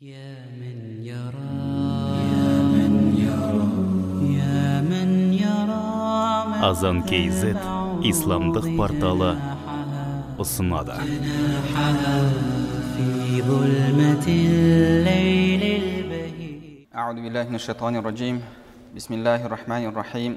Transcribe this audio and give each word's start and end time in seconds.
يا 0.00 0.44
من 0.60 1.00
يرى 1.00 1.56
يا 2.28 2.52
من 2.68 2.92
يرى 3.16 3.68
يا 4.36 4.80
من 4.84 5.32
يرى 5.32 5.88
азан 6.68 7.00
kz 7.08 7.56
исламдық 8.04 8.66
порталы 8.76 9.30
ұсынады 10.36 11.00
في 12.92 13.40
ظلمة 13.40 14.26
الليل 14.28 15.62
البهيج 15.64 16.92
أعوذ 16.92 17.16
بالله 17.24 17.44
من 17.48 17.54
الشيطان 17.54 17.96
الرجيم 17.96 18.36
بسم 18.96 19.14
الله 19.14 19.46
الرحمن 19.46 19.84
الرحيم 19.96 20.32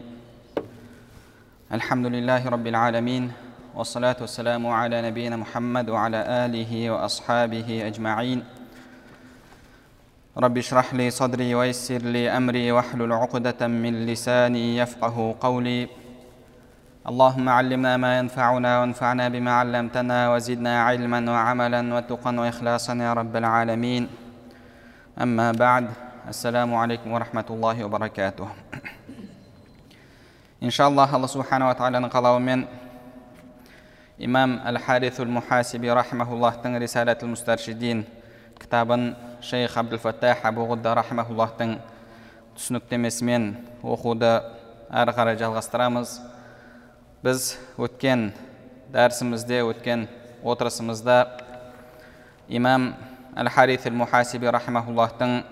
الحمد 1.74 2.06
لله 2.16 2.42
رب 2.50 2.68
العالمين 2.68 3.32
والصلاة 3.76 4.18
والسلام 4.22 4.64
على 4.68 5.02
نبينا 5.02 5.36
محمد 5.36 5.90
وعلى 5.90 6.20
آله 6.48 6.72
وأصحابه 6.92 7.68
أجمعين 7.92 8.53
رب 10.39 10.59
اشرح 10.59 10.95
لي 10.95 11.11
صدري 11.11 11.55
ويسر 11.55 11.99
لي 11.99 12.27
أمري 12.29 12.73
واحلل 12.73 13.13
عقدة 13.13 13.67
من 13.69 14.07
لساني 14.07 14.77
يفقه 14.77 15.37
قولي. 15.41 15.89
اللهم 17.09 17.49
علمنا 17.49 17.97
ما 17.97 18.19
ينفعنا 18.19 18.81
وانفعنا 18.81 19.29
بما 19.29 19.53
علمتنا 19.53 20.35
وزدنا 20.35 20.83
علما 20.83 21.33
وعملا 21.33 21.95
وتقا 21.95 22.41
وإخلاصا 22.41 22.95
يا 22.95 23.13
رب 23.13 23.37
العالمين. 23.37 24.09
أما 25.23 25.53
بعد 25.53 25.91
السلام 26.29 26.75
عليكم 26.75 27.13
ورحمة 27.13 27.47
الله 27.51 27.85
وبركاته. 27.85 28.49
إن 30.63 30.71
شاء 30.71 30.89
الله 30.89 31.17
الله 31.17 31.27
سبحانه 31.27 31.69
وتعالى 31.69 31.99
نقلوا 31.99 32.39
من 32.39 32.65
إمام 34.25 34.61
الحارث 34.67 35.21
المحاسبي 35.21 35.91
رحمه 35.91 36.33
الله 36.33 36.51
تن 36.51 36.83
رسالة 36.83 37.19
المسترشدين. 37.23 38.05
Кітабын 38.61 39.15
шейх 39.43 39.77
абдул 39.77 39.99
фаттах 39.99 40.45
абу 40.45 40.67
ғудда 40.71 40.95
рахмауллахтың 41.01 41.79
түсініктемесімен 42.57 43.51
оқуды 43.83 44.31
әрі 44.91 45.15
қарай 45.17 45.39
жалғастырамыз. 45.41 46.19
Біз 47.25 47.55
өткен 47.81 48.31
дәрісімізде 48.93 49.63
өткен 49.67 50.07
отырысымызда 50.45 51.19
имам 52.49 52.93
әл 53.37 53.49
харис 53.51 53.89
мухасиби 53.91 54.51
рахмауллахтың 54.53 55.43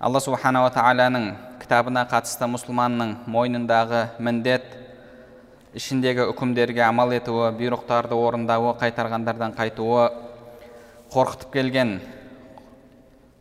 алла 0.00 0.20
субханала 0.20 0.72
тағаланың 0.74 1.30
кітабына 1.62 2.06
қатысты 2.10 2.48
мұсылманның 2.50 3.14
мойнындағы 3.30 4.06
міндет 4.18 4.64
ішіндегі 5.76 6.24
үкімдерге 6.32 6.82
амал 6.86 7.12
етуі 7.14 7.52
бұйрықтарды 7.58 8.16
орындауы 8.16 8.74
қайтарғандардан 8.80 9.54
қайтуы 9.54 10.08
қорқытып 11.10 11.50
келген 11.52 11.96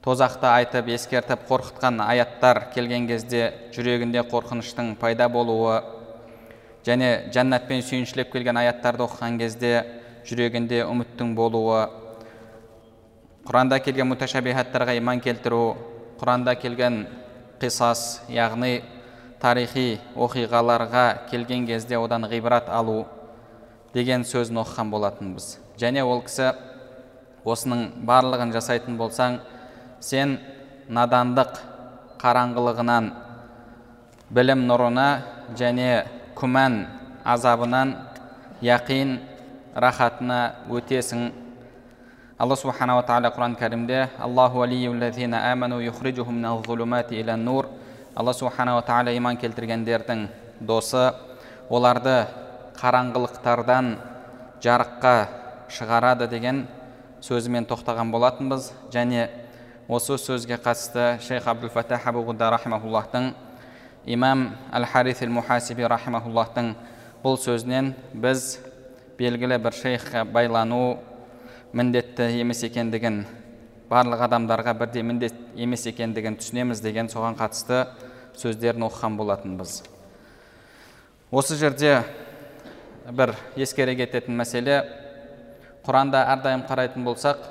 тозақты 0.01 0.47
айтып 0.49 0.87
ескертіп 0.95 1.43
қорқытқан 1.49 1.99
аяттар 2.01 2.63
келген 2.73 3.05
кезде 3.07 3.51
жүрегінде 3.75 4.23
қорқыныштың 4.31 4.95
пайда 4.97 5.27
болуы 5.29 5.75
және 6.87 7.09
жәннатпен 7.35 7.83
сүйіншілеп 7.85 8.31
келген 8.33 8.57
аяттарды 8.57 9.05
оқыған 9.05 9.37
кезде 9.41 9.73
жүрегінде 10.25 10.81
үміттің 10.87 11.35
болуы 11.37 11.83
құранда 13.45 13.79
келген 13.85 14.09
муташабихаттарға 14.15 14.95
иман 14.97 15.21
келтіру 15.21 15.61
құранда 16.21 16.55
келген 16.61 17.03
қисас 17.61 18.23
яғни 18.33 18.79
тарихи 19.39 19.99
оқиғаларға 20.15 21.05
келген 21.29 21.67
кезде 21.69 22.01
одан 22.01 22.25
ғибрат 22.31 22.69
алу 22.69 23.03
деген 23.93 24.25
сөзін 24.27 24.61
оқыған 24.63 24.91
болатынбыз. 24.91 25.57
Және 25.79 26.03
ол 26.03 26.21
кісі 26.25 26.51
осының 27.45 28.05
барлығын 28.07 28.53
жасайтын 28.55 28.97
болсаң 28.99 29.39
сен 30.03 30.37
надандық 30.89 31.59
қараңғылығынан 32.21 33.11
білім 34.33 34.65
нұрына 34.69 35.07
және 35.59 36.05
күмән 36.39 36.79
азабынан 37.25 37.95
яқин 38.61 39.19
рахатына 39.75 40.39
өтесің. 40.69 41.29
Алла 42.39 42.55
субханала 42.55 43.03
тағала 43.03 43.31
құран 43.35 43.55
кәрімде 43.59 44.07
аллаху 44.19 44.63
алла 48.19 48.33
субханала 48.33 48.81
тағала 48.83 49.13
иман 49.15 49.37
келтіргендердің 49.39 50.25
досы 50.59 51.11
оларды 51.69 52.25
қараңғылықтардан 52.79 53.93
жарыққа 54.63 55.13
шығарады 55.71 56.27
деген 56.27 56.65
сөзімен 57.21 57.67
тоқтаған 57.69 58.11
болатынбыз. 58.11 58.71
Және 58.91 59.29
осы 59.87 60.17
сөзге 60.17 60.59
қатысты 60.61 61.19
шейх 61.21 61.47
абдул 61.47 61.69
фатах 61.69 62.07
абу 62.07 62.23
имам 64.05 64.55
әл 64.71 64.85
харис 64.85 65.21
әл 65.21 65.29
мухасиби 65.29 65.83
рахимахуллахтың 65.83 66.71
бұл 67.23 67.35
сөзінен 67.37 67.93
біз 68.13 68.59
белгілі 69.19 69.59
бір 69.59 69.75
шейхқа 69.75 70.23
байлану 70.25 70.99
міндетті 71.73 72.29
емес 72.39 72.63
екендігін 72.63 73.25
барлық 73.89 74.23
адамдарға 74.29 74.73
бірдей 74.79 75.03
міндет 75.03 75.35
емес 75.57 75.85
екендігін 75.91 76.39
түсінеміз 76.39 76.81
деген 76.81 77.11
соған 77.11 77.35
қатысты 77.37 77.87
сөздерін 78.39 78.87
оқыған 78.87 79.17
болатынбыз. 79.19 79.83
Осы 81.31 81.57
жерде 81.59 82.03
бір 83.11 83.35
ескере 83.57 83.97
кететін 83.99 84.39
мәселе 84.39 84.79
құранда 85.85 86.25
әрдайым 86.35 86.65
қарайтын 86.67 87.05
болсақ 87.07 87.43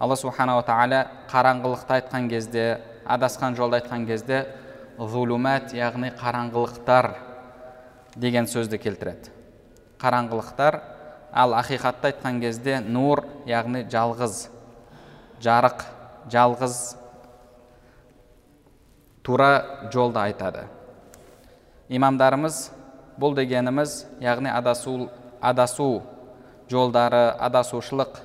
алла 0.00 0.16
субханала 0.18 0.62
тағала 0.66 1.04
қараңғылықты 1.30 1.96
айтқан 1.98 2.28
кезде 2.30 2.66
адасқан 3.06 3.56
жолды 3.56 3.80
айтқан 3.80 4.06
кезде 4.06 4.44
зулумат 4.98 5.72
яғни 5.74 6.10
қараңғылықтар 6.18 7.10
деген 8.16 8.46
сөзді 8.50 8.78
келтіреді. 8.82 9.30
Қараңғылықтар 10.02 10.80
ал 11.32 11.54
ақиқатты 11.58 12.12
айтқан 12.12 12.40
кезде 12.42 12.80
нур 12.80 13.24
яғни 13.46 13.84
жалғыз 13.90 14.48
жарық 15.42 15.84
жалғыз 16.30 16.78
тура 19.22 19.88
жолды 19.92 20.20
айтады. 20.22 20.66
Имамдарымыз 21.88 22.68
бұл 23.18 23.34
дегеніміз 23.36 24.04
яғни 24.20 24.50
адасу, 24.50 25.10
адасу 25.40 26.02
жолдары 26.71 27.23
адасушылық 27.47 28.19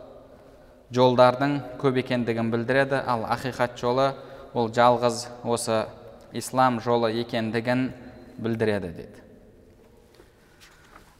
жолдардың 0.94 1.59
көп 1.81 2.00
екендігін 2.05 2.50
білдіреді 2.53 3.03
ал 3.06 3.27
ақиқат 3.28 3.77
жолы 3.81 4.12
ол 4.55 4.71
жалғыз 4.72 5.27
осы 5.44 5.84
ислам 6.33 6.81
жолы 6.81 7.12
екендігін 7.21 7.91
білдіреді 8.39 8.93
деді 8.97 9.22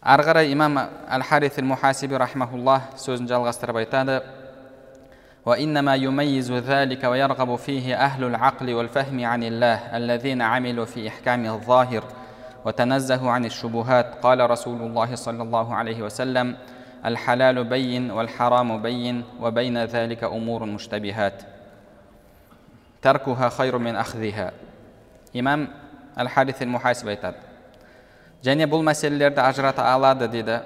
ары 0.01 0.25
қарай 0.25 0.53
имам 0.53 0.79
әл 1.09 1.23
харис 1.23 1.61
мухасиби 1.63 2.17
рахмауллах 2.19 2.95
сөзін 2.97 3.29
жалғастырып 3.29 3.85
айтады 3.85 4.21
وإنما 5.49 5.95
يميز 5.95 6.53
ذلك 6.53 7.05
ويرغب 7.05 7.57
فيه 7.57 7.95
أهل 7.97 8.25
العقل 8.25 8.75
والفهم 8.75 9.25
عن 9.25 9.43
الله 9.43 9.97
الذين 9.97 10.43
عملوا 10.43 10.85
في 10.85 11.09
إحكام 11.09 11.47
الظاهر 11.47 12.05
وتنزهوا 12.65 13.31
عن 13.31 13.45
الشبهات 13.45 14.15
قال 14.23 14.51
رسول 14.51 14.83
الله 14.83 15.15
صلى 15.15 15.43
الله 15.43 15.75
عليه 15.75 16.03
وسلم 16.03 16.57
الحلال 17.07 17.65
بين 17.65 18.11
والحرام 18.11 18.83
بين 18.83 19.25
وبين 19.41 19.85
ذلك 19.85 20.25
أمور 20.25 20.65
مشتبهات 20.65 21.43
تركها 23.03 23.49
خير 23.49 23.79
من 23.79 23.97
أخذها 23.97 24.53
имам 25.35 25.69
әл 26.17 26.29
харис 26.29 26.61
мухасиб 26.67 27.09
айтады 27.13 27.37
және 28.43 28.67
бұл 28.67 28.83
мәселелерді 28.87 29.43
ажырата 29.45 29.85
алады 29.93 30.29
дейді 30.29 30.61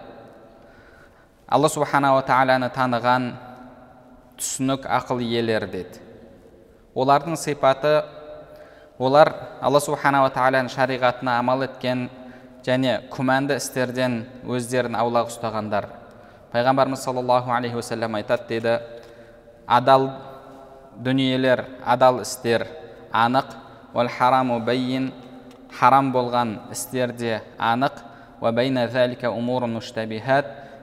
алла 1.49 1.69
субханала 1.69 2.23
тағаланы 2.23 2.71
таныған 2.73 3.33
түсінік 4.39 4.87
ақыл 4.87 5.23
иелері 5.25 5.69
деді 5.73 6.01
олардың 6.95 7.37
сипаты 7.37 8.05
олар 8.99 9.33
алла 9.61 9.81
субханала 9.81 10.31
тағаланың 10.31 10.71
шариғатына 10.73 11.39
амал 11.41 11.67
еткен 11.67 12.09
және 12.65 13.01
күмәнді 13.11 13.59
істерден 13.59 14.23
өздерін 14.47 14.95
аулақ 14.97 15.33
ұстағандар 15.33 15.91
пайғамбарымыз 16.58 17.04
саллаллаху 17.06 17.52
алейхи 17.54 17.78
уассалам 17.78 18.16
айтады 18.18 18.48
дейді 18.50 18.80
адал 19.68 20.10
дүниелер 20.98 21.66
адал 21.86 22.22
істер 22.24 22.66
анық 23.14 23.54
уәл 23.94 24.10
хараму 24.10 24.58
бәйин 24.66 25.12
харам 25.78 26.10
болған 26.12 26.58
істер 26.72 27.14
де 27.14 27.42
анық 27.60 28.02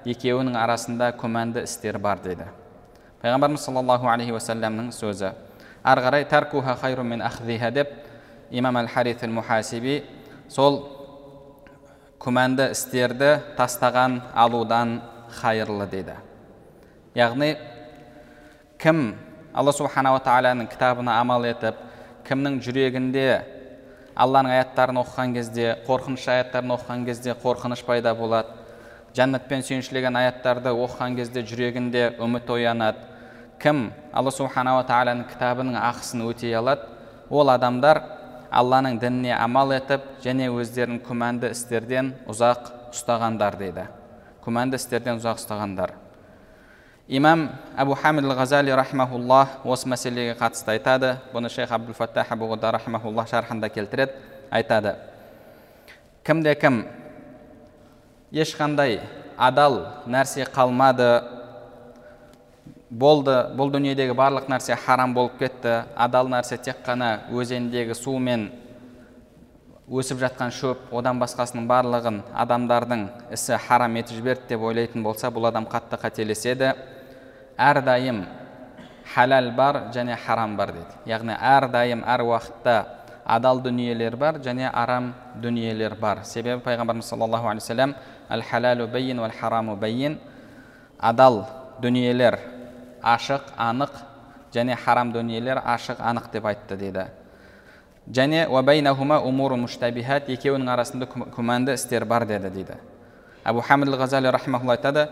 екеуінің 0.04 0.56
арасында 0.60 1.10
күмәнді 1.16 1.64
істер 1.64 1.98
бар 1.98 2.20
дейді 2.22 2.46
пайғамбарымыз 3.22 3.64
саллаллаху 3.64 4.06
алейхи 4.12 4.34
уассаламның 4.36 4.90
сөзі 4.92 5.32
ары 5.82 6.04
қарай 6.04 6.28
таркуха 6.28 6.76
хайру 6.76 7.02
min 7.02 7.24
ахзиха 7.24 7.70
деп 7.70 7.88
имам 8.50 8.76
әл 8.76 8.88
харис 8.88 9.22
мухасиби 9.26 10.02
сол 10.48 10.82
күмәнді 12.20 12.70
істерді 12.76 13.40
тастаған 13.56 14.20
алудан 14.34 15.00
хайырлы 15.40 15.86
дейді 15.90 16.16
яғни 17.19 17.54
кім 18.82 19.14
алла 19.54 19.72
субханала 19.72 20.20
тағаланың 20.25 20.69
кітабына 20.72 21.19
амал 21.20 21.46
етіп 21.48 21.78
кімнің 22.28 22.60
жүрегінде 22.64 23.28
алланың 24.14 24.54
аяттарын 24.56 25.00
оқыған 25.02 25.34
кезде 25.36 25.72
қорқыныш 25.86 26.26
аяттарын 26.34 26.75
оқыған 26.76 27.06
кезде 27.06 27.34
қорқыныш 27.42 27.84
пайда 27.86 28.14
болады 28.19 28.62
жәннатпен 29.16 29.62
сүйіншілеген 29.66 30.19
аяттарды 30.19 30.75
оқыған 30.75 31.16
кезде 31.19 31.42
жүрегінде 31.46 32.04
үміт 32.22 32.50
оянады 32.50 33.06
кім 33.62 33.88
алла 34.12 34.32
субханала 34.34 34.86
тағаланың 34.88 35.28
кітабының 35.32 35.78
ақысын 35.81 36.25
өтей 36.28 36.54
алады 36.58 36.90
ол 37.31 37.50
адамдар 37.50 38.02
алланың 38.54 38.98
дініне 39.02 39.34
амал 39.38 39.75
етіп 39.75 40.06
және 40.25 40.50
өздерін 40.52 41.00
күмәнді 41.06 41.50
істерден 41.54 42.14
ұзақ 42.31 42.70
ұстағандар 42.94 43.58
дейді 43.58 43.86
күмәнді 44.44 44.79
істерден 44.79 45.19
ұзақ 45.19 45.41
ұстағандар. 45.41 45.94
Имам 47.08 47.50
әбу 47.76 47.96
хамид 48.00 48.25
ғазали 48.25 48.73
рахмауллах 48.73 49.58
осы 49.64 49.88
мәселеге 49.88 50.37
қатысты 50.38 50.73
айтады. 50.76 51.19
Бұны 51.35 51.50
шейх 51.52 51.73
абдул 51.73 51.94
фаттах 51.94 52.32
абу 52.32 52.49
рахмауллах 52.55 53.29
шархында 53.29 53.69
келтіреді 53.69 54.12
айтады. 54.50 54.96
Кімде 56.25 56.55
кім? 56.55 56.87
Ешқандай 58.32 59.00
адал 59.37 59.82
нәрсе 60.06 60.46
қалмады 60.49 61.23
болды 62.91 63.35
бұл 63.58 63.73
дүниедегі 63.75 64.14
барлық 64.17 64.49
нәрсе 64.49 64.76
харам 64.79 65.14
болып 65.14 65.38
кетті 65.38 65.82
адал 65.96 66.29
нәрсе 66.31 66.56
тек 66.56 66.81
қана 66.87 67.26
өзендегі 67.31 67.94
су 67.94 68.17
мен 68.19 68.49
өсіп 69.84 70.22
жатқан 70.22 70.52
шөп 70.54 70.92
одан 70.96 71.19
басқасының 71.20 71.66
барлығын 71.69 72.22
адамдардың 72.40 73.02
ісі 73.36 73.58
харам 73.66 73.96
етіп 74.00 74.16
жіберді 74.16 74.48
деп 74.48 74.62
ойлайтын 74.64 75.02
болса 75.04 75.28
бұл 75.28 75.50
адам 75.50 75.66
қатты 75.69 75.98
қателеседі. 76.00 76.72
Әрдайым 77.60 78.25
халал 79.14 79.50
бар 79.52 79.90
және 79.92 80.16
харам 80.16 80.56
бар 80.56 80.72
дейді 80.72 81.10
яғни 81.10 81.36
әрдайым 81.36 82.04
әр 82.08 82.25
уақытта 82.25 82.76
адал 83.25 83.60
дүниелер 83.60 84.16
бар 84.16 84.38
және 84.40 84.70
арам 84.72 85.12
дүниелер 85.36 85.94
бар. 86.00 86.25
Себебі 86.25 86.62
пайғамбарымыз 86.64 87.04
саллаллаху 87.04 87.48
алейхи 87.48 87.66
вассалам 87.66 87.94
әл 88.31 88.42
халалу 88.42 88.86
бәйин 88.88 89.20
уәл 89.20 89.36
хараму 89.38 89.76
бәйин 89.76 90.16
адал 90.98 91.44
дүниелер 91.82 92.38
ашық 93.02 93.52
анық 93.58 93.92
және 94.54 94.76
харам 94.81 95.12
дүниелер 95.12 95.60
ашық 95.60 96.00
анық 96.00 96.32
деп 96.32 96.46
айтты 96.46 96.76
дейді 96.76 97.06
және 98.10 98.46
умуру 99.24 99.56
муштабихат 99.56 100.28
екеуінің 100.28 100.70
арасында 100.70 101.06
күмәнді 101.06 101.74
істер 101.74 102.04
бар 102.04 102.26
деді 102.26 102.50
дейді. 102.50 102.74
Әбу 103.44 103.62
хамид 103.62 103.88
ғазали 103.88 104.30
рахмаулла 104.30 104.76
айтады 104.76 105.08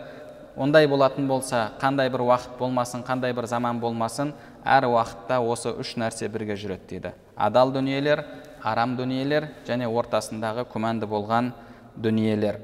ондай 0.56 0.86
болатын 0.86 1.26
болса 1.28 1.72
қандай 1.80 2.10
бір 2.10 2.20
уақыт 2.20 2.58
болмасын 2.58 3.02
қандай 3.02 3.32
бір 3.32 3.46
заман 3.46 3.80
болмасын 3.80 4.32
әр 4.64 4.84
уақытта 4.84 5.40
осы 5.40 5.72
үш 5.72 5.96
нәрсе 5.96 6.28
бірге 6.28 6.56
жүреді 6.56 6.88
дейді. 6.88 7.12
Адал 7.36 7.72
дүниелер 7.72 8.24
арам 8.62 8.96
дүниелер 8.96 9.48
және 9.66 9.88
ортасындағы 9.88 10.66
күмәнді 10.72 11.08
болған 11.08 11.52
дүниелер 11.96 12.60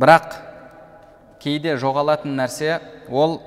бірақ 0.00 0.38
кейде 1.42 1.76
жоғалатын 1.78 2.34
нәрсе 2.38 2.80
ол 3.10 3.40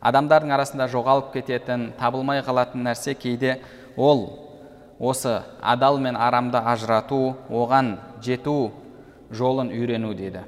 адамдардың 0.00 0.52
арасында 0.56 0.86
жоғалып 0.88 1.32
кететін 1.34 1.90
табылмай 1.98 2.40
қалатын 2.44 2.84
нәрсе 2.88 3.14
кейде 3.14 3.58
ол 3.96 4.28
осы 4.98 5.42
адал 5.60 5.98
мен 5.98 6.16
арамды 6.16 6.58
ажырату 6.58 7.36
оған 7.48 7.98
жету 8.22 8.72
жолын 9.30 9.70
үйрену 9.70 10.14
дейді. 10.14 10.44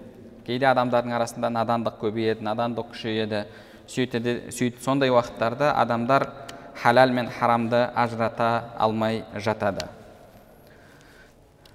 Кейде 0.47 0.67
адамдардың 0.73 1.15
арасында 1.17 1.51
надандық 1.53 2.01
көбейеді 2.01 2.45
надандық 2.45 2.93
күшейеді. 2.93 3.45
Сөйтеді 3.89 4.53
сөйтіп 4.53 4.81
сондай 4.83 5.11
уақыттарда 5.11 5.73
адамдар 5.77 6.29
халал 6.83 7.11
мен 7.11 7.29
харамды 7.29 7.89
ажырата 7.95 8.65
алмай 8.79 9.25
жатады. 9.35 9.87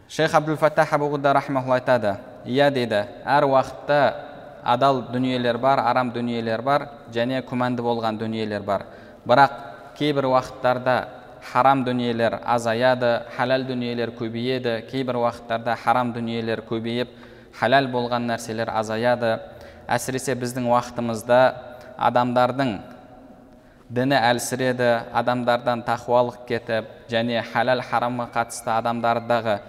Шейх 0.10 0.34
абдул 0.34 0.56
фаттах 0.56 0.94
айтады 0.94 2.18
иә 2.46 2.72
дейді 2.72 3.06
әр 3.26 3.46
уақытта 3.46 4.27
адал 4.68 5.02
дүниелер 5.14 5.58
бар 5.58 5.80
арам 5.80 6.12
дүниелер 6.12 6.62
бар 6.62 6.90
және 7.16 7.40
күмәнді 7.48 7.86
болған 7.86 8.20
дүниелер 8.20 8.66
бар. 8.68 8.84
Бірақ 9.28 9.54
кейбір 9.98 10.28
уақыттарда 10.34 10.98
харам 11.52 11.86
дүниелер 11.88 12.42
азаяды 12.46 13.24
халал 13.38 13.64
дүниелер 13.64 14.12
көбейеді 14.20 14.82
кейбір 14.92 15.22
уақыттарда 15.24 15.78
харам 15.84 16.12
дүниелер 16.14 16.66
көбейіп 16.68 17.16
халал 17.60 17.88
болған 17.88 18.28
нәрселер 18.28 18.70
азаяды. 18.76 19.38
Әсіресе 19.88 20.36
біздің 20.36 20.68
уақытымызда 20.68 21.40
адамдардың 21.98 22.74
діні 23.90 24.18
әлсіреді 24.20 24.90
адамдардан 25.16 25.86
тақуалық 25.88 26.42
кетіп 26.50 26.90
және 27.08 27.40
халал 27.54 27.80
харамға 27.88 28.28
қатысты 28.34 28.74
адамдардағы 28.76 29.62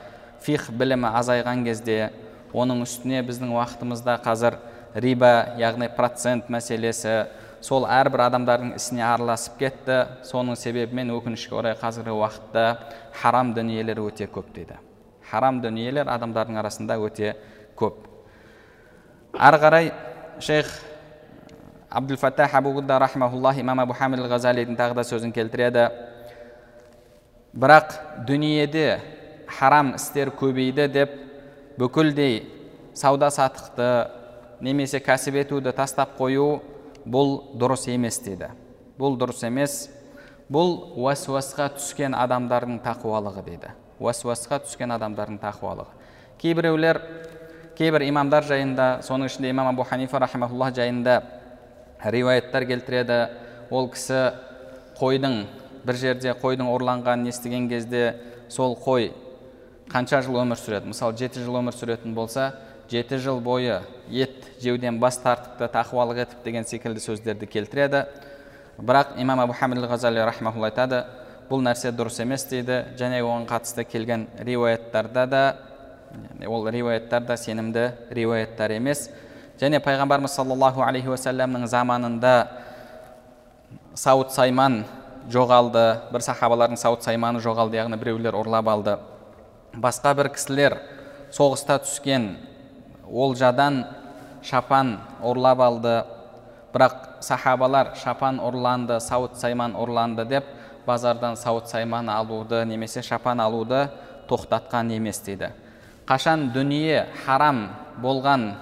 фих 0.43 0.67
білімі 0.75 1.13
азайған 1.21 1.63
кезде 1.69 2.11
оның 2.53 2.83
үстіне 2.83 3.23
біздің 3.23 3.55
уақытымызда 3.55 4.19
қазір 4.25 4.59
риба 4.95 5.55
яғни 5.59 5.89
процент 5.97 6.49
мәселесі 6.53 7.27
сол 7.65 7.87
әрбір 7.91 8.25
адамдардың 8.29 8.75
ісіне 8.79 9.03
араласып 9.05 9.59
кетті 9.61 9.99
соның 10.27 10.57
себебімен 10.59 11.11
өкінішке 11.17 11.57
орай 11.59 11.75
қазіргі 11.79 12.15
уақытта 12.15 12.67
харам 13.21 13.53
дүниелер 13.57 14.01
өте 14.05 14.29
көп 14.31 14.53
дейді 14.55 14.79
харам 15.31 15.61
дүниелер 15.63 16.09
адамдардың 16.09 16.61
арасында 16.63 16.99
өте 17.03 17.35
көп 17.79 18.07
ары 19.35 19.59
қарай 19.63 19.91
шейх 20.41 20.71
абдул 21.91 22.17
фаттах 22.17 22.55
абугудда 22.55 22.99
рахмауллах 22.99 23.59
имам 23.59 23.81
абу 23.81 23.93
хамид 23.93 24.21
ғазалидің 24.21 24.79
тағы 24.79 24.95
да 24.95 25.05
сөзін 25.05 25.33
келтіреді 25.35 25.89
бірақ 27.53 27.97
дүниеде 28.29 29.01
харам 29.59 29.95
істер 29.97 30.31
көбейді 30.31 30.87
деп 30.93 31.15
бүкілдей 31.79 32.43
сауда 32.95 33.31
саттықты 33.31 33.89
немесе 34.61 35.01
кәсіп 35.03 35.39
етуді 35.43 35.73
тастап 35.77 36.17
қою 36.19 36.59
бұл 37.07 37.39
дұрыс 37.59 37.87
емес 37.93 38.19
дейді. 38.25 38.51
Бұл 38.99 39.17
дұрыс 39.21 39.45
емес. 39.47 39.89
Бұл 40.49 40.95
уәсуасқа 40.97 41.69
түскен 41.77 42.17
адамдардың 42.17 42.81
тақуалығы 42.85 43.45
дейді. 43.45 43.73
Уәсуасқа 44.01 44.63
түскен 44.65 44.95
адамдардың 44.97 45.39
тақуалығы. 45.43 45.93
Кейбіреулер 46.41 47.01
кейбір 47.79 48.07
имамдар 48.09 48.47
жайында 48.47 48.89
соның 49.07 49.29
ішінде 49.29 49.51
имам 49.53 49.69
абу 49.71 49.85
ханифа 49.87 50.19
рахимаулла 50.19 50.71
жайында 50.75 51.21
риуаяттар 52.03 52.67
келтіреді. 52.67 53.19
Ол 53.71 53.91
кісі 53.93 54.33
қойдың 54.99 55.43
бір 55.85 56.01
жерде 56.01 56.33
қойдың 56.41 56.71
ұрланғанын 56.73 57.29
естіген 57.29 57.69
кезде 57.69 58.17
сол 58.49 58.75
қой 58.81 59.13
қанша 59.93 60.23
жыл 60.25 60.41
өмір 60.41 60.59
сүреді? 60.59 60.91
Мысалы 60.95 61.17
жеті 61.21 61.45
жыл 61.45 61.61
өмір 61.61 61.77
сүретін 61.77 62.15
болса 62.17 62.55
жеті 62.91 63.19
жыл 63.21 63.41
бойы 63.41 63.83
ет 64.09 64.49
жеуден 64.63 64.99
бас 65.01 65.19
тартыпты 65.21 65.69
тақуалық 65.73 66.23
етіп 66.25 66.45
деген 66.45 66.65
секілді 66.65 67.01
сөздерді 67.05 67.47
келтіреді. 67.47 68.05
Бірақ 68.79 69.19
имам 69.21 69.41
абу 69.41 69.53
хамид 69.53 69.85
ғазали 69.85 70.25
рахмаулла 70.25 70.71
айтады 70.71 71.05
бұл 71.51 71.63
нәрсе 71.65 71.93
дұрыс 71.93 72.21
емес 72.23 72.47
дейді 72.49 72.85
және 72.99 73.21
оған 73.23 73.47
қатысты 73.49 73.85
келген 73.85 74.27
риуаяттарда 74.39 75.27
да 75.27 75.43
ол 76.47 76.69
риуаяттар 76.69 77.25
да 77.27 77.37
сенімді 77.37 77.93
риуаяттар 78.11 78.73
емес. 78.73 79.11
Және 79.61 79.81
пайғамбарымыз 79.83 80.37
саллаллаху 80.39 80.85
алейхи 80.87 81.11
уассаламның 81.11 81.67
заманында 81.67 82.35
сауыт 83.95 84.31
сайман 84.33 84.85
жоғалды 85.29 85.85
бір 86.13 86.25
сахабалардың 86.25 86.79
сауыт 86.79 87.03
сайманы 87.03 87.43
жоғалды 87.43 87.77
яғни 87.77 87.99
біреулер 87.99 88.39
ұрлап 88.39 88.71
алды. 88.71 88.99
Басқа 89.75 90.15
бір 90.15 90.31
кісілер 90.37 90.79
соғыста 91.35 91.81
түскен 91.83 92.37
олжадан 93.13 93.85
шапан 94.43 94.99
ұрлап 95.23 95.61
алды. 95.63 95.97
Бірақ 96.73 97.23
сахабалар 97.25 97.95
шапан 97.97 98.39
ұрланды 98.45 99.01
сауыт 99.01 99.39
сайман 99.41 99.73
ұрланды 99.73 100.27
деп 100.29 100.45
базардан 100.87 101.37
сауыт 101.37 101.69
сайман 101.69 102.09
алуды 102.13 102.65
немесе 102.65 103.03
шапан 103.03 103.41
алуды 103.41 103.89
тоқтатқан 104.29 104.93
емес 104.93 105.21
дейді. 105.25 105.49
Қашан 106.07 106.53
дүние 106.53 107.07
харам 107.25 107.69
болған 108.03 108.53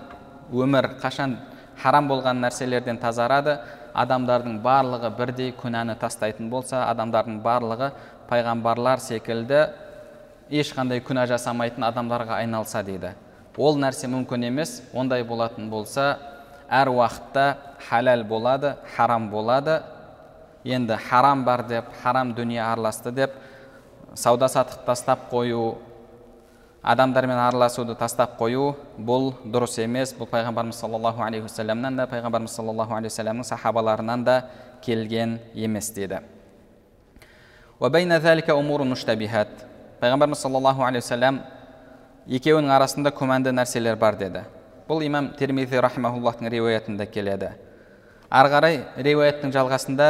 өмір 0.53 0.97
қашан 1.03 1.37
харам 1.83 2.09
болған 2.09 2.41
нәрселерден 2.47 2.99
тазарады 3.03 3.59
адамдардың 3.95 4.61
барлығы 4.63 5.11
бірдей 5.19 5.53
күнәні 5.59 5.99
тастайтын 5.99 6.51
болса 6.51 6.87
адамдардың 6.91 7.43
барлығы 7.43 7.91
пайғамбарлар 8.31 9.03
секілді 9.03 9.67
ешқандай 10.51 11.03
күнә 11.03 11.27
жасамайтын 11.27 11.85
адамдарға 11.91 12.41
айналса 12.43 12.83
дейді. 12.83 13.15
Ол 13.57 13.79
нәрсе 13.81 14.09
мүмкін 14.13 14.45
емес 14.51 14.83
ондай 14.93 15.25
болатын 15.25 15.71
болса 15.71 16.19
әр 16.69 16.91
уақытта 16.93 17.57
халал 17.89 18.25
болады 18.25 18.77
харам 18.97 19.31
болады. 19.31 19.83
Енді 20.65 20.97
харам 20.97 21.45
бар 21.45 21.63
деп 21.63 21.85
харам 22.03 22.35
дүние 22.35 22.61
араласты 22.61 23.13
деп 23.13 23.31
сауда 24.15 24.49
саттық 24.49 24.85
тастап 24.85 25.31
қою 25.31 25.75
адамдармен 26.83 27.39
араласуды 27.39 27.95
тастап 27.95 28.39
қою 28.39 28.77
бұл 28.99 29.35
дұрыс 29.45 29.79
емес. 29.83 30.15
Бұл 30.15 30.27
пайғамбарымыз 30.31 30.81
саллаллаху 30.81 31.23
алейхи 31.23 31.43
уассаламнан 31.47 31.97
да 31.97 32.07
пайғамбарымыз 32.11 32.55
саллаллаху 32.55 32.95
алейхи 32.95 33.13
уассаламның 33.13 33.45
сахабаларынан 33.45 34.25
да 34.25 34.43
келген 34.83 35.41
емес 35.55 35.91
деді. 35.91 36.21
Пайғамбарымыз 37.81 40.35
саллаллаху 40.35 40.83
алейхи 40.83 41.05
уассалам 41.05 41.41
екеуінің 42.27 42.73
арасында 42.75 43.13
күмәнді 43.15 43.53
нәрселер 43.55 43.97
бар 43.97 44.17
деді. 44.19 44.43
Бұл 44.89 45.03
имам 45.07 45.33
термизи 45.39 45.79
рахимахуллахтың 45.83 46.51
риуаятында 46.51 47.07
келеді. 47.07 47.53
Ары 48.31 48.51
қарай 48.51 48.81
риуаяттың 48.99 49.53
жалғасында 49.55 50.07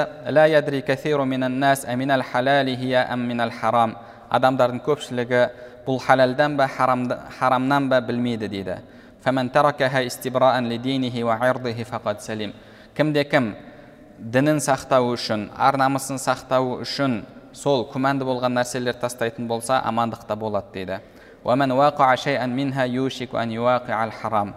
адамдардың 4.31 4.81
көпшілігі 4.83 5.43
бұл 5.87 6.01
халалдан 6.03 6.57
ба 6.57 6.67
харамнан 6.69 7.89
ба 7.89 8.01
білмейді 8.01 8.49
дейді. 8.49 8.79
Кімде 12.97 13.25
кім 13.29 13.51
дінін 14.19 14.59
сақтау 14.65 15.11
үшін 15.13 15.51
ар 15.53 15.77
намысын 15.77 16.17
сақтау 16.17 16.79
үшін 16.81 17.19
сол 17.53 17.85
күмәнді 17.93 18.25
болған 18.25 18.55
нәрселер 18.57 18.97
тастайтын 18.97 19.47
болса 19.47 19.83
амандықта 19.85 20.37
болады 20.37 20.73
дейді. 20.73 21.01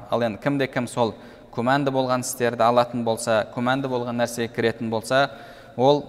Ал 0.09 0.23
енді 0.25 0.39
кімде 0.41 0.67
кім 0.67 0.87
сол 0.89 1.13
күмәнді 1.53 1.91
болған 1.93 2.23
істерді 2.25 2.65
алатын 2.65 3.03
болса 3.05 3.43
күмәнді 3.53 3.91
болған 3.91 4.17
нәрсеге 4.17 4.49
кіретін 4.55 4.89
болса 4.89 5.27
ол 5.77 6.01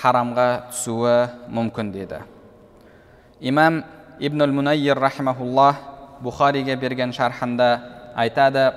харамға 0.00 0.48
түсуі 0.72 1.14
мүмкін 1.46 1.92
дейді 1.94 2.18
имам 3.40 3.84
ибн 4.18 4.50
мунайир 4.56 4.98
рахимахуллах 4.98 5.78
бұхариге 6.26 6.74
берген 6.76 7.12
шархында 7.14 7.68
айтады 8.16 8.72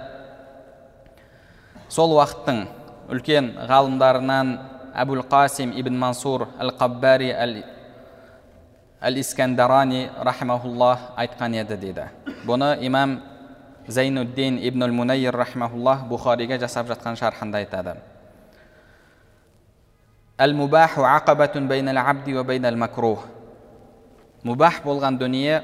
сол 1.90 2.14
уақыттың 2.20 2.62
үлкен 3.10 3.56
ғалымдарынан 3.70 4.54
әбул 4.94 5.26
қасим 5.32 5.74
ибн 5.82 5.98
мансур 5.98 6.46
әл 6.60 6.76
қаббари 6.78 7.32
әл 7.34 7.58
искандарани 9.02 10.10
рахимахуллах 10.18 11.00
айтқан 11.16 11.54
еді 11.54 11.78
дейді 11.78 12.08
бұны 12.46 12.78
имам 12.82 13.22
зайнуддин 13.88 14.58
ибн 14.58 14.90
мунайир 14.92 15.36
рахимахуллах 15.36 16.08
бұхариге 16.10 16.58
жасап 16.60 16.88
жатқан 16.88 17.16
шархында 17.16 17.58
айтады 17.62 17.96
әл 20.38 20.54
мубаху 20.54 21.02
ақабатун 21.06 21.68
байнал 21.68 21.98
абди 21.98 22.34
уа 22.34 22.44
байнал 22.44 22.76
макрух 22.76 23.26
мубах 24.44 24.82
болған 24.84 25.18
дүние 25.18 25.62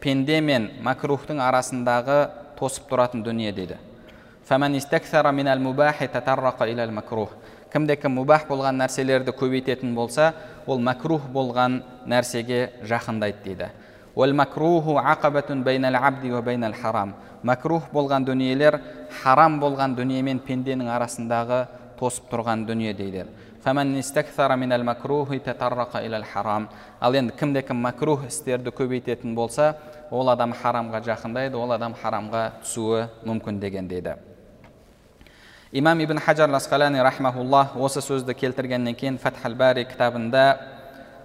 пенде 0.00 0.40
мен 0.40 0.70
макрухтың 0.80 1.40
арасындағы 1.40 2.30
тосып 2.58 2.88
тұратын 2.88 3.22
дүние 3.22 3.52
дейді 3.52 3.76
кімде 7.70 7.94
кім 8.02 8.16
мубах 8.18 8.48
болған 8.48 8.80
нәрселерді 8.80 9.30
көбейтетін 9.38 9.94
болса 9.94 10.32
ол 10.70 10.78
макрух 10.78 11.26
болған 11.34 11.80
нәрсеге 12.06 12.70
жақындайды 12.86 13.42
дейді. 13.44 13.70
Макрух 17.42 17.84
болған 17.92 18.24
дүниелер 18.28 18.80
харам 19.22 19.60
болған 19.60 19.94
дүние 19.96 20.22
мен 20.22 20.40
пенденің 20.44 20.90
арасындағы 20.92 21.66
тосып 21.98 22.30
тұрған 22.32 22.66
дүние 22.68 22.92
дейді. 22.94 23.26
Ал 27.00 27.14
енді 27.14 27.32
кімде 27.38 27.62
кім 27.62 27.76
макрух 27.76 28.26
істерді 28.28 28.70
көбейтетін 28.70 29.34
болса 29.34 29.76
ол 30.10 30.28
адам 30.28 30.52
харамға 30.52 31.00
жақындайды 31.04 31.56
ол 31.56 31.72
адам 31.72 31.94
харамға 32.02 32.50
түсуі 32.62 33.06
мүмкін 33.24 33.60
деген 33.60 33.88
дейді. 33.88 34.16
Имам 35.72 36.00
ибн 36.00 36.18
хаджар 36.18 36.50
асқалани 36.50 37.02
рахмауллах 37.02 37.76
осы 37.76 38.00
сөзді 38.02 38.34
келтіргеннен 38.34 38.94
кейін 38.94 39.18
фатхал 39.22 39.54
бари 39.54 39.84
кітабында 39.86 40.58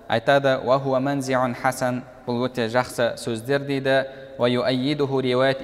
айтады 0.08 0.60
хасан 1.62 2.04
бұл 2.28 2.46
өте 2.46 2.68
жақсы 2.70 3.16
сөздер 3.18 3.66
дейді 3.66 4.06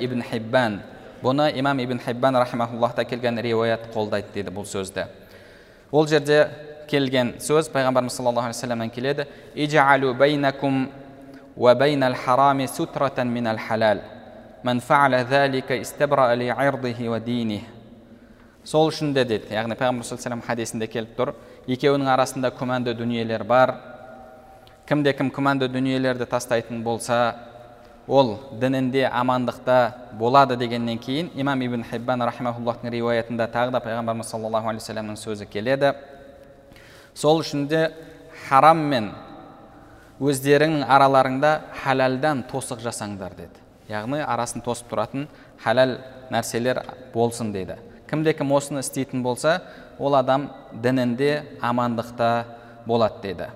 ибн 0.01 0.23
хиббан 0.23 0.79
бұны 1.21 1.51
имам 1.59 1.79
ибн 1.79 1.99
хиббан 1.99 2.35
рахмауллахта 2.35 3.05
келген 3.05 3.37
риуаят 3.37 3.93
қолдайды 3.93 4.33
дейді 4.33 4.49
бұл 4.49 4.65
сөзді 4.65 5.05
ол 5.91 6.07
жерде 6.07 6.47
келген 6.89 7.35
сөз 7.37 7.69
пайғамбарымыз 7.69 8.17
саллаллаху 8.17 8.47
алейхи 8.47 8.57
вассаламнан 8.57 8.89
келеді 8.89 9.27
ижалу 9.53 10.15
байнакум 10.15 10.89
уа 11.55 11.75
байнал 11.75 12.15
харами 12.15 12.65
сутратан 12.65 13.29
минал 13.29 13.59
халал 13.59 14.01
ман 14.63 14.79
фаала 14.79 15.23
залика 15.29 15.79
истабра 15.79 16.33
ли 16.33 16.47
ирдихи 16.47 17.07
ва 17.07 17.19
диних 17.19 17.61
сол 18.63 18.89
үшін 18.91 19.13
де 19.13 19.25
деді. 19.25 19.53
Яғни 19.53 19.75
пайғамбар 19.77 20.05
саллаллаху 20.05 20.45
хадисінде 20.45 20.87
келіп 20.87 21.15
тұр. 21.17 21.33
Екеуінің 21.67 22.09
арасында 22.13 22.51
күмәнді 22.57 22.93
дүниелер 22.97 23.43
бар. 23.43 23.75
Кімде 24.89 25.13
кім 25.13 25.31
күмәнді 25.33 25.69
дүниелерді 25.71 26.27
тастайтын 26.29 26.83
болса 26.83 27.35
ол 28.07 28.37
дінінде 28.59 29.05
амандықта 29.07 29.93
болады 30.19 30.57
дегеннен 30.57 30.97
кейін 30.99 31.29
имам 31.35 31.61
ибн 31.61 31.83
хиббан 31.83 32.21
рахимахуллахтың 32.21 32.91
риуаятында 32.91 33.47
тағы 33.47 33.71
да 33.71 33.79
пайғамбарымыз 33.79 34.31
саллаллаху 34.33 34.69
алейхи 34.69 34.83
вассаламның 34.83 35.19
сөзі 35.21 35.47
келеді. 35.47 35.93
Сол 37.13 37.41
үшін 37.41 37.67
де 37.67 37.91
харам 38.47 38.81
мен 38.89 39.11
өздеріңнің 40.19 40.85
араларыңда 40.85 41.53
халалдан 41.83 42.43
тосық 42.51 42.81
жасаңдар 42.83 43.37
деді. 43.37 43.61
Яғни 43.89 44.21
арасын 44.23 44.61
тосып 44.65 44.91
тұратын 44.91 45.27
халал 45.63 45.97
нәрселер 46.31 46.83
болсын 47.13 47.51
деді. 47.53 47.77
Кімде 48.11 48.33
кім 48.35 48.51
осыны 48.51 48.83
істейтін 48.83 49.23
болса 49.23 49.61
ол 49.97 50.15
адам 50.19 50.49
дінінде 50.73 51.43
амандықта 51.61 52.45
болады 52.85 53.21
деді. 53.23 53.47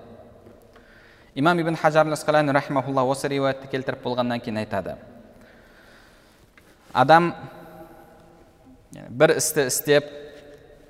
Имам 1.34 1.60
ибн 1.60 1.76
хажар 1.76 2.06
осы 2.08 3.28
риуаятты 3.28 3.68
келтіріп 3.68 4.02
болғаннан 4.02 4.40
кейін 4.40 4.64
айтады. 4.64 4.96
Адам 6.92 7.34
бір 9.10 9.36
істі 9.36 9.66
істеп 9.66 10.08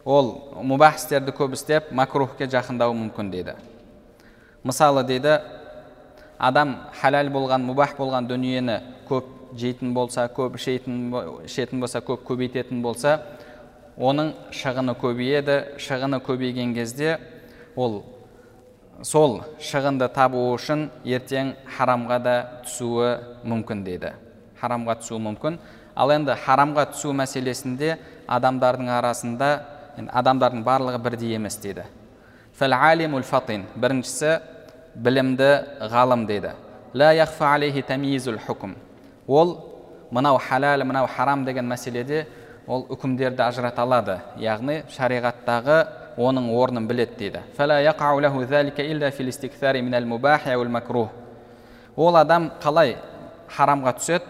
ол 0.05 0.53
мубах 0.63 0.97
істерді 0.97 1.33
көп 1.35 1.55
істеп 1.59 1.91
макрухке 1.91 2.47
жақындауы 2.47 2.95
мүмкін 2.95 3.31
дейді. 3.31 3.55
Мысалы 4.63 5.03
дейді 5.03 5.41
адам 6.39 6.77
халал 7.01 7.27
болған 7.35 7.67
мубах 7.67 7.97
болған 7.99 8.29
дүниені 8.29 8.79
көп 9.09 9.25
жейтін 9.57 9.95
болса 9.95 10.29
көп 10.29 10.55
ішетін, 10.55 11.11
ішетін 11.47 11.81
болса 11.81 11.99
көп 11.99 12.23
көбейтетін 12.23 12.83
болса 12.83 13.19
оның 13.97 14.33
шығыны 14.53 14.95
көбейеді 15.01 15.57
шығыны 15.81 16.21
көбейген 16.25 16.75
кезде 16.77 17.17
ол 17.77 18.03
сол 19.03 19.41
шығынды 19.61 20.09
табу 20.13 20.43
үшін 20.55 20.89
ертең 21.05 21.55
харамға 21.77 22.19
да 22.23 22.37
түсуі 22.65 23.17
мүмкін 23.45 23.85
дейді. 23.85 24.13
Харамға 24.61 24.99
түсуі 25.01 25.21
мүмкін. 25.25 25.59
Ал 25.97 26.13
енді 26.13 26.37
харамға 26.45 26.91
түсу 26.93 27.13
мәселесінде 27.17 27.97
адамдардың 28.29 28.91
арасында 28.99 29.51
адамдардың 29.97 30.65
барлығы 30.65 31.01
бірдей 31.01 31.35
емес 31.37 31.57
дейді. 31.57 31.85
Фатин. 32.57 33.65
Біріншісі 33.77 34.39
білімді 34.95 35.51
ғалым 35.93 36.27
дейді. 36.27 36.53
Ол 39.27 39.57
мынау 40.11 40.39
халал 40.39 40.85
мынау 40.85 41.07
харам 41.07 41.45
деген 41.45 41.67
мәселеде 41.69 42.27
ол 42.67 42.87
үкімдерді 42.91 43.43
ажырата 43.47 43.83
алады. 43.83 44.21
Яғни 44.39 44.83
шариғаттағы 44.91 45.79
оның 46.19 46.51
орнын 46.57 46.87
біледі 46.89 47.17
дейді. 47.19 47.43
Ол 51.97 52.17
адам 52.17 52.51
қалай 52.61 52.97
харамға 53.49 53.93
түседі? 54.01 54.25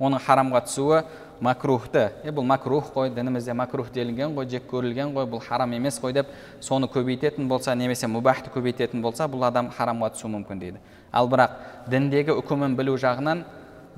Оның 0.00 0.20
харамға 0.20 0.64
түсуі 0.66 1.04
макрухты 1.40 2.10
е 2.24 2.32
бұл 2.34 2.46
макрух 2.46 2.90
қой 2.94 3.10
дінімізде 3.14 3.54
макрух 3.54 3.90
делінген 3.92 4.34
ғой 4.36 4.48
жек 4.50 4.66
көрілген 4.70 5.12
ғой 5.14 5.26
бұл 5.30 5.42
харам 5.42 5.72
емес 5.76 5.98
қой 6.02 6.12
деп 6.12 6.26
соны 6.60 6.86
көбейтетін 6.86 7.48
болса 7.48 7.74
немесе 7.74 8.06
мубахты 8.06 8.50
көбейтетін 8.54 9.02
болса 9.02 9.26
бұл 9.28 9.46
адам 9.46 9.70
харамға 9.70 10.12
түсуі 10.14 10.30
мүмкін 10.34 10.60
дейді. 10.60 10.78
Ал 11.12 11.28
бірақ 11.28 11.58
діндегі 11.90 12.36
үкімін 12.38 12.76
білу 12.78 12.96
жағынан 12.98 13.44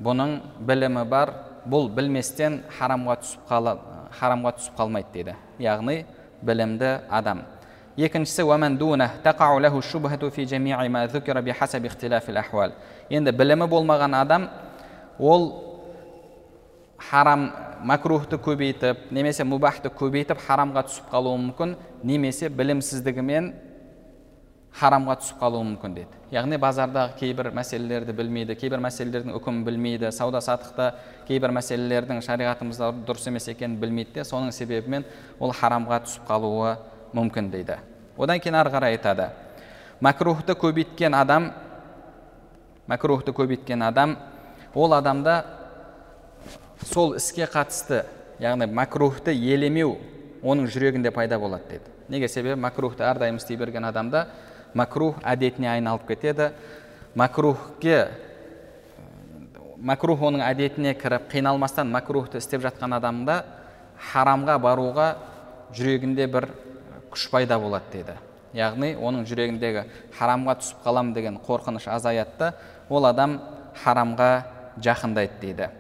бұның 0.03 0.41
білімі 0.67 1.05
бар 1.09 1.33
бұл 1.67 1.89
білместен 1.95 2.61
харамға 2.79 3.19
түсіп 3.23 3.47
қала, 3.49 3.77
харамға 4.19 4.53
түсіп 4.59 4.79
қалмайды 4.79 5.13
дейді 5.15 5.37
яғни 5.63 6.05
білімді 6.47 6.93
адам. 7.11 7.43
Екіншісі 7.97 8.45
енді 13.11 13.33
білімі 13.33 13.67
болмаған 13.71 14.15
адам 14.21 14.49
ол 15.19 15.49
харам 16.99 17.51
макрухты 17.83 18.37
көбейтіп 18.37 19.11
немесе 19.11 19.45
мубахты 19.45 19.89
көбейтіп 19.89 20.41
харамға 20.47 20.87
түсіп 20.89 21.11
қалуы 21.13 21.39
мүмкін 21.41 21.77
немесе 22.03 22.49
білімсіздігімен 22.49 23.53
харамға 24.77 25.17
түсіп 25.23 25.39
қалуы 25.41 25.65
мүмкін 25.71 25.95
деді 25.97 26.19
яғни 26.35 26.59
базардағы 26.61 27.17
кейбір 27.21 27.49
мәселелерді 27.57 28.13
білмейді 28.17 28.57
кейбір 28.61 28.83
мәселелердің 28.85 29.37
үкімін 29.39 29.63
білмейді 29.65 30.11
сауда 30.13 30.43
саттықта 30.45 30.91
кейбір 31.29 31.55
мәселелердің 31.57 32.21
шариғатымызда 32.27 32.91
дұрыс 33.09 33.29
емес 33.31 33.49
екенін 33.49 33.79
білмейді 33.81 34.19
де 34.19 34.25
соның 34.29 34.53
себебімен 34.53 35.07
ол 35.41 35.55
харамға 35.57 36.03
түсіп 36.05 36.29
қалуы 36.29 36.75
мүмкін 37.17 37.49
дейді 37.55 37.79
одан 38.19 38.43
кейін 38.43 38.59
ары 38.61 38.75
қарай 38.75 38.99
айтады 38.99 39.31
мәкрухты 40.05 40.57
көбейткен 40.61 41.17
адам 41.17 41.53
мәкрухты 42.91 43.33
көбейткен 43.33 43.87
адам 43.87 44.19
ол 44.75 44.93
адамда 44.93 45.39
сол 46.85 47.17
іске 47.17 47.49
қатысты 47.49 48.05
яғни 48.43 48.69
макрухты 48.69 49.33
елемеу 49.33 49.97
оның 50.45 50.69
жүрегінде 50.69 51.11
пайда 51.15 51.39
болады 51.41 51.79
деді 51.79 51.95
неге 52.13 52.29
себебі 52.29 52.61
макрухты 52.61 53.07
әрдайым 53.07 53.41
істей 53.41 53.57
берген 53.57 53.85
адамда 53.89 54.27
макрух 54.77 55.21
әдетіне 55.25 55.71
айналып 55.73 56.07
кетеді 56.11 56.51
макрухке 57.17 58.09
макрух 59.81 60.23
оның 60.29 60.45
әдетіне 60.45 60.95
кіріп 61.01 61.31
қиналмастан 61.33 61.89
макрухты 61.93 62.43
істеп 62.43 62.65
жатқан 62.65 62.97
адамда 62.99 63.41
харамға 64.13 64.59
баруға 64.61 65.09
жүрегінде 65.77 66.29
бір 66.33 66.49
күш 67.13 67.29
пайда 67.33 67.59
болады 67.61 67.93
дейді 67.93 68.19
яғни 68.57 68.95
оның 68.97 69.25
жүрегіндегі 69.29 69.87
харамға 70.19 70.59
түсіп 70.61 70.85
қалам 70.85 71.13
деген 71.17 71.41
қорқыныш 71.47 71.89
азаяды 71.93 72.53
ол 72.89 73.09
адам 73.09 73.41
харамға 73.83 74.31
жақындайды 74.85 75.41
дейді 75.41 75.71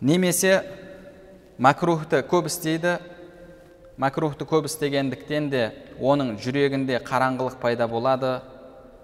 немесе 0.00 0.62
макрухты 1.58 2.20
көп 2.28 2.48
істейді 2.52 2.98
макрухты 3.96 4.44
көп 4.44 4.66
істегендіктен 4.68 5.50
де 5.50 5.64
оның 6.00 6.34
жүрегінде 6.42 6.98
қараңғылық 7.06 7.58
пайда 7.62 7.86
болады. 7.88 8.40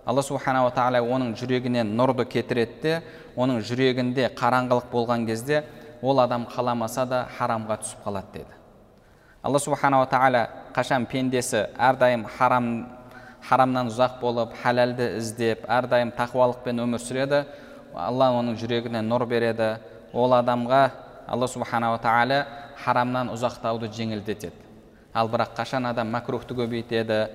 Алла 0.07 0.23
субханала 0.23 0.73
тағала 0.75 1.03
оның 1.05 1.35
жүрегінен 1.39 1.93
нұрды 1.95 2.25
кетіреді 2.27 2.81
де 2.83 2.95
оның 3.37 3.61
жүрегінде 3.63 4.31
қараңғылық 4.35 4.89
болған 4.91 5.27
кезде 5.29 5.65
ол 6.03 6.19
адам 6.21 6.47
қаламаса 6.51 7.05
да 7.07 7.27
харамға 7.39 7.77
түсіп 7.83 8.07
қалады 8.07 8.33
деді. 8.33 8.57
Алла 9.43 9.59
субханала 9.59 10.09
тағала 10.11 10.49
қашан 10.75 11.07
пендесі 11.07 11.67
әрдайым 11.79 12.25
харам 12.39 12.89
харамнан 13.49 13.89
ұзақ 13.89 14.19
болып 14.21 14.57
халалды 14.63 15.15
іздеп 15.19 15.63
әрдайым 15.69 16.11
тақуалықпен 16.17 16.83
өмір 16.83 17.01
сүреді 17.01 17.45
алла 17.95 18.33
оның 18.37 18.59
жүрегіне 18.61 19.01
нұр 19.07 19.27
береді. 19.29 19.77
Ол 20.13 20.35
адамға 20.35 20.83
алла 21.29 21.49
субханала 21.49 22.01
тағала 22.03 22.43
харамнан 22.85 23.31
ұзақтауды 23.33 23.93
жеңілдетеді. 23.95 24.70
Ал 25.15 25.29
бірақ 25.29 25.55
қашан 25.57 25.89
адам 25.91 26.11
макрухты 26.11 26.55
көбейтеді? 26.55 27.29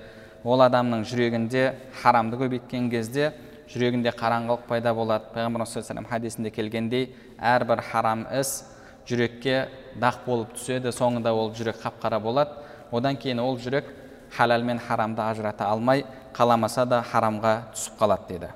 Ол 0.44 0.62
адамның 0.62 1.02
жүрегінде 1.08 1.74
харамды 2.02 2.38
көбейткен 2.38 2.90
кезде 2.90 3.32
жүрегінде 3.72 4.12
қараңғылық 4.14 4.66
пайда 4.68 4.94
болады. 4.94 5.26
Пайғамбарымыз 5.34 5.72
саллаллаху 5.74 6.10
хадисінде 6.10 6.50
келгендей 6.50 7.08
әрбір 7.38 7.82
харам 7.90 8.26
іс 8.30 8.64
жүрекке 9.08 9.66
дақ 10.00 10.22
болып 10.26 10.54
түседі. 10.54 10.92
Соңында 10.94 11.32
ол 11.34 11.50
жүрек 11.56 11.80
қап 11.82 11.98
қара 12.02 12.20
болады. 12.22 12.62
Одан 12.92 13.16
кейін 13.16 13.40
ол 13.42 13.58
жүрек 13.58 13.90
халал 14.36 14.62
мен 14.62 14.78
харамды 14.78 15.22
ажырата 15.22 15.66
алмай 15.66 16.04
қаламаса 16.34 16.86
да 16.86 17.02
харамға 17.02 17.56
түсіп 17.74 17.98
қалады 17.98 18.28
деді. 18.28 18.48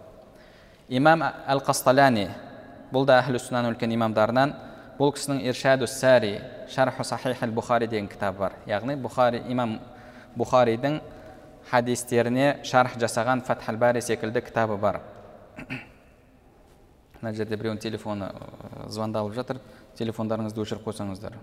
Имам 0.88 1.22
әл 1.22 1.62
қасталяни 1.64 2.28
бұл 2.92 3.06
да 3.06 3.20
әхлі 3.20 3.38
үлкен 3.38 3.92
имамдарынан 3.94 4.54
бұл 5.00 5.14
кісінің 5.16 5.38
иршаду 5.48 5.86
сәри 5.88 6.34
шарху 6.68 7.04
сахих 7.08 7.40
әл 7.40 7.54
бұхари 7.56 7.86
деген 7.88 8.08
кітабы 8.10 8.42
бар 8.42 8.56
яғни 8.68 8.98
бұхари 9.00 9.38
имам 9.48 9.78
бұхаридің 10.36 10.98
хадистеріне 11.70 12.58
шарх 12.68 12.98
жасаған 13.00 13.40
фатхал 13.46 13.78
бари 13.80 14.02
секілді 14.04 14.42
кітабы 14.44 14.76
бар 14.76 15.00
мына 17.22 17.32
жерде 17.32 17.56
біреудің 17.56 17.80
телефоны 17.80 18.28
звондалып 18.92 19.32
жатыр 19.38 19.62
телефондарыңызды 19.96 20.60
өшіріп 20.60 20.84
қойсаңыздар 20.84 21.38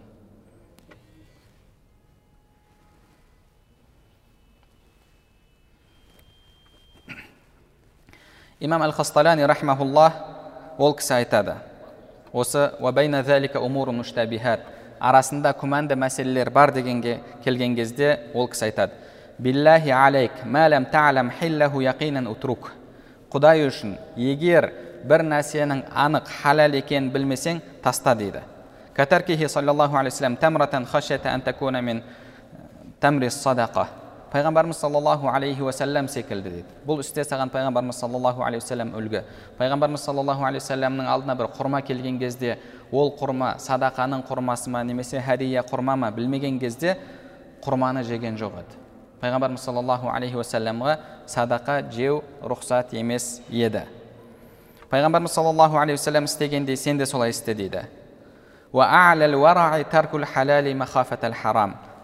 имам 8.60 8.86
әл 8.86 8.94
хасталяни 8.94 9.50
рахмауллах 9.50 10.22
ол 10.78 10.94
кісі 10.94 11.18
айтады 11.18 11.58
осы 12.38 12.70
арасында 15.00 15.54
күмәнді 15.58 15.98
мәселелер 16.00 16.50
бар 16.54 16.72
дегенге 16.74 17.20
келген 17.44 17.76
кезде 17.76 18.18
ол 18.34 18.48
кісі 18.50 18.70
айтады. 18.70 18.94
Биллахи 19.38 19.92
алейк 19.94 20.44
утрук 22.28 22.72
құдай 23.32 23.68
үшін 23.68 23.98
егер 24.16 24.72
бір 25.06 25.24
нәрсенің 25.28 25.84
анық 25.94 26.30
халал 26.42 26.74
екенін 26.80 27.12
білмесең 27.14 27.62
таста 27.84 28.16
дейді. 28.16 28.42
Саллаллаху 28.98 29.98
садақа 33.44 33.88
пайғамбарымыз 34.32 34.80
саллаллаху 34.82 35.30
алейхи 35.32 35.62
уассалам 35.64 36.08
секілді 36.12 36.52
дейді 36.52 36.74
бұл 36.88 37.00
істе 37.00 37.24
саған 37.24 37.52
пайғамбарымыз 37.54 38.00
саллаллаху 38.02 38.44
алейхи 38.44 38.64
уассалам 38.66 38.92
үлгі 39.00 39.22
пайғамбарымыз 39.60 40.04
саллаллаху 40.04 40.44
алейхи 40.44 40.66
уассаламның 40.66 41.08
алдына 41.08 41.36
бір 41.40 41.48
құрма 41.56 41.82
келген 41.88 42.20
кезде 42.20 42.58
ол 42.92 43.14
құрма 43.20 43.54
садақаның 43.64 44.26
құрмасы 44.28 44.70
ма 44.74 44.84
немесе 44.84 45.22
хәдия 45.24 45.64
құрма 45.64 45.96
ма 45.96 46.12
білмеген 46.12 46.60
кезде 46.60 46.98
құрманы 47.64 48.04
жеген 48.04 48.36
жоқ 48.40 48.60
еді 48.64 48.82
пайғамбарымыз 49.22 49.64
саллаллаху 49.64 50.12
алейхи 50.12 50.36
уассаламға 50.36 50.98
садақа 51.28 51.80
жеу 51.92 52.20
рұқсат 52.44 52.92
емес 53.00 53.40
еді 53.50 53.86
пайғамбарымыз 54.92 55.40
саллаллаху 55.40 55.80
алейхи 55.80 56.02
уассалам 56.02 56.26
істегендей 56.26 56.76
сен 56.76 56.98
де 56.98 57.06
солай 57.06 57.32
істе 57.32 57.56
дейді 57.56 57.88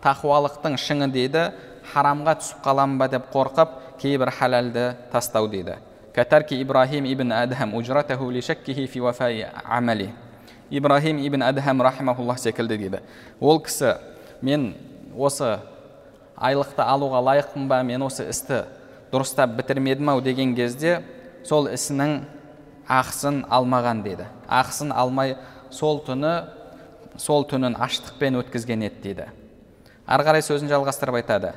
тақуалықтың 0.04 0.76
шыңы 0.80 1.08
дейді 1.12 1.52
харамға 1.91 2.38
түсіп 2.39 2.63
қалам 2.63 2.98
ба 2.98 3.08
деп 3.12 3.30
қорқып 3.34 4.00
кейбір 4.02 4.32
халалды 4.32 4.96
тастау 5.12 5.48
дейді 5.48 5.78
катарки 6.13 6.56
ибрахим 6.62 7.06
ибн 7.06 7.32
адхам 7.32 7.74
амали 9.65 10.13
ибрахим 10.69 11.17
ибн 11.17 11.43
адхам 11.43 11.82
рахимахуллах 11.82 12.39
секілді 12.39 12.78
дейді 12.78 13.00
ол 13.39 13.60
кісі 13.60 13.96
мен 14.41 14.74
осы 15.15 15.60
айлықты 16.38 16.82
алуға 16.82 17.22
лайықпын 17.22 17.67
ба 17.67 17.84
мен 17.84 18.02
осы 18.02 18.30
істі 18.30 18.63
дұрыстап 19.12 19.56
бітірмедім 19.58 20.10
ау 20.10 20.22
деген 20.22 20.56
кезде 20.56 21.02
сол 21.46 21.67
ісінің 21.69 22.24
ақысын 22.89 23.43
алмаған 23.50 24.02
дейді 24.04 24.26
ақысын 24.48 24.93
алмай 24.96 25.36
сол 25.72 26.02
түні 26.06 26.34
сол 27.22 27.46
түнін 27.46 27.78
аштықпен 27.78 28.39
өткізген 28.41 28.88
еді 28.89 29.02
дейді 29.04 29.28
ары 30.08 30.26
қарай 30.26 30.43
сөзін 30.46 30.72
жалғастырып 30.72 31.22
айтады 31.22 31.54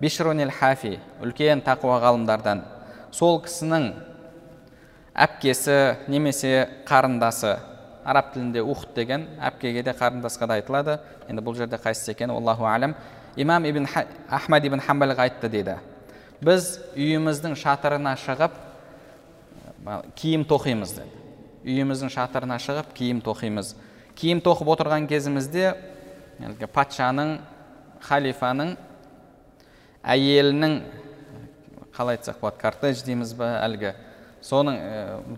бишрунил 0.00 0.50
хафи 0.50 0.98
үлкен 1.22 1.62
тақуа 1.64 1.98
ғалымдардан. 2.02 2.62
Сол 3.12 3.40
кісінің 3.44 3.90
әпкесі 5.16 5.96
немесе 6.12 6.68
қарындасы 6.88 7.56
араб 8.04 8.32
тілінде 8.34 8.62
ухт 8.62 8.94
деген 8.94 9.26
әпкеге 9.40 9.82
де 9.82 9.94
қарындасқа 9.96 10.46
да 10.46 10.58
айтылады. 10.60 10.98
Енді 11.28 11.42
бұл 11.42 11.56
жерде 11.56 11.80
қайсысы 11.80 12.12
екені 12.12 12.36
аллаху 12.36 12.68
әлем 12.68 12.94
имам 13.36 13.64
ибн 13.64 13.88
ахмад 14.28 14.64
ибн 14.64 14.80
хамбалға 14.80 15.26
айтты 15.26 15.48
дейді. 15.48 15.78
Біз 16.40 16.78
үйіміздің 16.94 17.56
шатырына 17.56 18.14
шығып 18.20 18.54
киім 20.16 20.44
тоқимыз 20.44 20.96
деді. 21.00 21.24
Үйіміздің 21.66 22.12
шатырына 22.12 22.60
шығып 22.62 22.92
киім 22.94 23.22
тоқимыз 23.24 23.74
киім 24.16 24.40
тоқып 24.44 24.70
отырған 24.76 25.08
кезімізде 25.10 25.74
патшаның 26.72 27.38
халифаның 28.06 28.76
әйелінің 30.06 30.76
қалай 31.96 32.18
айтсақ 32.18 32.38
болады 32.42 32.60
кортеж 32.60 33.02
дейміз 33.06 33.32
ба 33.38 33.56
әлгі? 33.64 33.92
Соның 34.46 34.76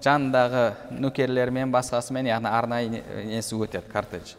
жанындағы 0.05 0.65
нөкерлерімен 1.01 1.71
басқасымен 1.73 2.29
яғни 2.29 2.51
арнайы 2.51 3.03
несі 3.31 3.57
өтеді 3.57 3.89
кортеж. 3.93 4.35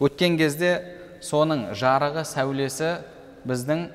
Өткен 0.00 0.38
кезде 0.40 0.70
соның 1.20 1.74
жарығы 1.76 2.24
сәулесі 2.24 2.94
біздің 3.44 3.88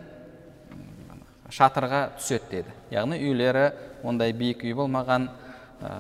шатырға 1.49 2.01
түседі 2.19 2.51
деді. 2.51 2.75
Яғни 2.93 3.19
үйлері 3.23 3.65
ондай 4.06 4.34
биік 4.38 4.63
үй 4.65 4.75
болмаған 4.78 5.30
ә, 5.82 5.93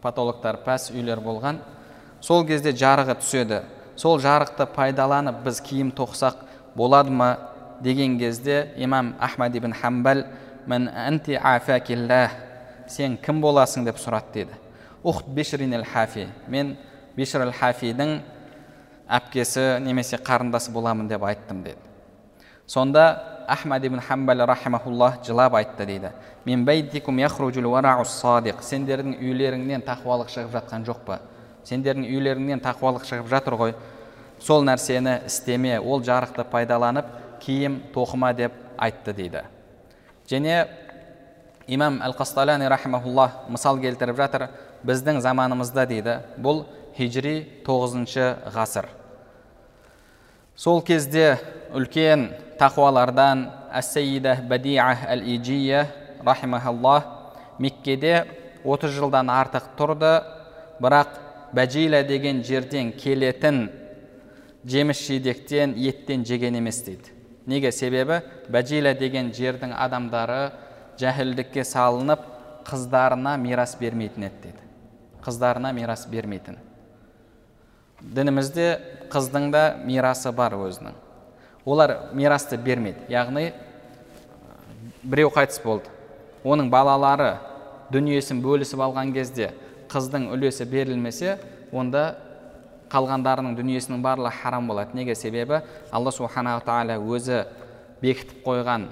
потологтар 0.00 0.62
пәс 0.64 0.90
үйлер 0.94 1.20
болған. 1.24 1.60
Сол 2.24 2.46
кезде 2.48 2.72
жарығы 2.72 3.18
түседі. 3.20 3.62
Сол 4.00 4.20
жарықты 4.22 4.66
пайдаланып 4.74 5.42
біз 5.44 5.60
киім 5.64 5.92
тоқсақ 5.96 6.40
болады 6.76 7.12
ма? 7.12 7.34
Деген 7.80 8.18
кезде 8.18 8.72
имам 8.76 9.14
ахмад 9.20 9.54
ибн 9.56 9.72
хамбал 9.72 10.24
анти 10.68 11.38
сен 12.88 13.16
кім 13.16 13.40
боласың 13.40 13.84
деп 13.84 13.96
сұрады 13.96 14.32
деді 14.34 14.52
ухт 15.02 15.26
бишрин 15.26 15.72
хафи 15.84 16.28
мен 16.48 16.76
бишр 17.16 17.46
әл 17.46 17.52
хафидің 17.52 18.18
әпкесі 19.08 19.80
немесе 19.80 20.16
қарындасы 20.16 20.72
боламын 20.72 21.08
деп 21.08 21.24
айттым 21.24 21.62
деді 21.62 21.78
сонда 22.66 23.44
ахмад 23.48 23.84
ибн 23.84 24.00
хамбал 24.00 24.46
рахимахуллах 24.46 25.24
жылап 25.24 25.54
айтты 25.54 25.86
дейді 25.86 26.12
мен 26.44 26.64
садиқ 28.04 28.62
сендердің 28.62 29.18
үйлеріңнен 29.20 29.84
тақуалық 29.84 30.28
шығып 30.28 30.52
жатқан 30.52 30.84
жоқ 30.84 31.04
па 31.06 31.20
сендердің 31.64 32.04
үйлеріңнен 32.08 32.60
тақуалық 32.60 33.04
шығып 33.08 33.28
жатыр 33.28 33.54
ғой 33.56 33.74
сол 34.40 34.64
нәрсені 34.64 35.24
істеме 35.26 35.78
ол 35.80 36.02
жарықты 36.02 36.44
пайдаланып 36.44 37.06
киім 37.40 37.82
тоқыма 37.94 38.34
деп 38.34 38.52
айтты 38.78 39.12
дейді 39.12 39.44
және 40.28 40.66
имам 41.66 42.00
әл 42.02 42.14
қасталани 42.16 42.68
рахимахуллах 42.68 43.48
мысал 43.48 43.78
келтіріп 43.80 44.16
жатыр. 44.16 44.48
Біздің 44.84 45.20
заманымызда 45.24 45.86
дейді 45.88 46.18
бұл 46.36 46.64
хижри 46.96 47.62
тоғызыншы 47.64 48.52
ғасыр. 48.52 48.88
Сол 50.56 50.82
кезде 50.84 51.38
үлкен 51.74 52.28
тақуалардан 52.60 53.48
әссейида 53.72 54.38
бадиа 54.48 54.92
әл 55.08 55.24
ижия 55.24 55.86
рахимахаллах 56.24 57.08
меккеде 57.58 58.26
30 58.64 58.92
жылдан 58.92 59.32
артық 59.32 59.72
тұрды. 59.78 60.20
Бірақ 60.80 61.16
бәжила 61.54 62.02
деген 62.04 62.42
жерден 62.44 62.92
келетін 62.92 63.70
жеміс 64.66 65.00
жидектен 65.06 65.74
еттен 65.78 66.24
жеген 66.24 66.60
емес 66.60 66.82
дейді. 66.84 67.13
Неге 67.46 67.72
себебі 67.72 68.20
бәжила 68.48 68.94
деген 68.98 69.32
жердің 69.34 69.74
адамдары 69.76 70.52
жәһілдікке 71.00 71.64
салынып 71.64 72.22
қыздарына 72.64 73.36
мирас 73.40 73.76
бермейтін 73.80 74.28
еді 74.28 74.42
дейді. 74.42 74.62
Қыздарына 75.24 75.72
мирас 75.72 76.06
бермейтін. 76.08 76.56
Дінімізде 78.00 78.68
қыздың 79.12 79.50
да 79.52 79.64
мирасы 79.84 80.32
бар 80.32 80.56
өзінің. 80.56 80.94
Олар 81.64 81.96
мирасты 82.12 82.56
бермейді. 82.60 83.06
Яғни 83.08 83.52
біреу 85.02 85.30
қайтыс 85.32 85.62
болды. 85.64 85.88
Оның 86.44 86.68
балалары 86.72 87.38
дүниесін 87.92 88.42
бөлісіп 88.44 88.82
алған 88.84 89.12
кезде 89.14 89.52
қыздың 89.92 90.28
үлесі 90.34 90.66
берілмесе 90.68 91.38
онда 91.72 92.16
қалғандарының 92.94 93.56
дүниесінің 93.58 94.02
барлығы 94.04 94.32
харам 94.40 94.68
болады. 94.70 94.94
Неге? 94.94 95.14
Себебі 95.18 95.60
алла 95.90 96.12
субханала 96.14 96.62
тағала 96.64 97.00
өзі 97.02 97.44
бекітіп 98.02 98.44
қойған 98.46 98.88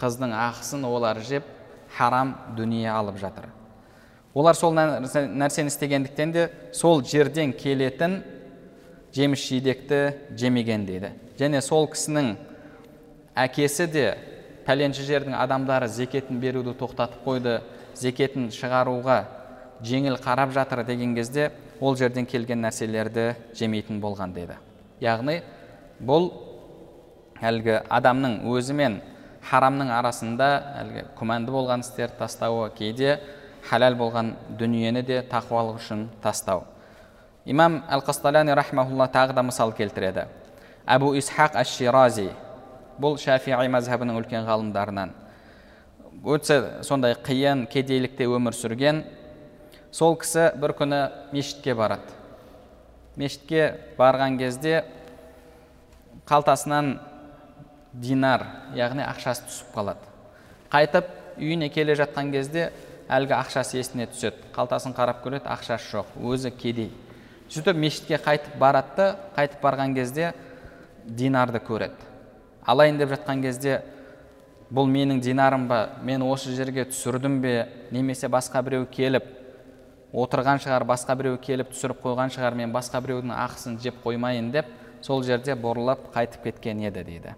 қыздың 0.00 0.34
ақысын 0.46 0.86
олар 0.86 1.20
жеп 1.26 1.44
харам 1.96 2.36
дүние 2.56 2.88
алып 2.90 3.18
жатыр. 3.20 3.50
Олар 4.34 4.54
сол 4.54 4.72
нәрсені 4.72 5.68
істегендіктен 5.72 6.32
де 6.32 6.50
сол 6.72 7.02
жерден 7.02 7.52
келетін 7.52 8.20
жеміс 9.14 9.42
жидекті 9.48 10.14
жемеген 10.38 10.86
дейді. 10.86 11.10
Және 11.38 11.60
сол 11.66 11.88
кісінің 11.90 12.36
әкесі 13.34 13.88
де 13.90 14.06
пәленші 14.66 15.02
жердің 15.08 15.34
адамдары 15.34 15.88
зекетін 15.90 16.38
беруді 16.40 16.76
тоқтатып 16.78 17.24
қойды 17.26 17.58
зекетін 17.98 18.50
шығаруға 18.54 19.24
жеңіл 19.82 20.20
қарап 20.22 20.52
жатыр 20.54 20.84
деген 20.86 21.16
кезде 21.16 21.50
ол 21.80 21.96
жерден 21.96 22.26
келген 22.28 22.60
нәрселерді 22.64 23.34
жемейтін 23.56 24.00
болған 24.02 24.34
деді. 24.34 24.56
Яғни 25.00 25.40
бұл 26.00 26.30
әлгі 27.40 27.80
адамның 27.88 28.40
өзімен 28.52 29.00
харамның 29.48 29.92
арасында 29.96 30.48
әлгі 30.82 31.04
күмәнді 31.18 31.54
болған 31.54 31.84
істерді 31.84 32.18
тастауы 32.18 32.68
кейде 32.76 33.18
халал 33.68 33.96
болған 33.96 34.34
дүниені 34.58 35.02
де 35.06 35.22
тақуалық 35.30 35.80
үшін 35.80 36.08
тастау. 36.22 36.64
Имам 37.44 37.80
әл 37.88 38.04
қасталяни 38.04 38.54
рахмаулла 38.54 39.08
тағы 39.08 39.34
да 39.34 39.42
мысал 39.42 39.72
келтіреді. 39.72 40.26
Әбу 40.86 41.14
исхақ 41.16 41.56
әш 41.60 41.72
ширази 41.78 42.28
бұл 43.00 43.16
шафии 43.20 43.68
мазхабының 43.72 44.20
үлкен 44.20 44.44
ғалымдарынан. 44.44 45.14
Өте 46.24 46.84
сондай 46.84 47.16
қиын 47.16 47.64
кедейлікте 47.72 48.26
өмір 48.28 48.52
сүрген 48.52 49.04
сол 49.92 50.16
кісі 50.18 50.50
бір 50.60 50.74
күні 50.78 51.00
мешітке 51.34 51.74
барады. 51.74 52.14
Мешітке 53.18 53.74
барған 53.98 54.38
кезде 54.38 54.84
қалтасынан 56.28 56.98
динар 57.92 58.46
яғни 58.78 59.02
ақшасы 59.02 59.48
түсіп 59.48 59.74
қалады. 59.74 60.06
Қайтып 60.70 61.10
үйіне 61.40 61.70
келе 61.74 61.96
жатқан 61.98 62.30
кезде 62.30 62.70
әлгі 63.10 63.34
ақшасы 63.34 63.80
есіне 63.80 64.06
түседі. 64.12 64.46
Қалтасын 64.54 64.94
қарап 64.94 65.24
көреді 65.24 65.50
ақшасы 65.50 65.90
жоқ 65.90 66.14
өзі 66.22 66.54
кедей. 66.54 66.92
Сөйтіп 67.50 67.76
мешітке 67.82 68.20
қайтып 68.22 68.58
барады 68.62 68.94
да 68.96 69.08
қайтып 69.34 69.58
барған 69.64 69.96
кезде 69.96 70.32
динарды 71.04 71.58
көреді. 71.58 71.98
Алайын 72.62 73.00
деп 73.00 73.10
жатқан 73.10 73.42
кезде 73.42 73.80
бұл 74.70 74.86
менің 74.86 75.18
динарым 75.20 75.66
ба? 75.66 75.96
Мен 76.06 76.22
осы 76.22 76.54
жерге 76.54 76.84
түсірдім 76.86 77.40
бе? 77.42 77.66
Немесе 77.90 78.28
басқа 78.30 78.62
біреу 78.62 78.86
келіп 78.86 79.39
отырған 80.12 80.58
шығар 80.62 80.84
басқа 80.88 81.14
біреу 81.18 81.38
келіп 81.38 81.70
түсіріп 81.74 82.00
қойған 82.02 82.32
шығар 82.34 82.56
мен 82.58 82.72
басқа 82.74 83.00
біреудің 83.04 83.34
ақысын 83.36 83.78
жеп 83.82 84.00
қоймайын 84.04 84.50
деп 84.50 84.66
сол 85.02 85.22
жерде 85.22 85.54
бұрылып 85.54 86.10
қайтып 86.14 86.48
кеткен 86.48 86.80
еді 86.82 87.04
дейді. 87.06 87.34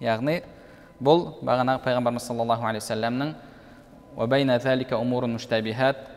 Яғни 0.00 0.40
бұл 1.00 1.38
бағанағы 1.46 1.84
пайғамбарымыз 1.84 2.26
саллаллаху 2.26 2.66
алейхи 2.66 2.84
вассаламның 2.84 3.34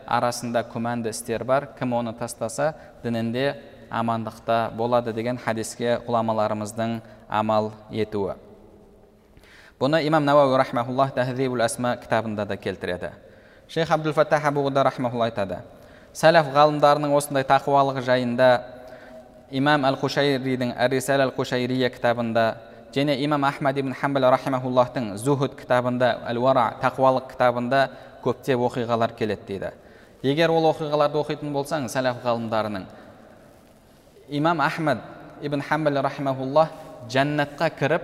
арасында 0.06 0.64
күмәнді 0.72 1.12
істер 1.12 1.44
бар. 1.44 1.68
Кім 1.78 1.92
оны 1.92 2.14
тастаса 2.16 2.74
дінінде 3.02 3.60
амандықта 3.90 4.70
болады 4.76 5.12
деген 5.12 5.38
хадиске 5.38 5.98
ғұламаларымыздың 6.06 7.00
амал 7.28 7.72
етуі. 7.90 8.34
Бұны 9.80 10.02
имам 10.06 10.24
науауи 10.24 10.56
рахмауллах 10.58 11.14
тахзибул 11.14 11.60
асма 11.64 11.96
кітабында 11.96 12.46
да 12.46 12.56
келтіреді. 12.56 13.12
Шейх 13.68 13.90
абдул 13.90 14.12
фаттах 14.12 14.44
айтады. 14.44 15.62
Сәләф 16.16 16.50
ғалымдарының 16.54 17.12
осындай 17.14 17.44
тақуалығы 17.46 18.02
жайында 18.06 18.50
имам 19.50 19.84
әл 19.86 19.98
қушайридің 20.00 20.74
әрисал 20.78 21.22
әл 21.26 21.32
қушайрия 21.36 21.90
кітабында 21.94 22.46
және 22.94 23.16
имам 23.24 23.44
ахмад 23.44 23.78
ибн 23.78 23.94
хамбал 23.94 24.30
рахимахуллахтың 24.34 25.16
зухуд 25.16 25.54
кітабында 25.58 26.16
әл 26.26 26.38
уара 26.42 26.74
тақуалық 26.82 27.30
кітабында 27.30 27.88
көптеп 28.24 28.60
оқиғалар 28.66 29.14
келеді 29.16 29.46
дейді. 29.46 29.70
Егер 30.22 30.50
ол 30.50 30.66
оқиғаларды 30.72 31.20
оқитын 31.22 31.52
болсаң 31.54 31.86
сәләф 31.88 32.22
ғалымдарының 32.24 32.86
имам 34.30 34.60
ахмад 34.60 34.98
ибн 35.42 35.62
хамбал 35.62 36.02
рахимахуллах 36.02 36.74
жәннатқа 37.08 37.70
кіріп 37.78 38.02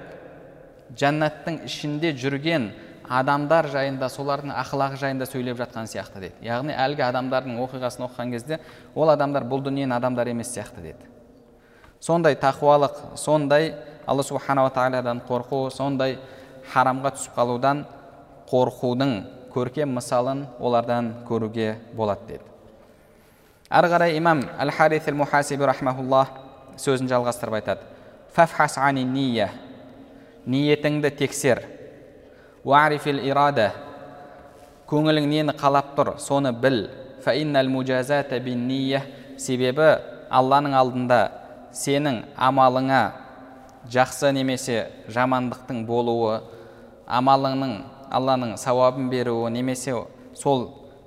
жәннаттың 0.97 1.65
ішінде 1.67 2.15
жүрген 2.15 2.71
адамдар 3.09 3.69
жайында 3.71 4.09
солардың 4.11 4.53
ақылағы 4.57 4.99
жайында 5.01 5.27
сөйлеп 5.29 5.59
жатқан 5.61 5.87
сияқты 5.91 6.23
дейді 6.25 6.47
яғни 6.47 6.75
әлгі 6.75 7.05
адамдардың 7.07 7.61
оқиғасын 7.63 8.07
оқыған 8.09 8.33
кезде 8.35 8.59
ол 8.95 9.11
адамдар 9.13 9.47
бұл 9.47 9.63
дүниенің 9.67 9.95
адамдары 9.97 10.33
емес 10.35 10.51
сияқты 10.55 10.83
деді. 10.83 11.07
Сондай 12.01 12.35
тақуалық 12.35 13.17
сондай 13.17 13.75
алла 14.07 14.23
субханала 14.23 14.71
тағаладан 14.71 15.23
қорқу 15.29 15.71
сондай 15.71 16.19
харамға 16.73 17.15
түсіп 17.17 17.39
қалудан 17.39 17.85
қорқудың 18.51 19.15
көркем 19.55 19.95
мысалын 19.97 20.47
олардан 20.59 21.15
көруге 21.29 21.77
болады 21.95 22.27
деді. 22.29 22.45
Ары 23.71 23.89
қарай 23.89 24.17
имам 24.19 24.43
әл 24.59 24.71
харис 24.71 25.07
мухасиби 25.13 25.65
сөзін 26.77 27.09
жалғастырып 27.09 27.55
айтады. 27.55 27.81
Фафхас 28.35 28.77
ани 28.79 29.05
ниетіңді 30.47 31.11
тексер. 31.17 31.76
Уарифил 32.67 33.21
ирада 33.23 33.71
көңілің 34.91 35.29
нені 35.31 35.55
қалап 35.59 35.95
тұр 35.95 36.17
соны 36.19 36.51
біл 36.53 36.89
себебі 39.37 39.89
алланың 40.33 40.75
алдында 40.75 41.21
сенің 41.77 42.23
амалыңа 42.41 43.01
жақсы 43.93 44.31
немесе 44.33 44.79
жамандықтың 45.13 45.85
болуы 45.87 46.41
амалыңның 47.07 47.75
алланың 48.17 48.57
сауабын 48.59 49.11
беруі 49.13 49.51
немесе 49.53 49.95
сол 50.35 50.67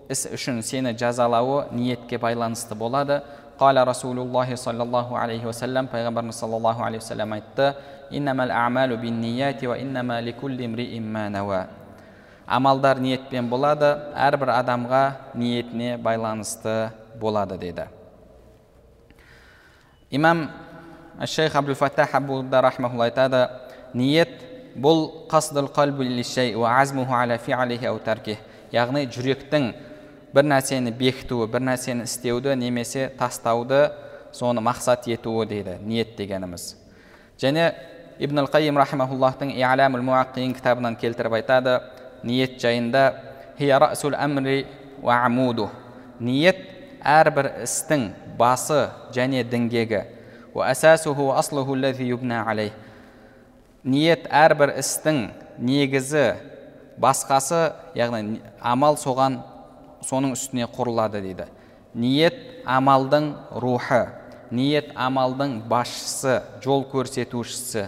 іс 0.10 0.28
үшін 0.30 0.62
сені 0.64 0.94
жазалауы 0.98 1.66
ниетке 1.74 2.20
байланысты 2.22 2.76
болады 2.76 3.22
қала 3.60 3.84
расулуллахи 3.86 4.56
саллаллаху 4.56 5.16
алейхи 5.16 5.46
уассалам 5.46 5.90
пайғамбарымыз 5.92 6.40
саллаллаху 6.40 6.84
алейхи 6.84 7.04
уассалам 7.04 7.34
айтты 7.34 7.74
амалдар 12.50 12.98
ниетпен 12.98 13.46
болады 13.50 13.92
әрбір 14.18 14.50
адамға 14.56 15.04
ниетіне 15.38 15.98
байланысты 16.02 16.90
болады 17.22 17.58
деді. 17.62 17.86
Имам 20.10 20.50
шейх 21.26 21.56
абдул 21.56 21.76
фаттах 21.76 22.16
абуда 22.16 22.62
рахмаулла 22.66 23.06
айтады 23.06 23.44
ниет 23.94 24.42
бұл 24.76 25.28
яғни 28.74 29.06
жүректің 29.14 29.72
бір 30.34 30.46
нәрсені 30.50 30.94
бекітуі 30.98 31.48
бір 31.50 31.64
нәрсені 31.70 32.10
істеуді 32.10 32.56
немесе 32.58 33.12
тастауды 33.18 33.92
соны 34.34 34.62
мақсат 34.62 35.06
етуі 35.10 35.46
дейді 35.50 35.78
ниет 35.86 36.16
дегеніміз. 36.18 36.76
Және 37.40 37.74
ибн 38.20 38.40
ал 38.44 38.50
қайим 38.52 38.78
рахимахуллахтың 38.78 39.54
иаламул 39.56 40.04
муаққиин 40.04 40.54
кітабынан 40.58 40.98
келтіріп 41.00 41.40
айтады 41.40 41.80
ниет 42.24 42.60
жайында 42.60 43.14
«Хия 43.58 43.80
расул 43.80 44.14
амри 44.16 44.66
уа 45.02 45.24
амуду». 45.26 45.70
ниет 46.20 46.60
әрбір 47.00 47.64
істің 47.64 48.10
басы 48.38 48.90
және 49.16 49.44
діңгегі 49.48 50.04
ниет 53.84 54.26
әрбір 54.28 54.74
істің 54.82 55.20
негізі 55.64 56.26
басқасы 57.00 57.62
яғни 57.96 58.42
амал 58.60 58.98
соған 59.00 59.40
соның 60.04 60.34
үстіне 60.36 60.68
құрылады 60.68 61.22
дейді 61.24 61.48
ниет 61.96 62.36
амалдың 62.68 63.32
рухы 63.64 64.10
ниет 64.52 64.92
амалдың 64.96 65.62
басшысы 65.72 66.42
жол 66.64 66.84
көрсетушісі 66.92 67.88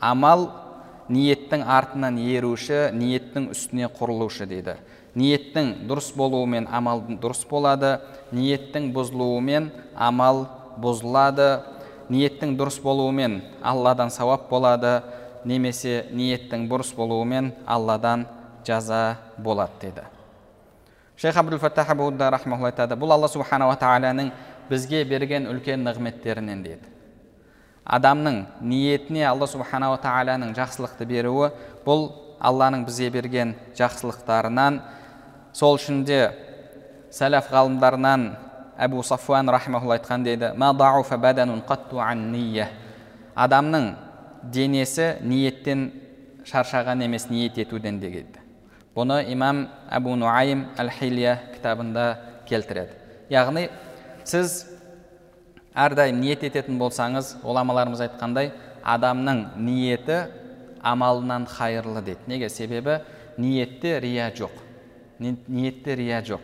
амал 0.00 0.48
ниеттің 1.10 1.64
артынан 1.66 2.18
еруші 2.18 2.90
ниеттің 2.96 3.50
үстіне 3.54 3.90
құрылушы 3.92 4.46
дейді. 4.50 4.76
Ниеттің 5.14 5.86
дұрыс 5.90 6.12
болуымен 6.16 6.68
амал 6.70 7.02
дұрыс 7.08 7.42
болады 7.50 7.98
ниеттің 8.32 8.92
бұзылуымен 8.94 9.70
амал 9.98 10.44
бұзылады 10.80 11.48
ниеттің 12.10 12.56
дұрыс 12.58 12.80
болуымен 12.82 13.40
алладан 13.62 14.10
сауап 14.10 14.48
болады 14.50 15.00
немесе 15.44 16.06
ниеттің 16.12 16.68
бұрыс 16.70 16.94
болуымен 16.96 17.52
алладан 17.66 18.26
жаза 18.66 19.18
болады 19.38 19.72
дейді 19.80 20.06
шейх 21.16 21.36
абдул 21.36 21.58
фаттах 21.58 21.90
айтады 21.90 22.96
бұл 22.96 23.12
алла 23.12 23.28
субханала 23.28 23.76
тағаланың 23.76 24.32
бізге 24.70 25.04
берген 25.04 25.46
үлкен 25.50 25.84
нығметтерінен 25.84 26.62
дейді 26.64 26.99
адамның 27.90 28.44
ниетіне 28.62 29.24
алла 29.26 29.48
субханала 29.50 29.98
тағаланың 30.02 30.54
жақсылықты 30.56 31.06
беруі 31.10 31.50
бұл 31.84 32.10
алланың 32.40 32.84
бізге 32.86 33.10
берген 33.10 33.54
жақсылықтарынан. 33.78 34.80
Сол 35.52 35.76
үшін 35.76 36.04
де 36.06 36.20
сәләф 37.10 37.50
ғалымдарынан 37.50 38.28
әбу 38.78 39.02
сафуан 39.02 39.50
рахимаулла 39.50 39.98
айтқан 39.98 40.24
дейді 40.24 40.54
адамның 43.40 43.94
денесі 44.52 45.16
ниеттен 45.22 45.90
шаршаған 46.48 47.04
емес 47.04 47.28
ниет 47.30 47.58
етуден 47.60 48.00
дегенді 48.00 48.40
бұны 48.96 49.20
имам 49.32 49.66
әбу 49.92 50.16
нуайм 50.18 50.66
әл 50.80 50.90
хилия 50.90 51.36
кітабында 51.54 52.06
келтіреді. 52.48 52.96
Яғни 53.30 53.68
сіз 54.26 54.64
әрдайым 55.74 56.20
ниет 56.20 56.42
ететін 56.46 56.78
болсаңыз 56.80 57.36
ғұламаларымыз 57.44 58.02
айтқандай 58.06 58.52
адамның 58.82 59.44
ниеті 59.56 60.24
амалынан 60.82 61.46
хайырлы 61.46 62.02
дейді. 62.02 62.20
Неге? 62.26 62.48
Себебі 62.48 63.00
ниетте 63.38 64.00
рия 64.00 64.30
жоқ. 64.34 64.50
Ниетте 65.18 65.96
рия 65.96 66.22
жоқ. 66.22 66.40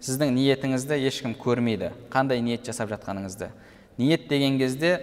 Сіздің 0.00 0.32
ниетіңізді 0.34 0.96
ешкім 1.06 1.34
көрмейді. 1.36 1.92
Қандай 2.10 2.40
ниет 2.40 2.64
жасап 2.66 2.90
жатқаныңызды. 2.90 3.50
Ниет 3.98 4.28
деген 4.28 4.58
кезде 4.58 4.98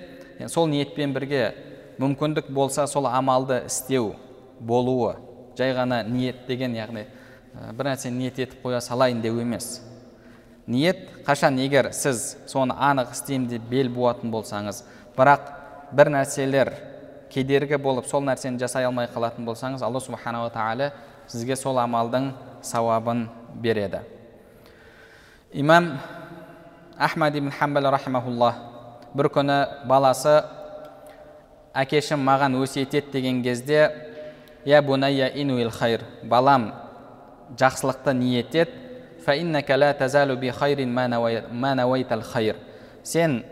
сол 0.48 0.68
ниетпен 0.68 1.14
бірге 1.14 1.54
мүмкіндік 2.00 2.52
болса 2.54 2.88
сол 2.88 3.08
амалды 3.08 3.64
істеу 3.66 4.16
болуы 4.60 5.16
жай 5.58 5.74
ғана 5.74 6.04
ниет 6.06 6.46
деген 6.48 6.76
яғни 6.78 7.06
бір 7.74 7.92
нәрсені 7.92 8.18
ниет 8.22 8.40
етіп 8.40 8.62
қоя 8.66 8.82
салайын 8.82 9.22
деу 9.22 9.40
емес. 9.42 9.82
Ниет 10.68 11.24
қашан? 11.26 11.58
Егер 11.60 11.92
сіз 11.94 12.38
соны 12.48 12.76
анық 12.76 13.14
істеймін 13.16 13.48
деп 13.50 13.70
бел 13.70 13.90
буатын 13.90 14.32
болсаңыз 14.32 14.84
бірақ 15.18 15.50
бір 15.96 16.12
нәрселер 16.14 16.74
кедергі 17.32 17.80
болып 17.80 18.08
сол 18.08 18.24
нәрсені 18.28 18.60
жасай 18.60 18.86
алмай 18.86 19.08
қалатын 19.14 19.48
болсаңыз 19.48 19.84
алла 19.84 20.00
субханала 20.04 20.52
тағала 20.52 20.92
сізге 21.28 21.56
сол 21.56 21.80
амалдың 21.80 22.32
сауабын 22.62 23.28
береді. 23.56 24.02
Имам 25.54 25.98
ахмад 26.98 27.36
ибн 27.36 27.52
хамбал 27.52 27.92
рахимахулла 27.92 28.54
бір 29.14 29.30
күні 29.32 29.58
баласы 29.88 30.42
әкешім 31.78 32.24
маған 32.26 32.58
өсиет 32.62 32.94
ет 32.98 33.12
деген 33.12 33.44
кезде 33.44 33.92
я 34.66 34.82
бунайя 34.82 35.28
инуил 35.28 35.70
хайр 35.72 36.02
балам 36.24 36.74
жақсылықты 37.58 38.14
ниет 38.14 38.56
ет 38.56 38.70
сен 43.04 43.44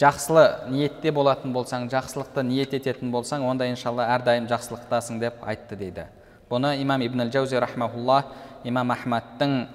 жақсылы 0.00 0.70
ниетте 0.72 1.12
болатын 1.12 1.52
болсаң 1.52 1.88
жақсылықты 1.92 2.42
ниет 2.46 2.74
ететін 2.74 3.10
болсаң 3.12 3.44
онда 3.44 3.66
иншалла 3.68 4.06
әрдайым 4.14 4.46
жақсылықтасың 4.48 5.18
деп 5.20 5.42
айтты 5.44 5.76
дейді. 5.76 6.06
Бұны 6.50 6.72
имам 6.82 7.02
ибн 7.04 7.30
жаузи 7.30 7.58
рахмаулла 7.60 8.24
имам 8.64 8.90
ахмадтың 8.90 9.66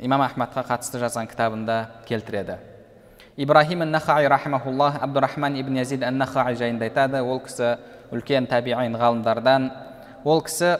имам 0.00 0.24
ахмадқа 0.26 0.64
қатысты 0.66 0.98
жазған 1.00 1.30
кітабында 1.30 1.76
келтіреді. 2.08 2.58
Ибрахим 3.36 3.84
нахаи 3.90 4.26
рахмаулла 4.26 4.96
абдурахман 5.00 5.60
ибн 5.60 5.78
язид 5.78 6.02
ан 6.02 6.18
нахаи 6.18 6.56
жайында 6.56 6.84
айтады. 6.88 7.22
Ол 7.22 7.40
кісі 7.40 7.76
үлкен 8.10 8.46
табиин 8.48 8.96
ғалымдардан. 8.96 9.70
Ол 10.24 10.42
кісі 10.42 10.76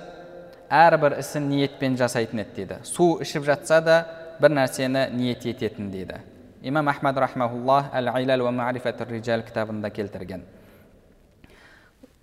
әрбір 0.70 1.18
ісін 1.20 1.48
ниетпен 1.50 1.96
жасайтын 1.96 2.42
еді 2.42 2.54
дейді. 2.56 2.78
Су 2.84 3.18
ішіп 3.22 3.44
жатса 3.44 3.80
да 3.80 3.96
бір 4.40 4.54
нәрсені 4.56 5.08
ниет 5.14 5.46
ететін 5.46 5.90
дейді. 5.90 6.20
Имам 6.62 6.88
ахмад 6.88 7.18
рахмаулла 7.18 7.90
әл 7.94 8.10
айлал 8.14 8.46
уа 8.46 8.52
марифат 8.52 9.00
риджал 9.10 9.44
кітабында 9.46 9.90
келтірген. 9.90 10.42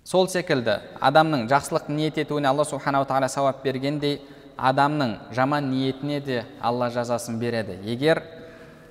Сол 0.04 0.28
секілді 0.28 0.80
адамның 1.00 1.46
жақсылық 1.48 1.88
ниет 1.88 2.18
етуіне 2.20 2.50
алла 2.50 2.66
субханала 2.68 3.08
тағала 3.08 3.28
сауап 3.32 3.62
бергендей 3.64 4.20
адамның 4.56 5.16
жаман 5.32 5.70
ниетіне 5.70 6.20
де 6.20 6.44
алла 6.60 6.90
жазасын 6.90 7.38
береді. 7.38 7.78
Егер 7.84 8.22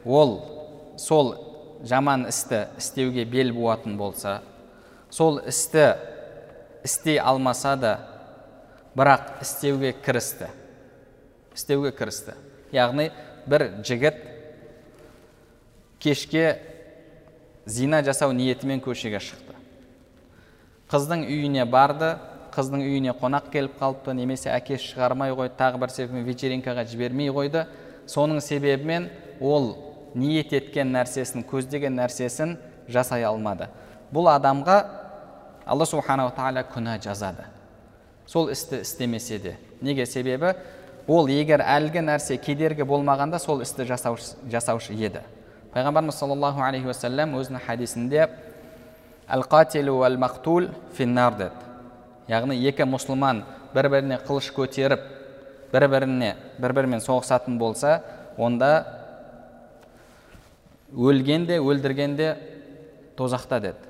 ол 0.06 0.40
сол 0.98 1.36
жаман 1.84 2.26
істі 2.28 2.66
істеуге 2.78 3.26
бел 3.26 3.54
буатын 3.54 3.98
болса 3.98 4.40
сол 5.10 5.40
істі 5.46 5.94
істей 6.84 7.20
алмаса 7.20 7.76
да 7.76 8.00
бірақ 8.96 9.42
істеуге 9.42 9.94
кірісті. 9.94 10.50
Істеуге 11.56 11.92
кірісті. 11.92 12.34
Яғни 12.74 13.12
бір 13.48 13.70
жігіт 13.86 14.20
кешке 16.00 16.60
зина 17.66 18.04
жасау 18.04 18.34
ниетімен 18.34 18.82
көшеге 18.84 19.22
шықты. 19.24 19.56
Қыздың 20.92 21.24
үйіне 21.26 21.66
барды 21.66 22.16
қыздың 22.54 22.84
үйіне 22.84 23.14
қонақ 23.18 23.50
келіп 23.54 23.80
қалыпты 23.80 24.14
немесе 24.18 24.52
әкесі 24.54 24.92
шығармай 24.92 25.34
қойды 25.34 25.56
тағы 25.58 25.80
бір 25.82 25.94
себебімен 25.94 26.28
вечеринкаға 26.28 26.86
жібермей 26.92 27.32
қойды. 27.34 27.66
Соның 28.06 28.42
себебімен 28.44 29.08
ол 29.42 29.72
ниет 30.14 30.54
еткен 30.54 30.92
нәрсесін 30.94 31.48
көздеген 31.50 31.96
нәрсесін 31.98 32.58
жасай 32.92 33.24
алмады. 33.26 33.70
Бұл 34.14 34.30
адамға 34.36 34.78
алла 35.66 35.88
субханала 35.90 36.36
тағала 36.36 36.66
күнә 36.68 37.00
жазады. 37.02 37.48
Сол 38.26 38.50
істі 38.50 38.82
істемесе 38.82 39.40
де. 39.40 39.58
Неге 39.82 40.06
себебі? 40.06 40.54
Ол 41.08 41.28
егер 41.28 41.60
әлгі 41.60 42.04
нәрсе 42.06 42.38
кедергі 42.40 42.86
болмағанда 42.88 43.40
сол 43.40 43.62
істі 43.62 43.84
жасаушы, 43.86 44.38
жасаушы 44.52 44.94
еді. 44.96 45.24
Пайғамбарымыз 45.74 46.16
саллаллаху 46.16 46.64
алейхи 46.64 46.88
уассалам 46.88 47.36
өзінің 47.40 47.66
хадисінде 47.66 48.28
әл 49.28 49.44
қатилу 49.50 50.00
әл 50.08 50.16
мақтул 50.22 50.70
финнар 50.96 51.36
деді. 51.36 51.70
Яғни 52.32 52.56
екі 52.70 52.88
мұсылман 52.88 53.44
бір 53.74 53.90
біріне 53.92 54.20
қылыш 54.24 54.52
көтеріп 54.56 55.04
бір 55.74 55.88
біріне 55.92 56.36
бір 56.62 56.76
бірімен 56.78 57.04
соғысатын 57.04 57.58
болса 57.60 57.98
онда 58.38 58.86
өлген 60.94 61.48
де 61.50 61.58
өлдірген 61.60 62.16
де 62.16 62.36
тозақта 63.18 63.60
деді. 63.60 63.90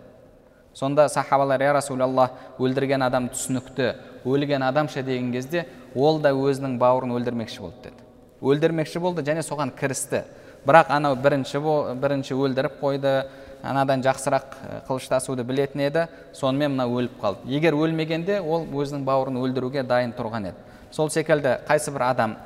Сонда 0.73 1.09
сахабалар 1.09 1.61
я 1.61 1.73
расулаллах 1.73 2.31
өлдірген 2.57 3.05
адам 3.05 3.29
түсінікті 3.29 3.93
өлген 4.25 4.63
адамша 4.63 5.03
деген 5.03 5.31
кезде 5.31 5.65
ол 5.95 6.19
да 6.19 6.31
өзінің 6.31 6.77
бауырын 6.77 7.15
өлдірмекші 7.17 7.61
болды 7.61 7.89
деді. 7.89 8.03
Өлдірмекші 8.41 8.99
болды 8.99 9.23
және 9.23 9.43
соған 9.43 9.71
кірісті. 9.75 10.23
Бірақ 10.65 10.91
анау 10.95 11.15
бірінші 11.15 11.59
бірінші 11.99 12.33
өлдіріп 12.33 12.79
қойды 12.81 13.25
анадан 13.63 14.03
жақсырақ 14.03 14.57
қылыштасуды 14.87 15.43
білетін 15.43 15.83
еді 15.87 16.07
сонымен 16.33 16.75
мына 16.75 16.87
өліп 16.87 17.19
қалды. 17.21 17.47
Егер 17.51 17.75
өлмегенде 17.75 18.39
ол 18.39 18.65
өзінің 18.65 19.03
бауырын 19.03 19.41
өлдіруге 19.43 19.83
дайын 19.83 20.15
тұрған 20.15 20.49
еді. 20.51 20.57
Сол 20.91 21.09
секілді 21.09 21.57
қайсы 21.67 21.91
бір 21.91 22.07
адам 22.11 22.37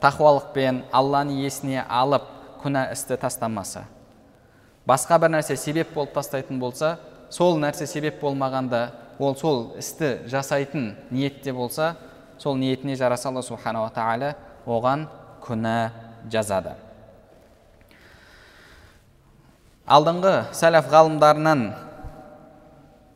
тақуалықпен 0.00 0.84
алланы 0.92 1.40
есіне 1.42 1.84
алып 1.88 2.22
күнә 2.62 2.88
істі 2.92 3.16
тастамаса 3.18 3.84
басқа 4.88 5.18
бір 5.20 5.34
нәрсе 5.36 5.56
себеп 5.56 5.92
болып 5.94 6.14
тастайтын 6.14 6.58
болса 6.58 6.96
сол 7.30 7.58
нәрсе 7.60 7.86
себеп 7.86 8.20
болмағанда 8.22 8.88
ол 9.18 9.34
сол 9.36 9.74
істі 9.78 10.18
жасайтын 10.26 10.94
ниетте 11.10 11.52
болса 11.52 11.96
сол 12.38 12.56
ниетіне 12.56 12.96
жараса 12.96 13.28
алла 13.28 13.42
субханала 13.42 13.90
тағала 13.94 14.34
оған 14.66 15.06
күнә 15.42 15.90
жазады. 16.30 16.74
Алдыңғы 19.88 20.52
сәләф 20.52 20.90
ғалымдарынан 20.92 21.64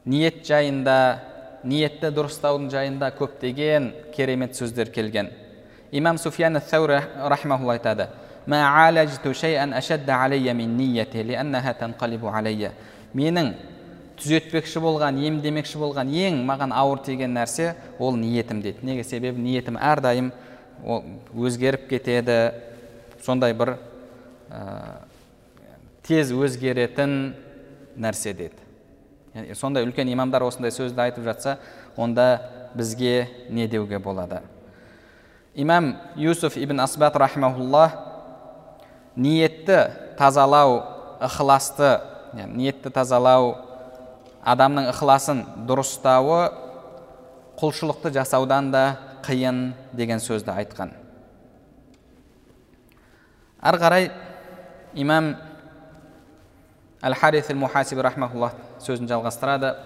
ниет 0.08 0.42
жайында 0.48 0.96
ниетті 1.62 2.10
дұрыстаудың 2.16 2.70
жайында 2.72 3.12
көптеген 3.14 3.92
керемет 4.14 4.56
сөздер 4.56 4.90
келген. 4.90 5.30
Имам 5.92 6.18
суфиян 6.18 6.56
сәури 6.56 7.02
рахмаулла 7.28 7.76
айтады 7.76 8.08
менің 13.12 13.52
түзетпекші 14.22 14.82
болған 14.82 15.18
емдемекші 15.26 15.80
болған 15.82 16.10
ең 16.14 16.42
маған 16.46 16.74
ауыр 16.74 17.02
тиген 17.04 17.34
нәрсе 17.36 17.74
ол 17.98 18.16
ниетім 18.16 18.62
дейді. 18.62 18.86
Неге 18.86 19.04
себебі? 19.04 19.42
Ниетім 19.42 19.76
әрдайым 19.76 20.32
ол 20.86 21.04
өзгеріп 21.34 21.88
кетеді. 21.90 22.52
Сондай 23.22 23.54
бір 23.54 23.76
ә, 24.50 25.02
тез 26.06 26.32
өзгеретін 26.34 27.34
нәрсе 27.96 28.34
деді 28.34 28.62
сондай 29.56 29.86
үлкен 29.86 30.10
имамдар 30.12 30.44
осындай 30.44 30.72
сөзді 30.74 31.00
айтып 31.06 31.24
жатса 31.24 31.58
онда 31.96 32.42
бізге 32.74 33.28
не 33.48 33.66
деуге 33.68 33.98
болады? 33.98 34.42
Имам 35.54 35.96
юсуф 36.16 36.56
ибн 36.56 36.80
асбат 36.80 37.16
рахмаулла 37.16 37.90
ниетті 39.16 39.90
тазалау 40.18 40.82
ықыласты 41.20 42.00
ниетті 42.32 42.90
тазалау 42.90 43.56
адамның 44.42 44.88
ықыласын 44.90 45.44
дұрыстауы 45.68 46.40
құлшылықты 47.60 48.12
жасаудан 48.14 48.70
да 48.72 48.84
қиын 49.22 49.72
деген 49.94 50.18
сөзді 50.18 50.50
айтқан. 50.50 50.90
Ары 53.62 53.78
қарай 53.78 54.10
имам 54.94 55.36
әл 57.02 57.14
харис 57.14 57.50
әл 57.50 57.60
мухасиби 57.62 58.02
рахмаулла 58.02 58.50
сөзін 58.82 59.06
жалғастырады 59.10 59.76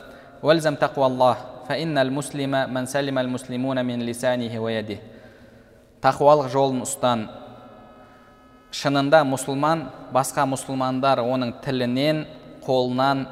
тақуалық 6.05 6.49
жолын 6.53 6.85
ұстан 6.85 7.27
шынында 8.77 9.23
мұсылман 9.29 9.87
басқа 10.15 10.45
мұсылмандар 10.49 11.21
оның 11.25 11.57
тілінен 11.65 12.25
қолынан 12.65 13.27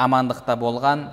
амандықта 0.00 0.56
болған. 0.56 1.08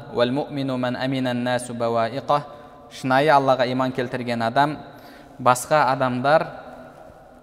Шынайы 2.87 3.27
аллаға 3.35 3.65
иман 3.67 3.91
келтірген 3.91 4.41
адам. 4.47 4.77
Басқа 5.43 5.81
адамдар 5.91 6.45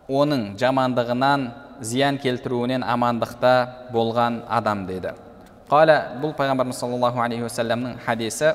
оның 0.09 0.55
жамандығынан 0.57 1.51
зиян 1.85 2.17
келтіруінен 2.19 2.83
амандықта 2.83 3.91
болған 3.93 4.41
адам 4.49 4.87
деді. 4.89 5.13
Қала 5.69 6.17
бұл 6.23 6.33
пайғамбарымыз 6.39 6.81
саллаллаху 6.81 7.21
алейхи 7.21 7.45
уассаламның 7.45 7.99
хадисі. 8.07 8.55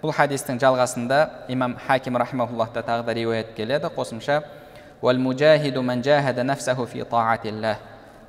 Бұл 0.00 0.14
хадистің 0.16 0.56
жалғасында 0.62 1.20
имам 1.52 1.76
хаким 1.86 2.16
рахмауллахта 2.16 2.80
тағы 2.80 3.04
да 3.04 3.14
риуаят 3.14 3.52
келеді. 3.54 3.92
Қосымша 3.92 4.42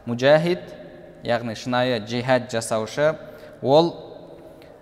мужахид 0.05 0.59
яғни 1.23 1.55
шынайы 1.55 1.99
джихад 1.99 2.49
жасаушы 2.51 3.15
ол 3.63 3.93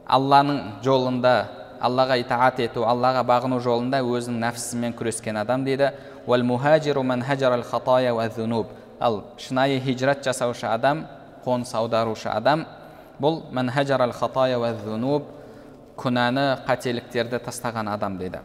алланың 0.08 0.82
жолында 0.84 1.34
аллаға 1.80 2.18
итаат 2.20 2.60
ету 2.64 2.84
аллаға 2.88 3.24
бағыну 3.28 3.60
жолында 3.64 4.02
өзінің 4.04 4.40
нәпсісімен 4.44 4.96
күрескен 5.00 5.38
адам 5.40 5.64
дейді. 5.64 5.92
Ал 9.00 9.24
шынайы 9.40 9.80
хижрат 9.80 10.26
жасаушы 10.26 10.68
адам 10.68 11.06
қоныс 11.46 11.72
аударушы 11.74 12.28
адам 12.28 12.66
бұл 13.22 13.44
күнәні 16.00 16.46
қателіктерді 16.68 17.40
тастаған 17.44 17.88
адам 17.92 18.18
дейді. 18.20 18.40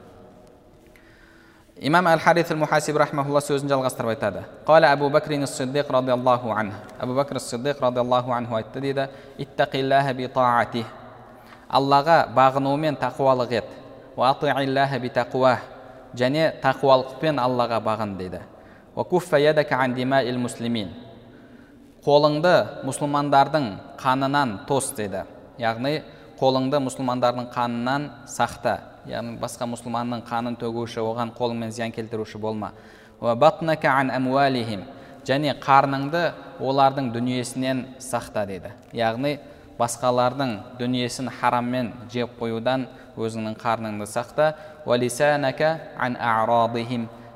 Имам 1.81 2.07
әл 2.07 2.21
харис 2.23 2.51
мухасиб 2.55 2.97
рахмаулла 2.97 3.41
сөзін 3.43 3.69
жалғастырып 3.69 4.15
айтады 4.15 4.45
қала 4.67 4.93
әбу 4.95 5.09
бәкрин 5.11 5.47
сиддиқ 5.47 5.91
радиаллаху 5.91 6.53
ан 6.55 6.73
әбу 7.03 7.17
бәкір 7.19 7.41
сиддиқ 7.43 7.81
радиаллаху 7.83 8.31
анху 8.33 8.55
айтты 8.55 8.81
дейді 8.81 9.09
иттақиллаха 9.39 10.85
аллаға 11.69 12.29
бағынумен 12.37 12.97
тақуалық 13.01 13.53
ет 13.59 13.69
және 16.15 16.53
тақуалықпен 16.63 17.41
аллаға 17.43 17.81
бағын 17.83 18.17
дейді 18.19 18.41
қолыңды 22.05 22.85
мұсылмандардың 22.85 23.67
қанынан 23.99 24.59
тос 24.69 24.93
дейді 24.95 25.25
яғни 25.59 26.03
қолыңды 26.39 26.79
мұсылмандардың 26.85 27.49
қанынан 27.55 28.11
сақта 28.29 28.75
яғни 29.09 29.37
басқа 29.41 29.69
мұсылманның 29.69 30.25
қанын 30.29 30.57
төгуші 30.61 31.01
оған 31.03 31.33
қолыңмен 31.37 31.73
зиян 31.75 31.93
келтіруші 31.95 32.39
болма. 32.39 32.73
Және 35.25 35.55
қарныңды 35.57 36.35
олардың 36.61 37.07
дүниесінен 37.15 37.79
сақта 37.97 38.43
дейді. 38.45 38.75
Яғни 38.93 39.39
басқалардың 39.79 40.51
дүниесін 40.77 41.31
хараммен 41.41 41.95
жеп 42.13 42.35
қоюдан 42.37 42.85
өзіңнің 43.17 43.57
қарныңды 43.57 44.05
сақта. 44.05 44.53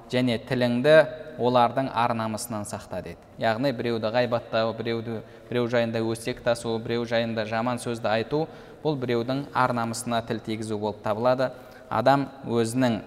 Және 0.08 0.38
тіліңді 0.48 0.94
олардың 1.38 1.90
ар 1.92 2.14
намысынан 2.16 2.64
сақта 2.64 3.02
дейді. 3.04 3.20
Яғни 3.38 3.72
біреуді 3.76 4.08
ғайбаттау 4.12 4.72
біреуді 4.76 5.18
біреу 5.50 5.68
жайында 5.68 6.00
өсек 6.00 6.40
тасу 6.44 6.78
біреу 6.82 7.04
жайында 7.06 7.44
жаман 7.46 7.78
сөзді 7.78 8.08
айту 8.10 8.46
бұл 8.82 8.98
біреудің 9.00 9.46
ар 9.54 9.74
намысына 9.76 10.20
тіл 10.26 10.40
тигізу 10.44 10.78
болып 10.78 11.02
табылады. 11.04 11.50
Адам 11.90 12.28
өзінің 12.46 13.00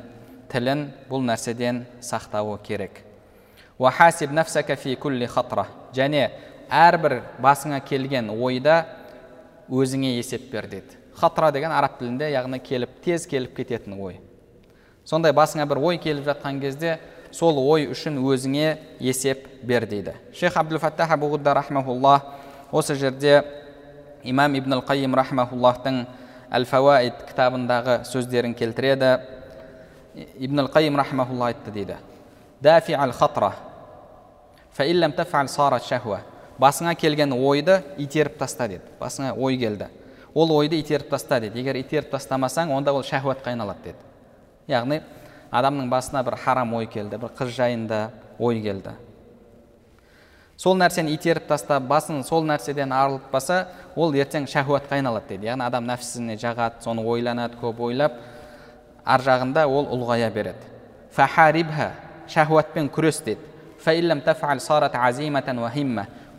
тілін 0.51 0.87
бұл 1.09 1.25
нәрседен 1.25 1.85
сақтауы 2.01 2.57
керек. 2.63 3.03
Және 5.91 6.29
әрбір 6.71 7.21
басыңа 7.43 7.81
келген 7.83 8.29
ойда 8.31 8.85
өзіңе 9.69 10.15
есеп 10.17 10.51
бер 10.51 10.67
деді 10.71 11.01
хатра 11.21 11.51
деген 11.51 11.71
араб 11.71 11.99
тілінде 11.99 12.31
яғни 12.31 12.59
келіп 12.63 13.01
тез 13.05 13.27
келіп 13.29 13.55
кететін 13.59 13.97
ой. 13.99 14.19
Сондай 15.05 15.33
басыңа 15.35 15.67
бір 15.69 15.81
ой 15.81 15.99
келіп 16.01 16.25
жатқан 16.25 16.59
кезде 16.61 16.97
сол 17.31 17.59
ой 17.61 17.87
үшін 17.91 18.19
өзіңе 18.21 18.77
есеп 18.99 19.45
бер 19.63 19.85
дейді. 19.85 20.15
Шейх 20.33 20.57
абдул 20.57 20.79
фаттах 20.79 21.11
осы 22.71 22.95
жерде 22.95 23.43
имам 24.23 24.55
ибн 24.55 24.73
ал 24.73 24.83
қайым 24.85 25.15
рахмауллахтың 25.15 26.05
әл 26.51 26.65
фауаид 26.65 27.23
кітабындағы 27.29 28.01
сөздерін 28.09 28.55
келтіреді. 28.55 29.19
Ибн 30.39 30.65
ал 30.65 30.69
қайым 30.73 30.97
рахмаулла 30.97 31.51
айтты 31.51 31.71
дейді. 31.71 31.97
Дафи 32.61 32.93
ал 32.93 33.11
хатра 33.11 33.53
басыңа 36.61 36.95
келген 36.95 37.33
ойды 37.33 37.81
итеріп 37.97 38.37
таста 38.37 38.67
деді. 38.67 38.83
Басыңа 38.99 39.33
ой 39.37 39.57
келді. 39.57 39.87
Ол 40.33 40.51
ойды 40.55 40.79
итеріп 40.79 41.09
таста 41.09 41.39
деді. 41.39 41.59
Егер 41.59 41.79
итеріп 41.79 42.11
тастамасаң 42.11 42.71
онда 42.75 42.93
ол 42.93 43.03
шахуатқа 43.03 43.49
айналады 43.49 43.91
деді. 43.91 43.97
Яғни 44.67 45.01
адамның 45.51 45.89
басына 45.89 46.23
бір 46.23 46.37
харам 46.43 46.73
ой 46.77 46.85
келді 46.85 47.17
бір 47.17 47.33
қыз 47.39 47.55
жайында 47.55 48.11
ой 48.39 48.61
келді. 48.61 48.93
Сол 50.61 50.77
нәрсені 50.77 51.15
итеріп 51.15 51.47
тастап 51.49 51.87
басын 51.89 52.21
сол 52.23 52.43
нәрседен 52.45 52.91
арылтпаса 52.93 53.63
ол 53.95 54.13
ертең 54.13 54.45
шахуатқа 54.45 54.99
айналады 54.99 55.31
дейді. 55.31 55.47
Яғни 55.49 55.65
адам 55.65 55.87
нәпсісіне 55.89 56.35
жағады 56.37 56.83
соны 56.85 57.01
ойланады 57.01 57.57
көп 57.57 57.79
ойлап 57.81 58.19
ар 59.03 59.23
жағында 59.25 59.65
ол 59.65 59.89
ұлғая 59.95 60.29
береді. 60.33 60.61
Фахарибха 61.15 61.91
шахуатпен 62.29 62.91
күрес 62.93 63.23
дейді. 63.25 63.41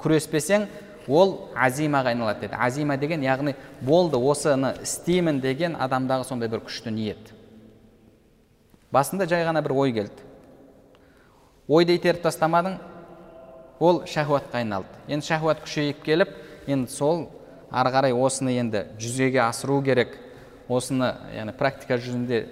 Күреспесең 0.02 0.64
ол 1.06 1.48
азимаға 1.54 2.10
айналады 2.10 2.46
деді 2.46 2.56
азима 2.58 2.96
деген 2.98 3.22
яғни 3.22 3.54
болды 3.80 4.18
осыны 4.18 4.72
істеймін 4.82 5.38
деген 5.40 5.76
адамдағы 5.78 6.26
сондай 6.26 6.50
бір 6.50 6.64
күшті 6.66 6.90
ниет. 6.90 7.30
Басында 8.90 9.26
жай 9.30 9.44
ғана 9.46 9.62
бір 9.62 9.76
ой 9.78 9.92
келді. 9.94 10.26
Ойды 11.68 11.94
итеріп 11.94 12.22
тастамадың 12.26 12.80
ол 13.82 14.04
шахуатқа 14.06 14.60
айналды. 14.62 14.86
Енді 15.08 15.26
шахуат 15.26 15.64
күшейіп 15.64 16.02
келіп 16.06 16.34
енді 16.70 16.90
сол 16.90 17.24
ары 17.70 17.90
қарай 17.90 18.14
осыны 18.14 18.54
енді 18.54 18.84
жүзеге 19.00 19.42
асыру 19.42 19.80
керек. 19.82 20.14
Осыны 20.68 21.16
яғни 21.34 21.52
практика 21.58 21.98
жүзінде 21.98 22.44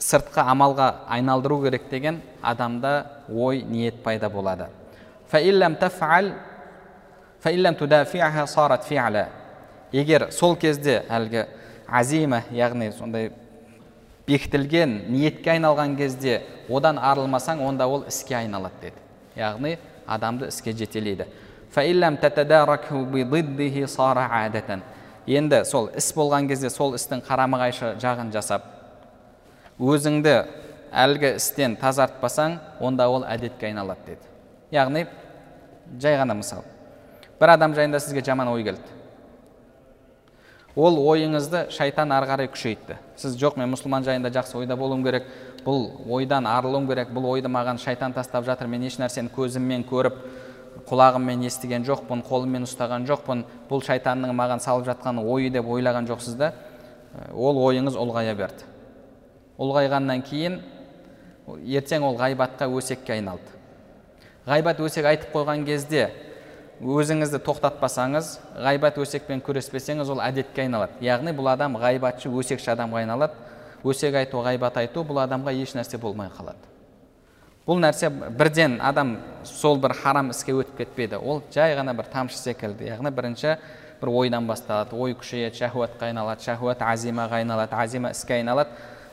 сыртқы 0.00 0.40
амалға 0.40 1.04
айналдыру 1.12 1.60
керек 1.66 1.90
деген 1.90 2.22
адамда 2.42 3.24
ой 3.28 3.62
ниет 3.62 4.02
пайда 4.02 4.30
болады. 4.30 4.68
Егер 9.92 10.30
сол 10.32 10.56
кезде 10.56 11.04
әлгі 11.08 11.44
азима 11.86 12.42
яғни 12.50 12.90
сондай 12.96 13.30
бекітілген 14.26 15.04
ниетке 15.12 15.52
айналған 15.52 15.96
кезде 15.96 16.40
одан 16.68 16.98
арылмасаң 16.98 17.60
онда 17.62 17.86
ол 17.86 18.02
іске 18.08 18.34
айналады 18.40 18.80
деді. 18.80 18.96
Яғни 19.36 19.76
адамды 20.06 20.48
іске 20.52 20.72
жетелейді 20.72 21.26
енді 25.26 25.64
сол 25.64 25.88
іс 25.96 26.12
болған 26.14 26.48
кезде 26.48 26.70
сол 26.70 26.94
істің 26.94 27.22
қарама 27.24 27.58
қайшы 27.62 27.94
жағын 28.02 28.32
жасап 28.34 28.66
өзіңді 29.80 30.34
әлгі 30.92 31.34
істен 31.38 31.76
тазартпасаң 31.80 32.58
онда 32.80 33.08
ол 33.10 33.24
әдетке 33.24 33.70
айналады 33.70 34.14
деді 34.14 34.76
яғни 34.76 35.06
жай 36.00 36.18
ғана 36.20 36.36
мысал 36.38 36.62
бір 37.40 37.54
адам 37.56 37.74
жайында 37.74 38.00
сізге 38.00 38.22
жаман 38.24 38.52
ой 38.52 38.64
келді 38.66 38.94
ол 40.76 40.98
ойыңызды 40.98 41.68
шайтан 41.74 42.12
ары 42.12 42.28
қарай 42.30 42.50
күшейтті 42.52 42.98
сіз 43.16 43.36
жоқ 43.40 43.58
мен 43.58 43.72
мұсылман 43.74 44.04
жайында 44.06 44.30
жақсы 44.34 44.58
ойда 44.58 44.76
болуым 44.76 45.04
керек 45.06 45.26
бұл 45.64 45.88
ойдан 46.10 46.46
арылуым 46.46 46.86
керек 46.88 47.12
бұл 47.14 47.30
ойды 47.32 47.48
маған 47.48 47.80
шайтан 47.80 48.12
тастап 48.12 48.44
жатыр. 48.44 48.68
Мен 48.68 48.84
еш 48.84 48.98
нәрсені 49.00 49.32
көзіммен 49.34 49.86
көріп 49.88 50.20
құлағыммен 50.88 51.46
естіген 51.48 51.86
жоқпын 51.86 52.24
қолыммен 52.28 52.66
ұстаған 52.66 53.06
жоқпын. 53.08 53.44
Бұл 53.70 53.82
шайтанның 53.86 54.34
маған 54.36 54.60
салып 54.60 54.88
жатқан 54.90 55.22
ойы 55.22 55.50
деп 55.54 55.68
ойлаған 55.70 56.08
жоқсыз 56.10 56.36
да 56.40 56.52
ол 57.32 57.58
ойыңыз 57.62 57.96
ұлғая 57.96 58.34
берді. 58.36 58.66
Ұлғайғаннан 59.58 60.22
кейін 60.26 60.60
ертең 61.46 62.04
ол 62.08 62.18
ғайбатқа 62.18 62.66
өсекке 62.68 63.14
айналды. 63.14 63.52
Ғайбат 64.44 64.80
өсек 64.82 65.06
айтып 65.08 65.32
қойған 65.32 65.64
кезде 65.64 66.08
өзіңізді 66.82 67.38
тоқтатпасаңыз 67.46 68.30
ғайбат 68.64 68.98
өсекпен 68.98 69.40
күреспесеңіз 69.46 70.10
ол 70.10 70.20
әдетке 70.20 70.64
айналады. 70.66 70.98
Яғни 71.06 71.32
бұл 71.36 71.52
адам 71.52 71.78
ғайбатшы 71.78 72.32
өсекші 72.34 72.72
адамға 72.74 73.04
айналады. 73.04 73.38
Өсек 73.84 74.16
айту 74.16 74.40
ғайбат 74.44 74.78
айту 74.80 75.04
бұл 75.04 75.20
адамға 75.24 75.52
еш 75.60 75.74
нәрсе 75.76 75.98
болмай 76.00 76.30
қалады. 76.32 76.72
Бұл 77.66 77.80
нәрсе 77.80 78.10
бірден 78.10 78.78
адам 78.84 79.18
сол 79.44 79.78
бір 79.80 79.94
харам 79.96 80.30
іске 80.34 80.52
өтіп 80.52 80.76
кетпейді. 80.82 81.16
Ол 81.16 81.42
жай 81.52 81.76
ғана 81.76 81.94
бір 81.96 82.10
тамшы 82.12 82.36
секілді. 82.36 82.90
Яғни 82.90 83.10
бірінші 83.12 83.56
бір 84.00 84.10
ойдан 84.10 84.46
басталады. 84.46 84.96
Ой 84.96 85.14
күшейеді 85.16 85.56
шахуатқа 85.62 86.10
айналады 86.10 86.44
шахуат 86.44 86.82
азимаға 86.84 87.40
айналады 87.40 87.76
азима 87.76 88.10
іске 88.12 88.40
айналады. 88.40 88.70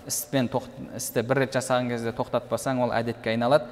Іспен 0.08 0.50
істі 0.98 1.24
бір 1.24 1.46
рет 1.46 1.56
жасаған 1.56 1.94
кезде 1.94 2.12
тоқтатпасаң 2.12 2.84
ол 2.84 2.92
әдетке 2.92 3.36
айналады. 3.36 3.66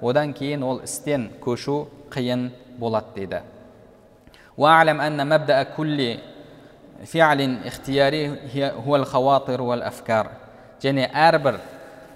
Одан 0.00 0.32
кейін 0.32 0.62
ол 0.62 0.78
істен 0.86 1.28
көшу 1.42 1.88
қиын 2.10 2.50
болады 2.78 3.14
дейді. 3.14 3.42
Және 10.82 11.06
әрбір 11.14 11.60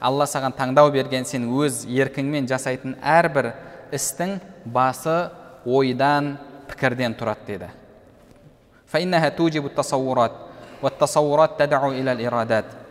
алла 0.02 0.26
саған 0.26 0.56
таңдау 0.58 0.90
берген 0.90 1.24
сен 1.26 1.46
өз 1.46 1.84
еркіңмен 1.86 2.48
жасайтын 2.50 2.96
әрбір 2.98 3.52
істің 3.94 4.40
басы 4.74 5.30
ойдан 5.66 6.36
пікірден 6.70 7.14
тұрады 7.14 7.46
деді 7.46 7.68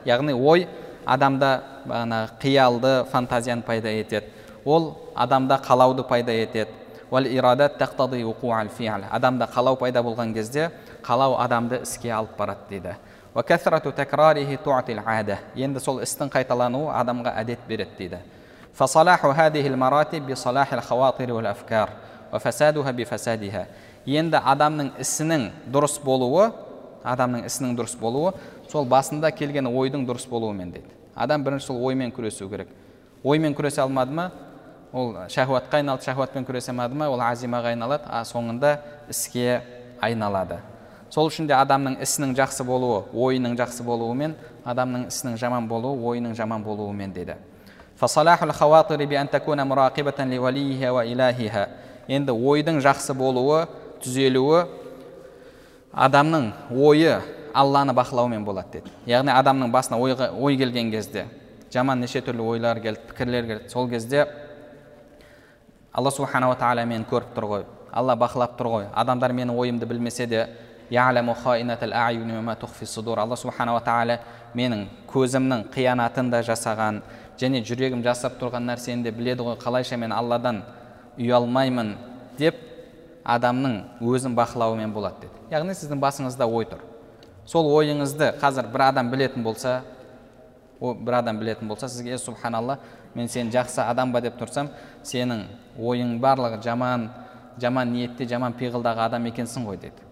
яғни 0.08 0.34
ой 0.34 0.68
адамда 1.06 1.50
бағанағы 1.88 2.39
қиялды 2.39 2.94
фантазияны 3.12 3.68
пайда 3.68 3.92
етеді 3.92 4.32
ол 4.64 4.94
адамда 5.16 5.60
қалауды 5.66 6.08
пайда 6.08 6.32
етеді 6.32 6.72
адамда 9.12 9.50
қалау 9.52 9.76
пайда 9.76 10.00
болған 10.00 10.34
кезде 10.34 10.72
қалау 11.06 11.38
адамды 11.41 11.82
іске 11.84 12.12
алып 12.12 12.38
барады 12.38 12.70
дейді. 12.70 12.95
Енді 15.56 15.80
сол 15.80 16.02
істің 16.04 16.30
қайталануы 16.32 16.91
адамға 16.91 17.36
әдет 17.39 17.60
береді 17.68 17.91
дейді. 17.97 18.20
Енді 24.06 24.38
адамның 24.38 24.91
ісінің 24.99 25.49
дұрыс 25.72 25.99
болуы 26.04 26.52
адамның 27.04 27.45
ісінің 27.45 27.76
дұрыс 27.78 27.97
болуы 27.99 28.34
сол 28.72 28.86
басында 28.86 29.32
келген 29.32 29.68
ойдың 29.68 30.06
дұрыс 30.08 30.28
болуымен 30.30 30.72
дейді. 30.72 30.88
Адам 31.16 31.43
бірінші 31.43 31.68
сол 31.68 31.84
оймен 31.86 32.12
күресу 32.12 32.49
керек. 32.49 32.68
Оймен 33.24 33.54
күресе 33.54 33.82
алмады 33.84 34.12
ма? 34.12 34.32
Ол 34.93 35.14
шахуатқа 35.30 35.78
айналды 35.78 36.04
шахуатпен 36.06 36.45
күресе 36.45 36.72
алмады 36.72 36.95
ма? 36.95 37.10
Ол 37.10 37.22
азимаға 37.22 37.76
айналады 37.76 38.10
а 38.10 38.24
соңында 38.26 38.80
іске 39.10 39.62
айналады. 40.02 40.62
Сол 41.12 41.28
үшін 41.30 41.47
де 41.49 41.55
адамның 41.57 41.99
ісінің 42.05 42.36
жақсы 42.39 42.66
болуы 42.68 43.03
ойының 43.14 43.57
жақсы 43.59 43.84
болуымен 43.86 44.36
адамның 44.66 45.07
ісінің 45.12 45.38
жаман 45.41 45.68
болуы 45.68 45.99
ойының 46.12 46.36
жаман 46.36 46.64
болуымен 46.64 47.14
деді 47.14 47.36
енді 52.07 52.34
ойдың 52.34 52.80
жақсы 52.82 53.14
болуы 53.14 53.68
түзелуі 54.03 54.64
адамның 55.93 56.49
ойы 56.72 57.20
алланы 57.53 57.93
бақылаумен 57.93 58.43
болады 58.47 58.80
деді 58.80 58.91
яғни 59.05 59.32
адамның 59.36 59.72
басына 59.72 59.99
ойға, 59.99 60.32
ой 60.34 60.57
келген 60.57 60.91
кезде 60.91 61.28
жаман 61.72 62.01
неше 62.03 62.22
түрлі 62.24 62.43
ойлар 62.55 62.80
келді 62.84 63.07
пікірлер 63.12 63.47
келді. 63.47 63.70
Сол 63.70 63.89
кезде 63.89 64.26
алла 65.93 66.12
субханала 66.12 66.57
тағала 66.59 66.86
мені 66.88 67.05
көріп 67.07 67.32
тұр 67.36 67.47
ғой. 67.47 67.66
Алла 67.91 68.16
бақылап 68.20 68.57
тұр 68.59 68.72
ғой. 68.76 68.88
Адамдар 68.95 69.34
менің 69.36 69.55
ойымды 69.55 69.88
білмесе 69.88 70.28
де 70.28 70.47
алла 73.24 73.36
субханала 73.36 73.80
тағала 73.80 74.20
менің 74.56 74.88
көзімнің 75.08 75.70
қиянатын 75.72 76.32
да 76.32 76.42
жасаған 76.44 77.02
және 77.39 77.62
жүрегім 77.64 78.04
жасап 78.04 78.36
тұрған 78.42 78.68
нәрсені 78.68 79.04
де 79.04 79.12
біледі 79.12 79.46
ғой 79.46 79.56
қалайша 79.62 79.98
мен 79.98 80.12
алладан 80.12 80.64
ұялмаймын 81.18 81.96
деп 82.38 82.60
адамның 83.24 83.78
өзін 84.02 84.36
бақылауымен 84.36 84.94
болады 84.94 85.28
деді 85.28 85.56
яғни 85.56 85.76
сіздің 85.78 86.02
басыңызда 86.02 86.48
ой 86.48 86.68
тұр 86.68 86.84
сол 87.46 87.72
ойыңызды 87.72 88.34
қазір 88.42 88.68
бір 88.74 88.88
адам 88.89 89.12
білетін 89.12 89.44
болса 89.44 89.82
бір 90.82 91.20
адам 91.22 91.39
білетін 91.39 91.68
болса 91.68 91.89
сізге 91.89 92.18
субханалла 92.18 92.80
мен 93.16 93.28
сені 93.28 93.52
жақсы 93.54 93.84
адам 93.86 94.12
ба 94.12 94.22
деп 94.22 94.39
тұрсам 94.39 94.72
сенің 95.04 95.46
ойың 95.80 96.18
барлығы 96.22 96.62
жаман 96.64 97.10
жаман 97.62 97.92
ниетте 97.94 98.26
жаман 98.28 98.56
пиғылдағы 98.58 99.06
адам 99.06 99.28
екенсің 99.30 99.68
ғой 99.68 99.78
деді 99.82 100.11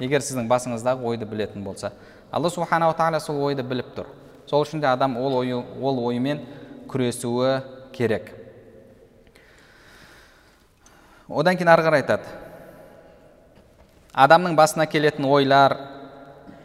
егер 0.00 0.24
сіздің 0.24 0.48
басыңыздағы 0.50 1.04
ойды 1.06 1.28
білетін 1.28 1.64
болса. 1.64 1.92
Алла 2.32 2.50
субханала 2.50 2.94
тағала 2.96 3.20
сол 3.20 3.40
ойды 3.44 3.62
біліп 3.62 3.94
тұр. 3.96 4.06
Сол 4.46 4.64
үшін 4.64 4.80
де 4.80 4.88
адам 4.88 5.16
ол 5.16 5.40
ойы 5.40 5.56
ол 5.56 6.04
оймен 6.06 6.40
күресуі 6.88 7.60
керек. 7.92 8.32
Одан 11.28 11.56
кейін 11.56 11.70
ары 11.70 11.84
қарай 11.86 12.02
айтады. 12.02 12.26
Адамның 14.14 14.56
басына 14.58 14.86
келетін 14.90 15.28
ойлар 15.30 15.76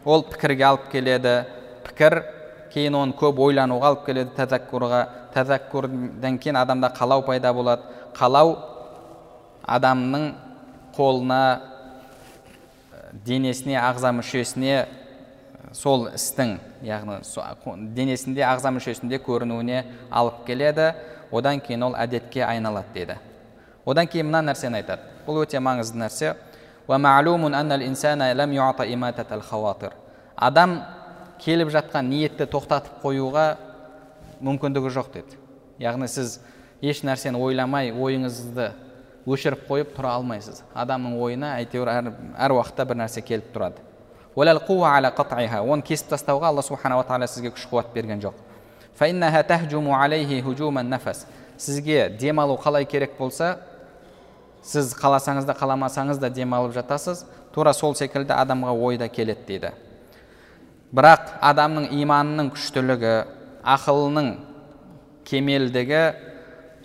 ол 0.06 0.24
пікірге 0.26 0.66
алып 0.66 0.88
келеді. 0.92 1.36
Пікір 1.86 2.24
кейін 2.74 2.98
оны 2.98 3.14
көп 3.20 3.38
ойлануға 3.46 3.92
алып 3.92 4.08
келеді 4.08 4.34
тәзәккурға. 4.40 5.04
Тәзәккурдан 5.36 6.40
кейін 6.42 6.58
адамда 6.64 6.90
қалау 6.98 7.26
пайда 7.28 7.54
болады. 7.54 7.86
Қалау 8.18 8.56
адамның 9.68 10.32
қолына 10.98 11.42
денесіне 13.26 13.78
ағза 13.80 14.12
мүшесіне 14.16 14.86
сол 15.76 16.08
істің 16.12 16.58
яғни 16.86 17.20
денесінде 17.96 18.44
ағза 18.48 18.72
мүшесінде 18.76 19.20
көрінуіне 19.24 19.84
алып 20.12 20.46
келеді. 20.48 20.94
Одан 21.32 21.60
кейін 21.60 21.84
ол 21.88 21.96
әдетке 21.98 22.44
айналады 22.46 22.94
дейді. 22.94 23.16
Одан 23.86 24.08
кейін 24.08 24.30
мына 24.30 24.44
нәрсені 24.52 24.80
айтады. 24.82 25.02
Бұл 25.26 25.42
өте 25.44 25.60
маңызды 25.60 26.00
нәрсе. 26.00 26.36
Адам 30.36 30.82
келіп 31.40 31.72
жатқан 31.72 32.10
ниетті 32.12 32.46
тоқтатып 32.52 33.02
қоюға 33.04 33.56
мүмкіндігі 34.44 34.92
жоқ 34.92 35.12
деді 35.14 35.38
яғни 35.80 36.08
сіз 36.12 36.40
еш 36.84 37.02
нәрсені 37.08 37.40
ойламай 37.40 37.92
ойыңызды 37.92 38.72
өшіріп 39.26 39.66
қойып 39.70 39.94
тұра 39.98 40.16
алмайсыз. 40.20 40.64
Адамның 40.78 41.18
ойына 41.22 41.56
әйтеуір 41.60 41.90
әр, 41.90 42.12
әр 42.38 42.54
уақытта 42.56 42.86
бір 42.86 43.00
нәрсе 43.02 43.22
келіп 43.26 43.52
тұрады. 43.56 43.82
Оны 44.36 45.82
кесіп 45.88 46.12
тастауға 46.12 46.52
алла 46.52 46.62
субханала 46.62 47.06
тағала 47.08 47.28
сізге 47.32 47.54
күш 47.56 47.66
қуат 47.72 47.94
берген 47.94 48.22
жоқ. 48.22 48.36
Сізге 51.58 52.10
демалу 52.20 52.58
қалай 52.60 52.86
керек 52.86 53.18
болса 53.18 53.58
сіз 54.62 54.92
қаласаңыз 55.00 55.46
да 55.48 55.54
қаламасаңыз 55.56 56.20
да 56.20 56.30
демалып 56.30 56.74
жатасыз. 56.76 57.26
Тура 57.54 57.72
сол 57.74 57.96
секілді 57.96 58.34
адамға 58.36 58.74
ой 58.76 58.98
да 58.98 59.08
келеді 59.08 59.46
дейді. 59.48 59.72
Бірақ 60.92 61.38
адамның 61.40 61.88
иманының 61.96 62.52
күштілігі 62.52 63.14
ақылының 63.64 64.34
кемелдігі 65.26 66.04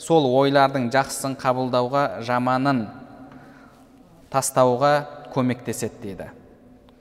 сол 0.00 0.24
ойлардың 0.40 0.88
жақсысын 0.94 1.36
қабылдауға 1.40 2.22
жаманын 2.24 2.86
тастауға 4.32 4.92
көмектеседі 5.34 6.00
дейді. 6.02 6.28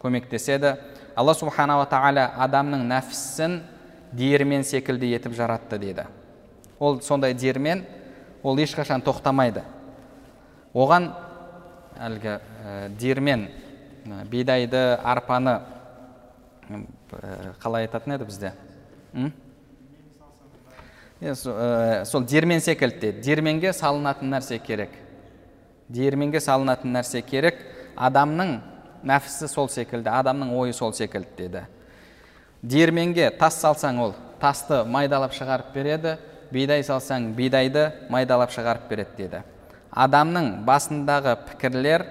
Көмектеседі. 0.01 0.75
Алла 1.15 1.35
субханала 1.35 1.87
тағала 1.89 2.29
адамның 2.43 2.83
нәпсісін 2.89 3.59
диірмен 4.15 4.63
секілді 4.67 5.13
етіп 5.15 5.35
жаратты 5.37 5.79
дейді. 5.79 6.05
Ол 6.79 6.99
сондай 7.01 7.33
диірмен 7.33 7.85
ол 8.43 8.59
ешқашан 8.59 9.03
тоқтамайды. 9.03 9.63
Оған 10.73 11.11
әлгі 11.99 12.35
ә, 12.35 12.89
диірмен 12.99 13.47
бидайды 14.31 14.99
арпаны 15.03 15.59
қалай 17.59 17.87
айтатын 17.87 18.15
еді 18.15 18.27
бізде? 18.29 18.53
Ә, 21.21 22.05
сол 22.05 22.23
диірмен 22.23 22.61
секілді. 22.63 23.11
Дейді 23.11 23.21
диірменге 23.21 23.73
салынатын 23.75 24.31
нәрсе 24.31 24.55
керек. 24.63 24.93
Диірменге 25.91 26.39
салынатын 26.39 26.93
нәрсе 26.95 27.19
керек. 27.27 27.59
Адамның 27.99 28.53
нәпсісі 29.03 29.49
сол 29.51 29.67
секілді 29.67 30.07
адамның 30.15 30.53
ойы 30.55 30.73
сол 30.73 30.93
секілді 30.95 31.35
деді. 31.37 31.65
Диірменге 32.63 33.33
тас 33.35 33.59
салсаң 33.59 33.99
ол 33.99 34.15
тасты 34.39 34.85
майдалап 34.87 35.35
шығарып 35.35 35.75
береді 35.75 36.15
бидай 36.53 36.87
салсаң 36.87 37.33
бидайды 37.35 37.89
майдалап 38.09 38.55
шығарып 38.55 38.87
береді 38.87 39.17
деді. 39.17 39.43
Адамның 39.91 40.63
басындағы 40.63 41.35
пікірлер 41.49 42.05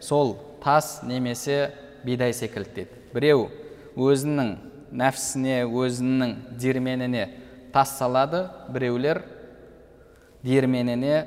сол 0.00 0.38
тас 0.64 1.02
немесе 1.04 1.74
бидай 2.04 2.32
секілді 2.32 2.86
деді. 2.86 3.02
Біреу 3.12 3.50
өзінің 3.96 4.56
нәпсісіне 4.96 5.66
өзінің 5.68 6.38
диірменіне 6.56 7.28
тас 7.76 7.92
салады 7.98 8.46
біреулер 8.72 9.20
диірменіне 10.40 11.26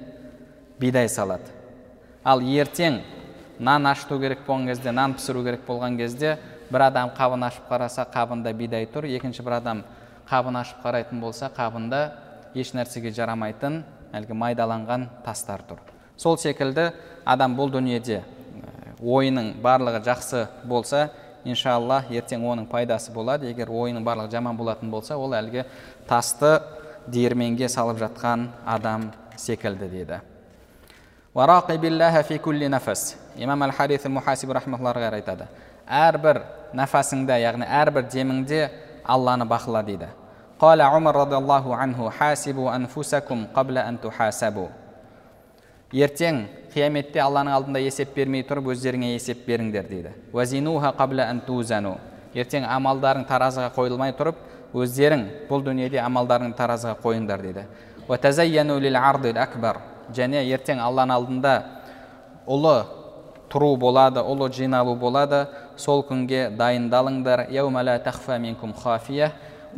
бидай 0.81 1.05
салады. 1.05 1.45
Ал 2.25 2.41
ертең 2.41 3.03
нан 3.61 3.85
ашыту 3.85 4.17
керек 4.17 4.41
болған 4.47 4.71
кезде 4.71 4.89
нан 4.91 5.13
пісіру 5.13 5.43
керек 5.45 5.61
болған 5.67 5.99
кезде 5.99 6.39
бір 6.71 6.87
адам 6.87 7.11
қабын 7.13 7.45
ашып 7.45 7.69
қараса 7.69 8.07
қабында 8.09 8.53
бидай 8.57 8.89
тұр. 8.89 9.05
Екінші 9.05 9.45
бір 9.45 9.59
адам 9.59 9.83
қабын 10.29 10.57
ашып 10.63 10.81
қарайтын 10.81 11.21
болса 11.21 11.51
қабында 11.53 12.01
еш 12.55 12.73
нәрсеге 12.73 13.13
жарамайтын 13.13 13.83
әлгі 14.17 14.33
майдаланған 14.33 15.05
тастар 15.25 15.61
тұр. 15.69 15.77
Сол 16.17 16.41
секілді 16.41 16.89
адам 17.29 17.59
бұл 17.59 17.69
дүниеде 17.77 18.23
ойының 19.05 19.59
барлығы 19.61 20.01
жақсы 20.09 20.47
болса 20.65 21.11
иншалла 21.44 22.02
ертең 22.10 22.44
оның 22.48 22.68
пайдасы 22.70 23.12
болады 23.12 23.50
егер 23.50 23.68
ойының 23.68 24.04
барлығы 24.04 24.32
жаман 24.32 24.56
болатын 24.56 24.90
болса 24.90 25.16
ол 25.16 25.34
әлгі 25.36 25.64
тасты 26.08 26.58
диірменге 27.06 27.68
салып 27.68 28.00
жатқан 28.00 28.48
адам 28.64 29.10
секілді 29.36 29.88
деді 29.88 30.20
имам 33.36 33.62
әл 33.66 33.72
хариф 33.72 34.04
мухасиб 34.06 34.50
рахмаллаға 34.54 35.10
айтады 35.12 35.48
әрбір 35.86 36.42
нәфасыңда 36.74 37.40
яғни 37.42 37.66
әрбір 37.66 38.06
деміңде 38.12 38.68
алланы 39.04 39.44
бақыла 39.44 39.82
дейді 39.84 40.08
قال 40.60 40.80
عمر 40.80 41.16
رضي 41.16 41.36
الله 41.36 41.76
عنه 41.76 42.10
حاسبوا 42.10 42.76
أنفسكم 42.76 43.46
قبل 43.54 43.78
أن 43.78 44.00
تحاسبوا 44.00 44.68
ертең 45.94 46.46
қияметте 46.73 47.21
алланың 47.23 47.53
алдында 47.55 47.81
есеп 47.83 48.13
бермей 48.15 48.43
тұрып 48.47 48.71
өздеріңе 48.73 49.13
есеп 49.15 49.45
беріңдер 49.47 49.89
дейді 49.89 50.13
ертең 52.35 52.65
амалдарың 52.69 53.25
таразыға 53.29 53.71
қойылмай 53.73 54.13
тұрып 54.17 54.41
өздерің 54.77 55.25
бұл 55.49 55.63
дүниеде 55.65 55.99
амалдарың 56.03 56.53
таразыға 56.57 56.95
қойыңдар 57.01 57.41
дейді 57.41 57.65
акбар 59.41 59.81
және 60.13 60.43
ертең 60.53 60.81
алланың 60.81 61.15
алдында 61.15 61.53
ұлы 62.49 62.77
тұру 63.49 63.75
болады 63.81 64.21
ұлы 64.21 64.51
жиналу 64.53 64.95
болады 64.95 65.47
сол 65.77 66.03
күнге 66.05 66.49
дайындалыңдар 66.57 67.47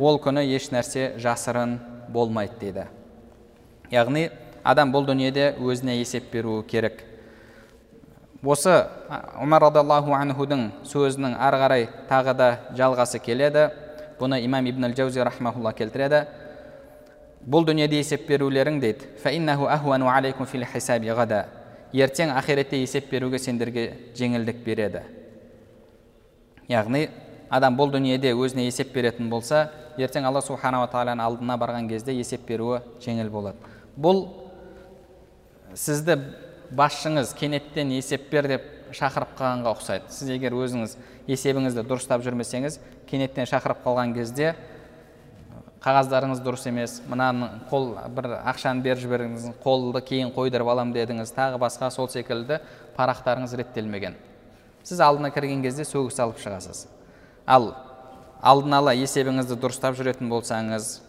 ол 0.00 0.18
күні 0.20 0.44
еш 0.56 0.70
нәрсе 0.72 1.12
жасырын 1.20 1.78
болмайды 2.12 2.58
дейді 2.60 2.86
яғни 3.92 4.28
адам 4.64 4.92
бұл 4.94 5.06
дүниеде 5.06 5.54
өзіне 5.60 5.98
есеп 5.98 6.30
беруі 6.32 6.64
керек. 6.66 7.04
Осы 8.42 8.86
омар 9.40 9.62
радиаллаху 9.68 10.14
анхудың 10.16 10.70
сөзінің 10.86 11.36
ары 11.38 11.58
қарай 11.62 11.88
тағы 12.10 12.34
да 12.34 12.48
жалғасы 12.78 13.20
келеді. 13.22 13.68
Бұны 14.18 14.40
имам 14.44 14.66
ибн 14.66 14.88
әл 14.88 14.96
жаузи 14.96 15.22
рахмаулла 15.22 15.72
келтіреді. 15.72 16.24
Бұл 17.46 17.66
дүниеде 17.66 17.98
есеп 17.98 18.26
берулерің 18.28 18.80
дейді. 18.82 19.06
Ертең 21.92 22.30
ақиретте 22.32 22.78
есеп 22.80 23.10
беруге 23.10 23.38
сендерге 23.38 23.82
жеңілдік 24.16 24.62
береді. 24.64 25.02
Яғни 26.70 27.02
адам 27.52 27.76
бұл 27.76 27.90
дүниеде 27.92 28.32
өзіне 28.32 28.64
есеп 28.64 28.94
беретін 28.94 29.28
болса 29.28 29.66
ертең 30.00 30.24
алла 30.24 30.40
субханала 30.40 30.88
тағаланың 30.88 31.20
алдына 31.20 31.58
барған 31.60 31.90
кезде 31.90 32.14
есеп 32.16 32.46
беруі 32.48 32.80
жеңіл 33.04 33.28
болады. 33.28 33.60
Бұл 33.92 34.24
сізді 35.74 36.18
басшыңыз 36.72 37.34
кенеттен 37.38 37.92
есеп 37.96 38.28
бер 38.32 38.48
деп 38.48 38.68
шақырып 38.92 39.32
қалғанға 39.38 39.72
ұқсайды. 39.76 40.12
Сіз 40.12 40.30
егер 40.34 40.54
өзіңіз 40.56 40.96
есебіңізді 41.30 41.84
дұрыстап 41.88 42.24
жүрмесеңіз 42.24 42.78
кенеттен 43.08 43.48
шақырып 43.48 43.80
қалған 43.84 44.12
кезде 44.16 44.54
қағаздарыңыз 45.82 46.42
дұрыс 46.44 46.66
емес 46.68 46.98
мынаны 47.10 47.48
қол 47.70 47.96
бір 48.14 48.28
ақшаны 48.52 48.84
беріп 48.84 49.00
жібердіңіз 49.02 49.48
қолды 49.64 50.02
кейін 50.06 50.30
қойдырып 50.36 50.68
аламын 50.70 50.94
дедіңіз 50.94 51.32
тағы 51.34 51.58
басқа 51.58 51.90
сол 51.90 52.08
секілді 52.12 52.60
парақтарыңыз 52.98 53.56
реттелмеген. 53.58 54.14
Сіз 54.84 55.00
алдына 55.00 55.32
кірген 55.34 55.64
кезде 55.64 55.84
сөгіс 55.88 56.20
алып 56.22 56.38
шығасыз. 56.38 56.86
Ал 57.46 57.72
алдын 58.42 58.78
ала 58.78 58.94
есебіңізді 58.94 59.58
дұрыстап 59.58 59.98
жүретін 59.98 60.30
болсаңыз 60.30 61.00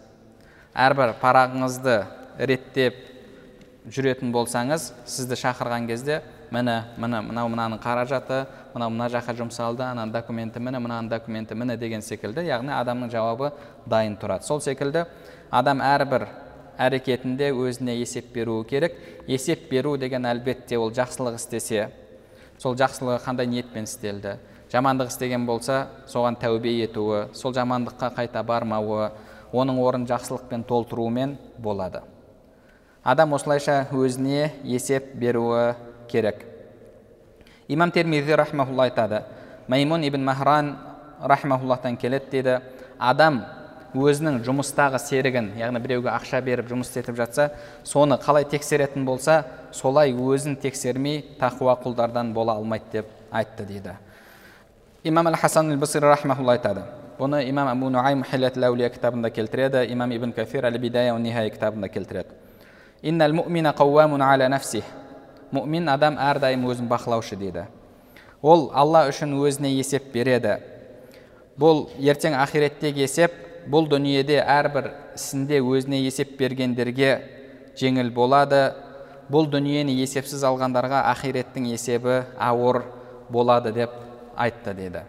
әрбір 0.74 1.14
парағыңызды 1.22 2.00
реттеп 2.38 2.98
жүретін 3.84 4.32
болсаңыз 4.32 4.92
сізді 5.04 5.36
шақырған 5.36 5.86
кезде 5.88 6.22
міне 6.54 6.84
міне 6.96 7.20
мынау 7.26 7.50
мынаның 7.52 7.80
қаражаты 7.82 8.44
мынау 8.72 8.92
мына 8.94 9.10
жаққа 9.12 9.34
жұмсалды 9.36 9.84
ананың 9.84 10.14
документі 10.14 10.62
міне 10.62 10.80
мынаның 10.80 11.10
документі 11.12 11.54
міне 11.54 11.76
деген 11.76 12.00
секілді 12.02 12.46
яғни 12.48 12.72
адамның 12.72 13.10
жауабы 13.12 13.50
дайын 13.86 14.16
тұрады. 14.16 14.46
Сол 14.48 14.62
секілді 14.64 15.04
адам 15.50 15.82
әрбір 15.84 16.26
әрекетінде 16.80 17.50
өзіне 17.52 17.98
есеп 18.00 18.32
беруі 18.32 18.64
керек. 18.64 18.96
Есеп 19.28 19.68
беру 19.70 19.98
деген 20.00 20.24
әлбетте 20.32 20.78
ол 20.80 20.88
жақсылық 20.88 21.36
істесе 21.36 21.90
сол 22.58 22.78
жақсылығы 22.80 23.20
қандай 23.26 23.50
ниетпен 23.52 23.84
істелді? 23.84 24.38
Жамандық 24.72 25.12
істеген 25.12 25.44
болса 25.46 25.88
соған 26.08 26.40
тәубе 26.40 26.72
етуі 26.80 27.28
сол 27.36 27.52
жамандыққа 27.52 28.14
қайта 28.16 28.42
бармауы 28.42 29.12
оның 29.52 29.78
орнын 29.84 30.08
жақсылықпен 30.08 30.64
толтыруымен 30.64 31.36
болады. 31.58 32.02
Адам 33.04 33.34
осылайша 33.36 33.84
өзіне 33.92 34.50
есеп 34.64 35.12
беруі 35.14 35.74
керек. 36.08 36.44
Имам 37.68 37.90
термизи 37.92 38.32
рахмаулла 38.32 38.88
айтады 38.88 39.22
маймун 39.68 40.02
ибн 40.08 40.24
махран 40.24 40.76
рахмауллахтан 41.20 41.96
келеді 41.96 42.30
дейді. 42.30 42.60
Адам 42.98 43.42
өзінің 43.94 44.40
жұмыстағы 44.46 44.98
серігін 44.98 45.52
яғни 45.58 45.80
біреуге 45.84 46.10
ақша 46.14 46.40
беріп 46.42 46.70
жұмыс 46.70 46.88
істетіп 46.88 47.16
жатса 47.18 47.50
соны 47.84 48.16
қалай 48.18 48.46
тексеретін 48.48 49.04
болса 49.04 49.44
солай 49.72 50.12
өзін 50.12 50.56
тексермей 50.56 51.20
тақуа 51.38 51.76
құлдардан 51.84 52.32
бола 52.32 52.56
алмайды 52.56 52.84
деп 52.92 53.06
айтты 53.30 53.64
дейді. 53.64 53.98
Имам 55.04 55.28
әл 55.28 55.36
хасан 55.36 55.70
рахмаулла 56.08 56.56
айтады 56.56 56.86
бұны 57.18 57.44
имам 57.50 57.68
абу 57.68 57.90
нуайм 57.90 58.24
кітабында 58.24 59.30
келтіреді 59.30 59.92
имам 59.92 60.10
ибн 60.10 60.32
кафир 60.32 60.64
әл 60.64 60.78
бидая 60.78 61.14
кітабында 61.50 61.88
келтіреді 61.88 62.43
иннал 63.04 63.34
мүмин 65.54 65.88
адам 65.92 66.16
әрдайым 66.18 66.64
өзін 66.66 66.88
бақылаушы 66.90 67.36
дейді 67.38 67.66
ол 68.42 68.70
алла 68.74 69.04
үшін 69.10 69.36
өзіне 69.38 69.70
есеп 69.76 70.10
береді 70.12 70.56
бұл 71.60 71.84
ертең 72.00 72.34
ақиреттегі 72.40 73.04
есеп 73.04 73.36
бұл 73.70 73.86
дүниеде 73.88 74.40
әрбір 74.40 74.90
ісінде 75.14 75.60
өзіне 75.62 76.00
есеп 76.04 76.34
бергендерге 76.40 77.12
жеңіл 77.78 78.10
болады 78.16 78.64
бұл 79.30 79.48
дүниені 79.52 79.94
есепсіз 80.02 80.42
алғандарға 80.48 81.04
ақиреттің 81.12 81.68
есебі 81.72 82.22
ауыр 82.38 82.82
болады 83.30 83.72
деп 83.72 83.94
айтты 84.36 84.74
деді 84.74 85.04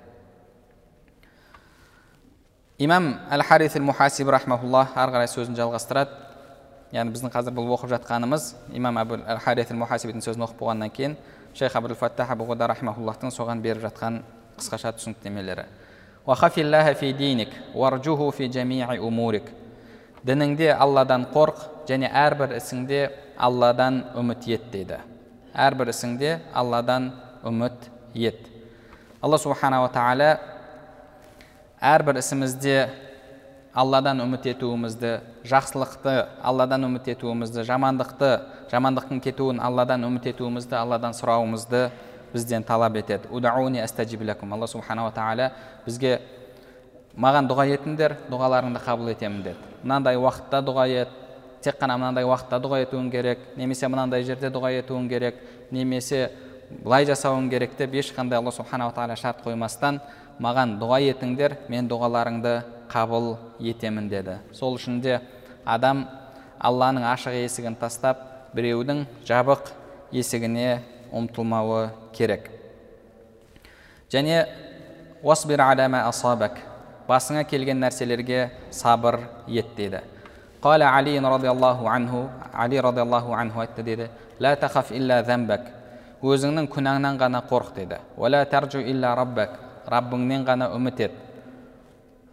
имам 2.78 3.16
әл 3.32 3.43
харис 3.43 3.76
мухасиб 3.80 4.30
рахмаулла 4.30 4.88
ары 4.96 5.18
қарай 5.18 5.32
сөзін 5.32 5.58
жалғастырады 5.58 6.24
яғни 6.96 7.12
біздің 7.12 7.32
қазір 7.34 7.56
бұл 7.56 7.74
оқып 7.76 7.91
жатқанымыз 7.91 8.48
имам 8.78 8.98
әбу 9.02 9.20
әл 9.28 9.39
мухасибидің 9.82 10.24
сөзін 10.24 10.46
оқып 10.48 10.62
болғаннан 10.62 10.91
кейін 10.96 11.18
шейх 11.54 11.76
абдул 11.76 11.98
фаттах 12.00 12.32
абу 12.32 12.48
ғуда 12.48 12.72
соған 13.36 13.62
беріп 13.62 13.84
жатқан 13.84 14.22
қысқаша 14.56 14.96
түсініктемелері. 14.96 15.66
Дініңде 20.26 20.72
алладан 20.74 21.28
қорқ 21.30 21.60
және 21.86 22.10
әрбір 22.10 22.56
ісіңде 22.58 23.12
алладан 23.38 24.00
үміт 24.18 24.48
ет 24.50 24.64
дейді. 24.74 24.98
Әрбір 25.54 25.91
ісіңде 25.91 26.39
алладан 26.50 27.12
үміт 27.46 27.91
ет. 28.18 28.39
Алла 29.22 29.38
субханала 29.38 29.91
тағала 29.93 30.32
әрбір 31.78 32.18
ісімізде 32.24 32.88
алладан 33.76 34.21
үміт 34.23 34.45
етуімізді 34.53 35.11
жақсылықты 35.43 36.13
алладан 36.41 36.88
үміт 36.88 37.09
етуімізді 37.11 37.65
жамандықты 37.67 38.30
жамандықтың 38.71 39.19
кетуін 39.19 39.59
алладан 39.59 40.05
үміт 40.07 40.30
етуімізді 40.32 40.78
алладан 40.80 41.11
сұрауымызды 41.17 41.89
бізден 42.32 42.63
талап 42.63 42.95
етеді. 42.95 43.28
Удауни 43.32 43.80
алла 43.82 44.67
субханала 44.67 45.11
тағала 45.11 45.51
бізге 45.86 46.21
маған 47.15 47.47
дұға 47.51 47.67
етіңдер 47.76 48.15
дұғаларыңды 48.32 48.80
қабыл 48.84 49.11
етемін 49.11 49.43
деді. 49.43 49.57
Мынандай 49.84 50.15
уақытта 50.19 50.63
дұға 50.63 50.88
ет 50.91 51.09
тек 51.61 51.80
қана 51.80 51.97
мынандай 51.97 52.23
уақытта 52.28 52.59
дұға 52.63 52.82
етуің 52.86 53.11
керек 53.11 53.39
немесе 53.57 53.88
мынандай 53.88 54.23
жерде 54.23 54.51
дұға 54.51 54.71
етуің 54.82 55.07
керек 55.09 55.39
немесе 55.71 56.30
былай 56.84 57.05
жасауың 57.07 57.49
керек 57.49 57.78
деп 57.78 57.93
ешқандай 57.93 58.39
алла 58.39 58.51
субханала 58.51 58.93
тағала 58.93 59.15
шарт 59.15 59.43
қоймастан 59.45 59.99
маған 60.39 60.76
дұға 60.82 60.99
етіңдер 61.11 61.57
мен 61.69 61.88
дұғаларыңды 61.89 62.61
қабыл 62.91 63.36
етемін 63.59 64.09
деді. 64.09 64.39
Сол 64.53 64.75
үшін 64.79 65.01
де 65.01 65.19
адам 65.65 66.05
алланың 66.59 67.05
ашық 67.13 67.36
есігін 67.45 67.75
тастап 67.79 68.51
біреудің 68.55 69.05
жабық 69.27 69.71
есігіне 70.11 70.81
ұмтылмауы 71.13 71.89
керек. 72.13 72.49
Және 74.11 74.45
асабак 76.05 76.59
басыңа 77.07 77.43
келген 77.49 77.79
нәрселерге 77.81 78.49
сабыр 78.71 79.19
ет 79.47 79.75
деді 79.77 80.01
қала 80.61 80.89
али 80.97 81.17
радиаллаху 81.17 81.88
анху 81.88 82.29
али 82.53 82.77
радиаллаху 82.77 83.33
анху 83.33 83.59
айтты 83.59 83.83
деді 83.83 84.09
ла 84.39 84.55
тахаф 84.55 84.91
илля 84.91 85.23
өзіңнің 86.21 86.67
күнәңнен 86.73 87.17
ғана 87.17 87.43
қорық 87.49 87.73
деді 87.75 87.99
илля 88.89 89.15
раббыңнен 89.86 90.45
ғана 90.45 90.71
үміт 90.73 90.99
ет 90.99 91.11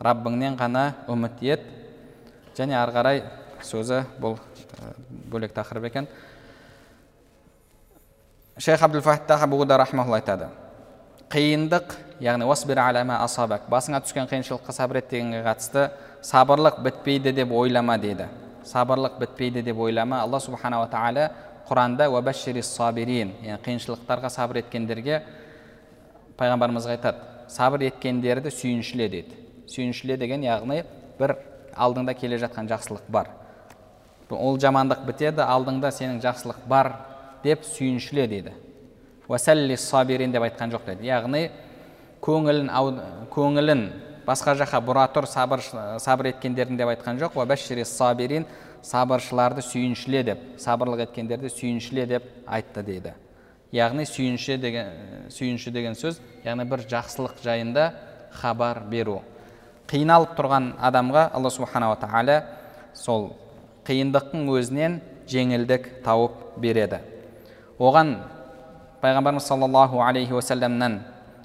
раббыңнен 0.03 0.57
ғана 0.59 0.93
үміт 1.11 1.43
ет. 1.47 1.65
Және 2.57 2.77
ары 2.77 2.93
қарай 2.95 3.23
сөзі 3.65 4.03
бұл 4.21 4.37
бөлек 5.31 5.55
тақырып 5.57 5.89
екен. 5.89 6.09
Шейх 8.59 8.83
абдулфаттах 8.83 9.47
айтады. 10.19 10.49
Қиындық 11.33 11.95
яғни 12.21 12.45
асабак 13.25 13.69
басыңа 13.73 14.03
түскен 14.05 14.29
қиыншылыққа 14.29 14.73
сабыр 14.77 15.01
ет 15.01 15.09
дегенге 15.11 15.41
қатысты 15.47 15.89
сабырлық 16.23 16.83
бітпейді 16.85 17.33
деп 17.33 17.53
ойлама 17.57 17.97
дейді. 17.99 18.29
Сабырлық 18.69 19.19
бітпейді 19.19 19.63
деп 19.63 19.79
ойлама 19.81 20.21
алла 20.21 20.41
субханала 20.41 20.91
тағала 20.93 21.31
құранда 21.71 22.11
сабирин 22.63 23.33
яғни 23.41 23.65
қиыншылықтарға 23.65 24.29
сабыр 24.29 24.61
еткендерге 24.61 25.23
пайғамбарымыз 26.37 26.91
айтады. 26.93 27.25
Сабыр 27.49 27.89
еткендерді 27.89 28.53
сүйіншіле 28.53 29.09
деді 29.09 29.42
сүйіншіле 29.73 30.19
деген 30.21 30.45
яғни 30.45 30.83
бір 31.19 31.37
алдыңда 31.73 32.15
келе 32.19 32.39
жатқан 32.43 32.69
жақсылық 32.71 33.09
бар. 33.09 33.31
Ол 34.31 34.59
жамандық 34.61 35.05
бітеді 35.09 35.45
алдыңда 35.45 35.91
сенің 35.93 36.21
жақсылық 36.25 36.63
бар 36.69 36.93
деп 37.45 37.65
сүйіншіле 37.65 38.27
дейді. 38.29 38.53
Сабирин 39.77 40.33
деп 40.33 40.43
айтқан 40.43 40.73
жоқ 40.73 40.87
деді 40.93 41.09
яғни 41.09 41.49
көңілін 42.23 42.69
көңілін 43.33 43.87
басқа 44.27 44.55
жаққа 44.61 44.81
бұра 44.85 45.07
тұр 45.13 45.27
сабыр 45.27 45.63
сабыр 46.01 46.33
еткендердің 46.33 46.77
деп 46.79 46.93
айтқан 46.93 47.19
жоқ. 47.21 47.37
Сабирин 47.85 48.47
сабыршыларды 48.83 49.63
сүйіншіле 49.63 50.23
деп 50.27 50.39
сабырлық 50.59 51.07
еткендерді 51.07 51.51
сүйіншіле 51.51 52.07
деп 52.07 52.25
айтты 52.47 52.83
дейді. 52.83 53.13
Яғни 53.73 54.05
сүйінші 54.05 54.59
деген 54.61 55.29
сүйінші 55.33 55.71
деген 55.73 55.95
сөз 55.95 56.21
яғни 56.45 56.67
бір 56.69 56.83
жақсылық 56.91 57.39
жайында 57.45 57.93
хабар 58.33 58.83
беру. 58.91 59.23
Қиналып 59.93 60.33
тұрған 60.39 60.71
адамға 60.81 61.27
алла 61.37 61.51
субханала 61.53 61.99
тағала 62.01 62.39
сол 62.97 63.35
қиындықтың 63.85 64.47
өзінен 64.49 65.01
жеңілдік 65.29 65.89
тауып 66.05 66.39
береді. 66.63 67.03
Оған 67.77 68.15
пайғамбарымыз 69.03 69.45
саллаллаху 69.45 70.01
алейхи 70.01 70.33
уассаламнан 70.33 71.03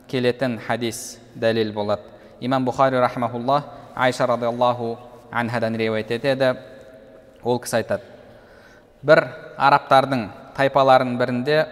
келетін 0.07 0.61
хадис 0.63 1.19
дәлел 1.35 1.73
болады. 1.75 2.01
Имам 2.39 2.63
бұхари 2.63 3.01
рахмаулла 3.01 3.63
айша 3.95 4.27
радиаллаху 4.27 4.95
анхадан 5.31 5.75
риуаят 5.75 6.11
етеді. 6.11 6.53
Ол 7.43 7.59
кісі 7.59 7.81
айтады. 7.81 8.03
Бір 9.03 9.25
арабтардың 9.57 10.29
тайпаларының 10.55 11.17
бірінде 11.19 11.65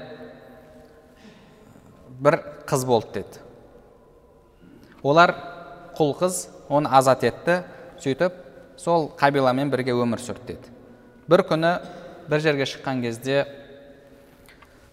бір 2.20 2.42
қыз 2.68 2.86
болды 2.86 3.22
деді. 3.22 3.40
Олар 5.04 5.36
құл 5.96 6.14
қыз 6.20 6.55
оны 6.70 6.90
азат 6.90 7.24
етті 7.24 7.62
сөйтіп 8.02 8.34
сол 8.78 9.10
қабиламен 9.20 9.70
бірге 9.72 9.94
өмір 9.96 10.22
сүрді 10.22 10.56
деді. 10.56 10.72
Бір 11.28 11.46
күні 11.50 11.72
бір 12.30 12.42
жерге 12.42 12.68
шыққан 12.70 13.02
кезде 13.04 13.46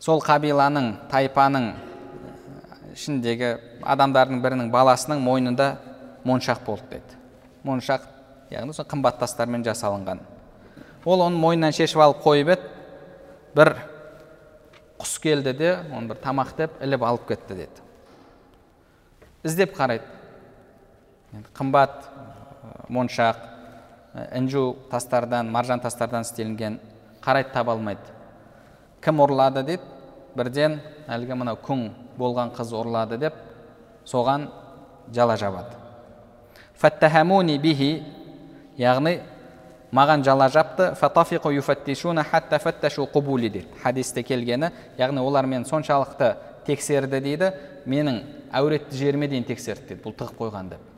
сол 0.00 0.22
қабиланың 0.22 0.94
тайпаның 1.10 1.72
ішіндегі 2.92 3.54
адамдардың 3.94 4.42
бірінің 4.44 4.70
баласының 4.72 5.22
мойнында 5.24 5.68
моншақ 6.24 6.64
болды 6.66 6.98
деді. 6.98 7.18
Моншақ 7.64 8.06
яғни 8.52 8.74
сол 8.76 8.86
қымбат 8.88 9.18
тастармен 9.22 9.64
жасалынған. 9.64 10.20
Ол 11.04 11.24
оны 11.24 11.38
мойнынан 11.40 11.74
шешіп 11.74 12.02
алып 12.04 12.22
қойып 12.24 12.52
еді 12.54 12.68
бір 13.56 13.74
құс 15.02 15.18
келді 15.22 15.52
де 15.58 15.76
оны 15.90 16.12
бір 16.12 16.20
тамақ 16.22 16.56
деп 16.58 16.82
іліп 16.82 17.02
алып 17.06 17.26
кетті 17.28 17.56
деді. 17.58 17.86
Іздеп 19.42 19.74
қарайды. 19.76 20.06
Қымбат 21.56 22.08
моншақ 22.88 23.36
інжу 24.36 24.76
тастардан 24.90 25.50
маржан 25.50 25.80
тастардан 25.80 26.22
істелінген 26.22 26.78
қарайды 27.24 27.52
таба 27.52 27.72
алмайды. 27.72 28.00
Кім 29.00 29.22
ұрлады 29.24 29.62
дейді? 29.64 29.82
Бірден 30.36 30.80
әлгі 31.08 31.36
мынау 31.36 31.58
күң 31.64 31.88
болған 32.18 32.52
қыз 32.56 32.72
ұрлады 32.76 33.18
деп 33.20 33.34
соған 34.04 34.48
жала 35.12 35.36
жабады. 35.36 35.76
Фаттахамуни 36.76 37.58
бихи 37.58 38.02
яғни 38.76 39.20
маған 39.92 40.24
жала 40.24 40.48
жапты. 40.48 40.92
Дейді. 43.40 43.66
Хадисте 43.82 44.22
келгені 44.22 44.70
яғни 44.98 45.20
олар 45.20 45.46
мені 45.46 45.64
соншалықты 45.64 46.36
тексерді 46.66 47.20
дейді. 47.20 47.52
Менің 47.86 48.22
әуретті 48.52 48.96
жеріме 48.96 49.28
дейін 49.28 49.44
тексерді 49.44 49.94
дейді. 49.94 50.02
Бұл 50.04 50.16
тығып 50.16 50.38
қойған 50.38 50.74
деп. 50.74 50.91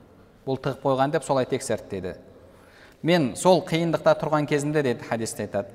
Бұл 0.47 0.59
тығып 0.61 0.83
қойған 0.85 1.13
деп 1.15 1.25
солай 1.25 1.47
тексерді 1.49 1.91
дейді. 1.91 2.15
Мен 3.03 3.35
сол 3.37 3.63
қиындықта 3.65 4.15
тұрған 4.21 4.47
кезімде 4.49 4.83
дейді 4.85 5.05
хадисте 5.09 5.45
айтады. 5.45 5.69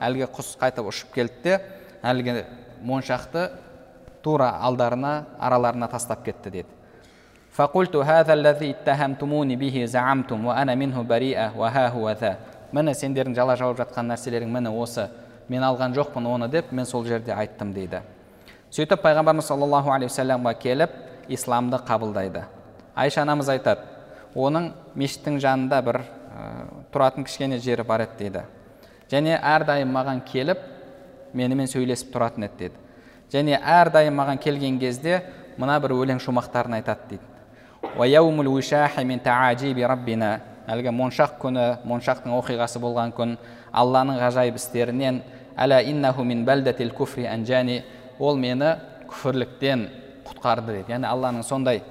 Әлгі 0.00 0.28
құс 0.36 0.56
қайтып 0.60 0.88
ұшып 0.88 1.12
келді 1.14 1.42
де 1.44 1.60
әлгі 2.04 2.44
моншақты 2.84 3.50
тура 4.22 4.50
алдарына 4.60 5.26
араларына 5.40 5.88
тастап 5.88 6.24
кетті 6.24 6.50
деді. 6.50 6.68
Міне 12.72 12.92
сендердің 12.98 13.34
жала 13.36 13.54
жауып 13.56 13.78
жатқан 13.78 14.08
нәрселерің 14.10 14.50
міне 14.50 14.72
осы. 14.74 15.06
Мен 15.48 15.62
алған 15.62 15.94
жоқпын 15.94 16.26
оны 16.26 16.48
деп 16.50 16.72
мен 16.72 16.84
сол 16.84 17.04
жерде 17.06 17.32
айттым 17.32 17.72
дейді. 17.72 18.02
Сөйтіп 18.70 19.02
пайғамбарымыз 19.04 19.46
саллаллаху 19.50 19.92
алейхи 19.94 20.10
уассаламға 20.10 20.54
келіп 20.62 20.90
исламды 21.28 21.78
қабылдайды. 21.86 22.44
Айша 22.94 23.22
анамыз 23.22 23.48
айтады 23.52 23.80
оның 24.34 24.72
мешіттің 24.94 25.38
жанында 25.42 25.82
бір 25.84 26.00
тұратын 26.92 27.24
кішкене 27.26 27.58
жері 27.58 27.82
бар 27.86 28.06
еді 28.06 28.18
дейді. 28.18 28.42
Және 29.10 29.38
әрдайым 29.38 29.92
маған 29.94 30.20
келіп 30.26 30.58
менімен 31.34 31.70
сөйлесіп 31.70 32.12
тұратын 32.14 32.48
еді 32.48 32.58
деді 32.58 32.76
және 33.32 33.58
әрдайым 33.60 34.14
маған 34.14 34.38
келген 34.42 34.78
кезде 34.78 35.22
мына 35.58 35.78
бір 35.82 35.94
өлең 35.96 36.20
шумақтарын 36.22 36.76
айтады 36.80 37.00
дейді. 37.10 37.24
Әлгі 40.66 40.90
моншақ 40.90 41.36
күні 41.38 41.64
моншақтың 41.86 42.32
оқиғасы 42.34 42.80
болған 42.82 43.12
күн 43.14 43.36
алланың 43.70 44.16
ғажайып 44.18 44.56
істерінен 44.58 45.22
ол 48.18 48.36
мені 48.36 48.76
күфірліктен 49.10 49.86
құтқарды 50.26 50.78
дейді. 50.78 50.92
Яғни 50.94 51.08
алланың 51.08 51.44
сондай 51.46 51.82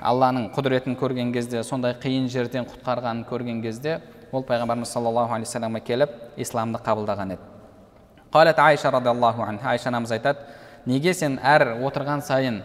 алланың 0.00 0.50
құдіретін 0.54 0.96
көрген 0.98 1.32
кезде 1.34 1.62
сондай 1.64 1.96
қиын 2.00 2.28
жерден 2.32 2.66
құтқарғанын 2.68 3.24
көрген 3.28 3.62
кезде 3.64 4.00
ол 4.32 4.44
пайғамбарымыз 4.44 4.92
саллаллаху 4.92 5.34
алейхи 5.34 5.48
вассаламға 5.48 5.82
келіп 5.86 6.14
исламды 6.36 6.80
қабылдаған 6.84 7.34
еді. 7.36 7.42
Қалат 8.32 8.58
айша 8.60 8.90
радиаллаху 8.90 9.42
анха 9.42 9.70
айша 9.70 9.88
анамыз 9.88 10.12
айтады 10.12 10.44
неге 10.86 11.14
сен 11.14 11.38
әр 11.42 11.76
отырған 11.86 12.22
сайын 12.22 12.62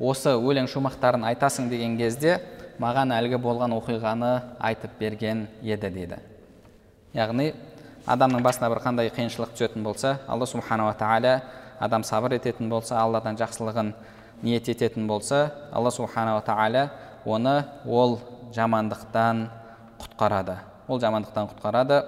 осы 0.00 0.34
өлең 0.36 0.68
шумақтарын 0.68 1.24
айтасың 1.32 1.70
деген 1.70 1.96
кезде 1.98 2.38
маған 2.80 3.14
әлгі 3.16 3.40
болған 3.40 3.72
оқиғаны 3.78 4.32
айтып 4.60 4.98
берген 5.00 5.46
еді? 5.62 5.90
дейді. 5.90 6.18
Яғни 7.14 7.52
адамның 8.06 8.42
басына 8.44 8.68
бір 8.70 8.82
қандай 8.84 9.10
қиыншылық 9.10 9.54
түсетін 9.56 9.82
болса 9.82 10.18
алла 10.28 10.46
субханала 10.46 10.92
тағала 10.98 11.40
адам 11.80 12.04
сабыр 12.04 12.36
ететін 12.38 12.68
болса 12.70 13.00
алладан 13.00 13.36
жақсылығын 13.36 13.92
ниет 14.42 14.68
ететін 14.68 15.06
болса 15.06 15.50
алла 15.72 15.90
субханала 15.90 16.42
тағала 16.44 16.88
оны 17.24 17.64
ол 17.84 18.18
жамандықтан 18.54 19.48
құтқарады. 20.00 20.56
Ол 20.88 21.00
жамандықтан 21.00 21.48
құтқарады. 21.50 22.02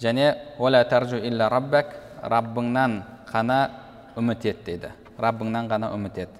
Және 0.00 0.34
уәлә 0.58 0.82
таржу 0.88 1.18
илля 1.18 1.48
раббак 1.48 1.94
раббыңнан 2.22 3.02
ғана 3.30 3.58
үміт 4.16 4.46
ет 4.46 4.64
дейді. 4.64 4.90
Раббыңнан 5.18 5.68
ғана 5.70 5.92
үміт 5.94 6.18
ет. 6.24 6.30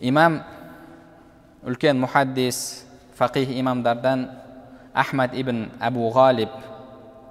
Имам 0.00 0.40
үлкен 1.64 1.98
мұхаддис 2.00 2.84
фақих 3.18 3.52
имамдардан 3.58 4.28
ахмад 4.94 5.34
ибн 5.34 5.68
әбу 5.80 6.08
ғалиб 6.14 6.50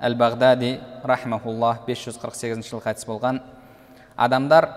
әл 0.03 0.15
бағдади 0.19 0.78
рахмауллах 1.03 1.86
548 1.88 2.67
жылы 2.67 2.84
қайтыс 2.84 3.07
болған. 3.07 3.41
Адамдар 4.16 4.70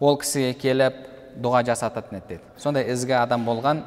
ол 0.00 0.18
кісіге 0.20 0.54
келіп 0.58 0.96
дұға 1.40 1.64
жасататын 1.66 2.18
еді 2.18 2.28
дейді. 2.28 2.42
Сондай 2.56 2.88
ізгі 2.92 3.16
адам 3.18 3.44
болған 3.46 3.82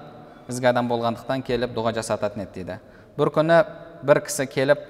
ізгі 0.50 0.70
адам 0.72 0.90
болғандықтан 0.90 1.44
келіп 1.48 1.74
дұға 1.76 1.94
жасататын 1.98 2.44
еді 2.44 2.54
дейді. 2.56 2.80
Бір 3.18 3.32
күні 3.36 3.62
бір 4.04 4.22
кісі 4.28 4.48
келіп 4.52 4.84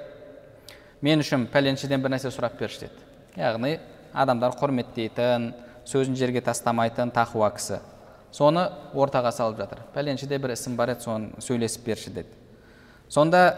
мен 1.01 1.21
үшін 1.21 1.47
пәленшеден 1.53 2.01
бір 2.01 2.15
нәрсе 2.15 2.31
сұрап 2.33 2.57
берші 2.59 2.87
деді. 2.87 3.05
Яғни 3.37 3.77
адамдар 4.13 4.55
құрметтейтін 4.57 5.51
сөзін 5.87 6.17
жерге 6.17 6.41
тастамайтын 6.41 7.13
тақуа 7.13 7.51
кісі. 7.55 7.79
Соны 8.31 8.67
ортаға 8.93 9.31
салып 9.31 9.61
жатыр. 9.61 9.81
Пәленшеде 9.93 10.37
бір 10.41 10.55
ісім 10.57 10.75
бар 10.75 10.95
еді 10.95 11.05
соны 11.05 11.41
сөйлесіп 11.41 11.85
берші 11.85 12.11
деді. 12.11 12.29
Сонда 13.09 13.55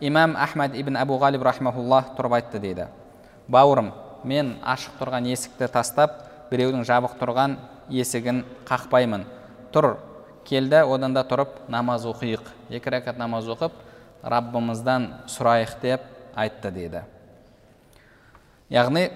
имам 0.00 0.36
ахмад 0.36 0.76
ибн 0.76 1.00
әбу 1.00 1.18
ғалиб 1.18 1.42
рахмауллах 1.42 2.14
тұрып 2.18 2.36
айтты 2.38 2.60
дейді. 2.60 2.86
Бауырым 3.48 3.90
мен 4.24 4.56
ашық 4.64 4.98
тұрған 5.00 5.30
есікті 5.30 5.68
тастап 5.72 6.20
біреудің 6.50 6.84
жабық 6.88 7.16
тұрған 7.20 7.56
есігін 7.92 8.44
қақпаймын. 8.68 9.24
Тұр 9.72 9.96
келді 10.48 10.84
одан 10.88 11.14
да 11.16 11.24
тұрып 11.28 11.64
намаз 11.68 12.06
оқиық. 12.08 12.46
Екі 12.70 12.96
рәкат 12.98 13.18
намаз 13.20 13.48
оқып 13.52 13.76
раббымыздан 14.24 15.10
сұрайық 15.28 15.76
деп 15.82 16.08
айтты 16.34 16.70
дейді 16.72 17.04
яғни 18.72 19.08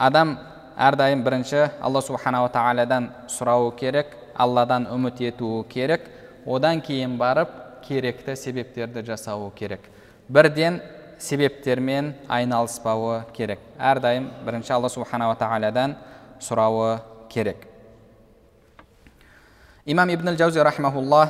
адам 0.00 0.38
әрдайым 0.80 1.22
бірінші 1.24 1.68
алла 1.84 2.02
субханала 2.02 2.48
тағаладан 2.52 3.10
сұрауы 3.30 3.74
керек 3.78 4.14
алладан 4.34 4.88
үміт 4.90 5.20
етуі 5.28 5.64
керек 5.70 6.08
одан 6.46 6.80
кейін 6.80 7.18
барып 7.20 7.50
керекті 7.84 8.34
себептерді 8.36 9.04
жасауы 9.04 9.50
керек. 9.54 9.80
Бірден 10.28 10.80
себептермен 11.24 12.12
айналыспауы 12.28 13.24
керек. 13.32 13.60
Әрдайым 13.78 14.28
бірінші 14.44 14.74
алла 14.76 14.90
субханала 14.92 15.36
тағаладан 15.40 15.96
сұрауы 16.42 16.98
керек. 17.32 17.64
Имам 19.86 20.12
ибн 20.12 20.36
жаузи 20.36 20.62
рахмаулла 20.64 21.24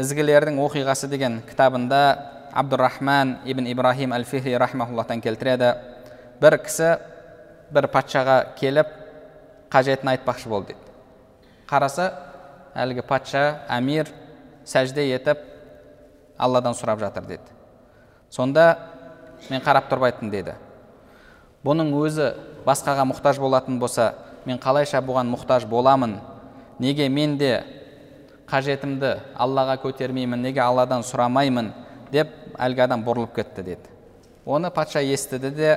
ізгілердің 0.00 0.60
оқиғасы 0.60 1.08
деген 1.08 1.40
кітабында 1.48 2.02
абдурахман 2.52 3.38
ибн 3.44 3.70
ибрахим 3.72 4.12
әл 4.12 4.24
фихри 4.24 4.56
келтіреді. 4.56 5.74
Бір 6.40 6.58
кісі 6.58 6.96
бір 7.70 7.88
патшаға 7.88 8.54
келіп 8.58 8.88
қажетін 9.70 10.12
айтпақшы 10.12 10.48
болды 10.48 10.74
дейді. 10.74 10.80
Қараса 11.68 12.10
әлгі 12.74 13.04
патша 13.08 13.62
әмир 13.68 14.10
сәжде 14.64 15.06
етіп 15.14 15.38
алладан 16.36 16.74
сұрап 16.74 17.00
жатыр 17.00 17.24
деді 17.24 17.61
сонда 18.32 18.66
мен 19.50 19.60
қарап 19.60 19.90
тұрып 19.92 20.08
айттым 20.08 20.32
деді. 20.32 20.56
Бұның 21.62 21.92
өзі 22.00 22.32
басқаға 22.66 23.04
мұқтаж 23.12 23.38
болатын 23.42 23.78
болса 23.78 24.14
мен 24.48 24.58
қалайша 24.58 25.04
бұған 25.04 25.28
мұқтаж 25.36 25.68
боламын? 25.68 26.16
Неге 26.80 27.08
мен 27.12 27.36
де 27.38 27.62
қажетімді 28.50 29.18
аллаға 29.38 29.76
көтермеймін 29.84 30.42
неге 30.48 30.64
алладан 30.64 31.04
сұрамаймын? 31.06 31.70
деп 32.12 32.32
әлгі 32.60 32.84
адам 32.84 33.04
бұрылып 33.06 33.34
кетті 33.38 33.64
деді. 33.64 33.90
Оны 34.44 34.70
патша 34.74 35.00
естіді 35.00 35.50
де 35.56 35.72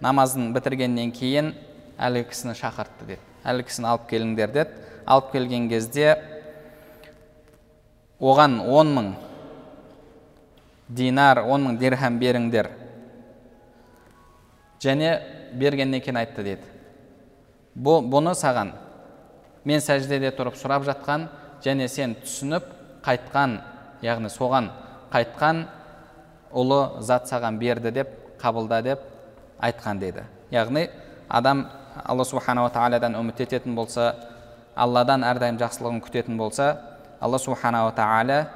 намазын 0.00 0.52
бітіргеннен 0.54 1.12
кейін 1.12 1.52
әлгі 2.00 2.28
кісіні 2.30 2.54
шақыртты 2.56 3.06
деді. 3.06 3.20
Әлгі 3.44 3.68
кісіні 3.68 3.90
алып 3.90 4.06
келіңдер 4.08 4.52
деді. 4.54 4.84
Алып 5.04 5.32
келген 5.32 5.68
кезде 5.68 6.16
оған 8.20 8.60
он 8.64 8.94
мың 8.96 9.10
динар 10.88 11.42
он 11.44 11.66
мың 11.66 11.78
дирхам 11.78 12.18
беріңдер 12.18 12.70
және 14.80 15.10
бергеннен 15.52 16.00
кейін 16.00 16.20
айтты 16.22 16.44
деді 16.46 16.68
бұны 17.76 18.34
саған 18.38 18.72
мен 19.68 19.82
сәждеде 19.84 20.30
тұрып 20.36 20.56
сұрап 20.58 20.86
жатқан 20.88 21.28
және 21.64 21.88
сен 21.88 22.16
түсініп 22.22 22.64
қайтқан 23.04 23.58
яғни 24.02 24.30
соған 24.32 24.70
қайтқан 25.12 25.66
ұлы 26.56 27.02
зат 27.04 27.28
саған 27.28 27.58
берді 27.60 27.92
деп 27.92 28.14
қабылда 28.40 28.82
деп 28.82 29.04
айтқан 29.60 30.00
деді 30.00 30.24
яғни 30.50 30.88
адам 31.28 31.66
алла 32.04 32.24
субханала 32.24 32.70
тағаладан 32.72 33.18
үміт 33.18 33.42
ететін 33.44 33.74
болса 33.76 34.14
алладан 34.76 35.24
әрдайым 35.26 35.58
жақсылығын 35.60 36.00
күтетін 36.06 36.38
болса 36.38 36.70
алла 37.20 37.38
субханала 37.38 37.92
тағала 37.92 38.46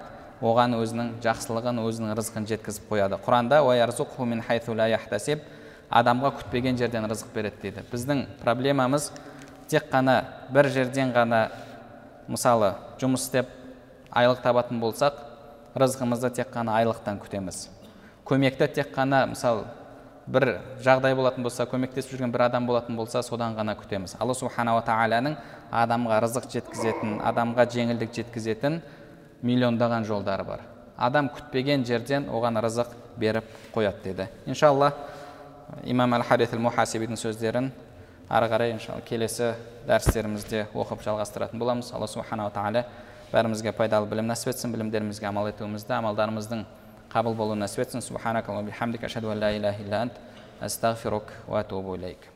оған 0.43 0.77
өзінің 0.77 1.15
жақсылығын 1.23 1.79
өзінің 1.87 2.17
рызқын 2.19 2.47
жеткізіп 2.51 2.91
қояды. 2.91 3.19
Құранда 3.23 3.63
адамға 5.93 6.31
күтпеген 6.39 6.79
жерден 6.81 7.05
рызық 7.11 7.35
береді 7.35 7.59
дейді. 7.61 7.83
Біздің 7.93 8.25
проблемамыз 8.41 9.11
тек 9.69 9.91
қана 9.93 10.23
бір 10.53 10.71
жерден 10.73 11.13
ғана 11.13 11.43
мысалы 12.33 12.73
жұмыс 13.01 13.27
істеп 13.27 13.51
айлық 14.09 14.41
табатын 14.45 14.81
болсақ 14.81 15.21
рызқымызды 15.77 16.31
тек 16.39 16.49
қана 16.55 16.79
айлықтан 16.81 17.21
күтеміз. 17.21 17.67
Көмекті 18.25 18.71
тек 18.73 18.95
қана 18.97 19.27
мысалы 19.35 19.67
бір 20.27 20.63
жағдай 20.81 21.17
болатын 21.19 21.45
болса 21.45 21.67
көмектесіп 21.69 22.17
жүрген 22.17 22.33
бір 22.33 22.47
адам 22.47 22.67
болатын 22.67 22.97
болса 22.97 23.23
содан 23.23 23.57
ғана 23.59 23.77
күтеміз. 23.77 24.17
Алла 24.21 24.35
субханала 24.39 24.81
тағаланың 24.87 25.37
адамға 25.73 26.23
рызық 26.25 26.49
жеткізетін 26.53 27.19
адамға 27.21 27.69
жеңілдік 27.75 28.15
жеткізетін 28.17 28.81
миллиондаған 29.43 30.05
жолдары 30.07 30.45
бар. 30.45 30.61
Адам 30.97 31.31
күтпеген 31.35 31.85
жерден 31.85 32.29
оған 32.31 32.61
рызық 32.63 32.93
беріп 33.19 33.45
қояды 33.75 34.03
деді. 34.05 34.29
Иншалла 34.47 34.93
имам 35.85 36.15
әл 36.15 36.23
харит 36.23 36.53
мухасибидің 36.53 37.19
сөздерін 37.19 37.71
ары 38.29 38.49
қарай 38.49 38.73
иншалла 38.73 39.03
келесі 39.07 39.55
дәрістерімізде 39.87 40.67
оқып 40.75 41.03
жалғастыратын 41.05 41.59
боламыз. 41.59 41.93
Алла 41.93 42.07
субханала 42.07 42.53
тағала 42.55 42.85
бәрімізге 43.33 43.73
пайдалы 43.73 44.07
білім 44.07 44.31
нәсіп 44.31 44.53
етсін 44.53 44.73
білімдерімізге 44.77 45.27
амал 45.27 45.49
етуімізді 45.51 45.99
амалдарымыздың 45.99 46.67
қабыл 47.13 47.35
болуын 47.35 47.65
нәсіп 47.65 47.87
етсін. 47.87 48.01
Субханак 48.01 48.47
бихамдик 48.67 49.05
ашхаду 49.05 49.31
ан 49.31 49.41
ла 49.41 49.53
илляха 49.53 49.83
илля 49.83 50.03
ант. 50.03 50.21
Астағфирук 50.63 51.33
ва 51.49 51.61
атубу 51.61 51.97
илейк 51.97 52.32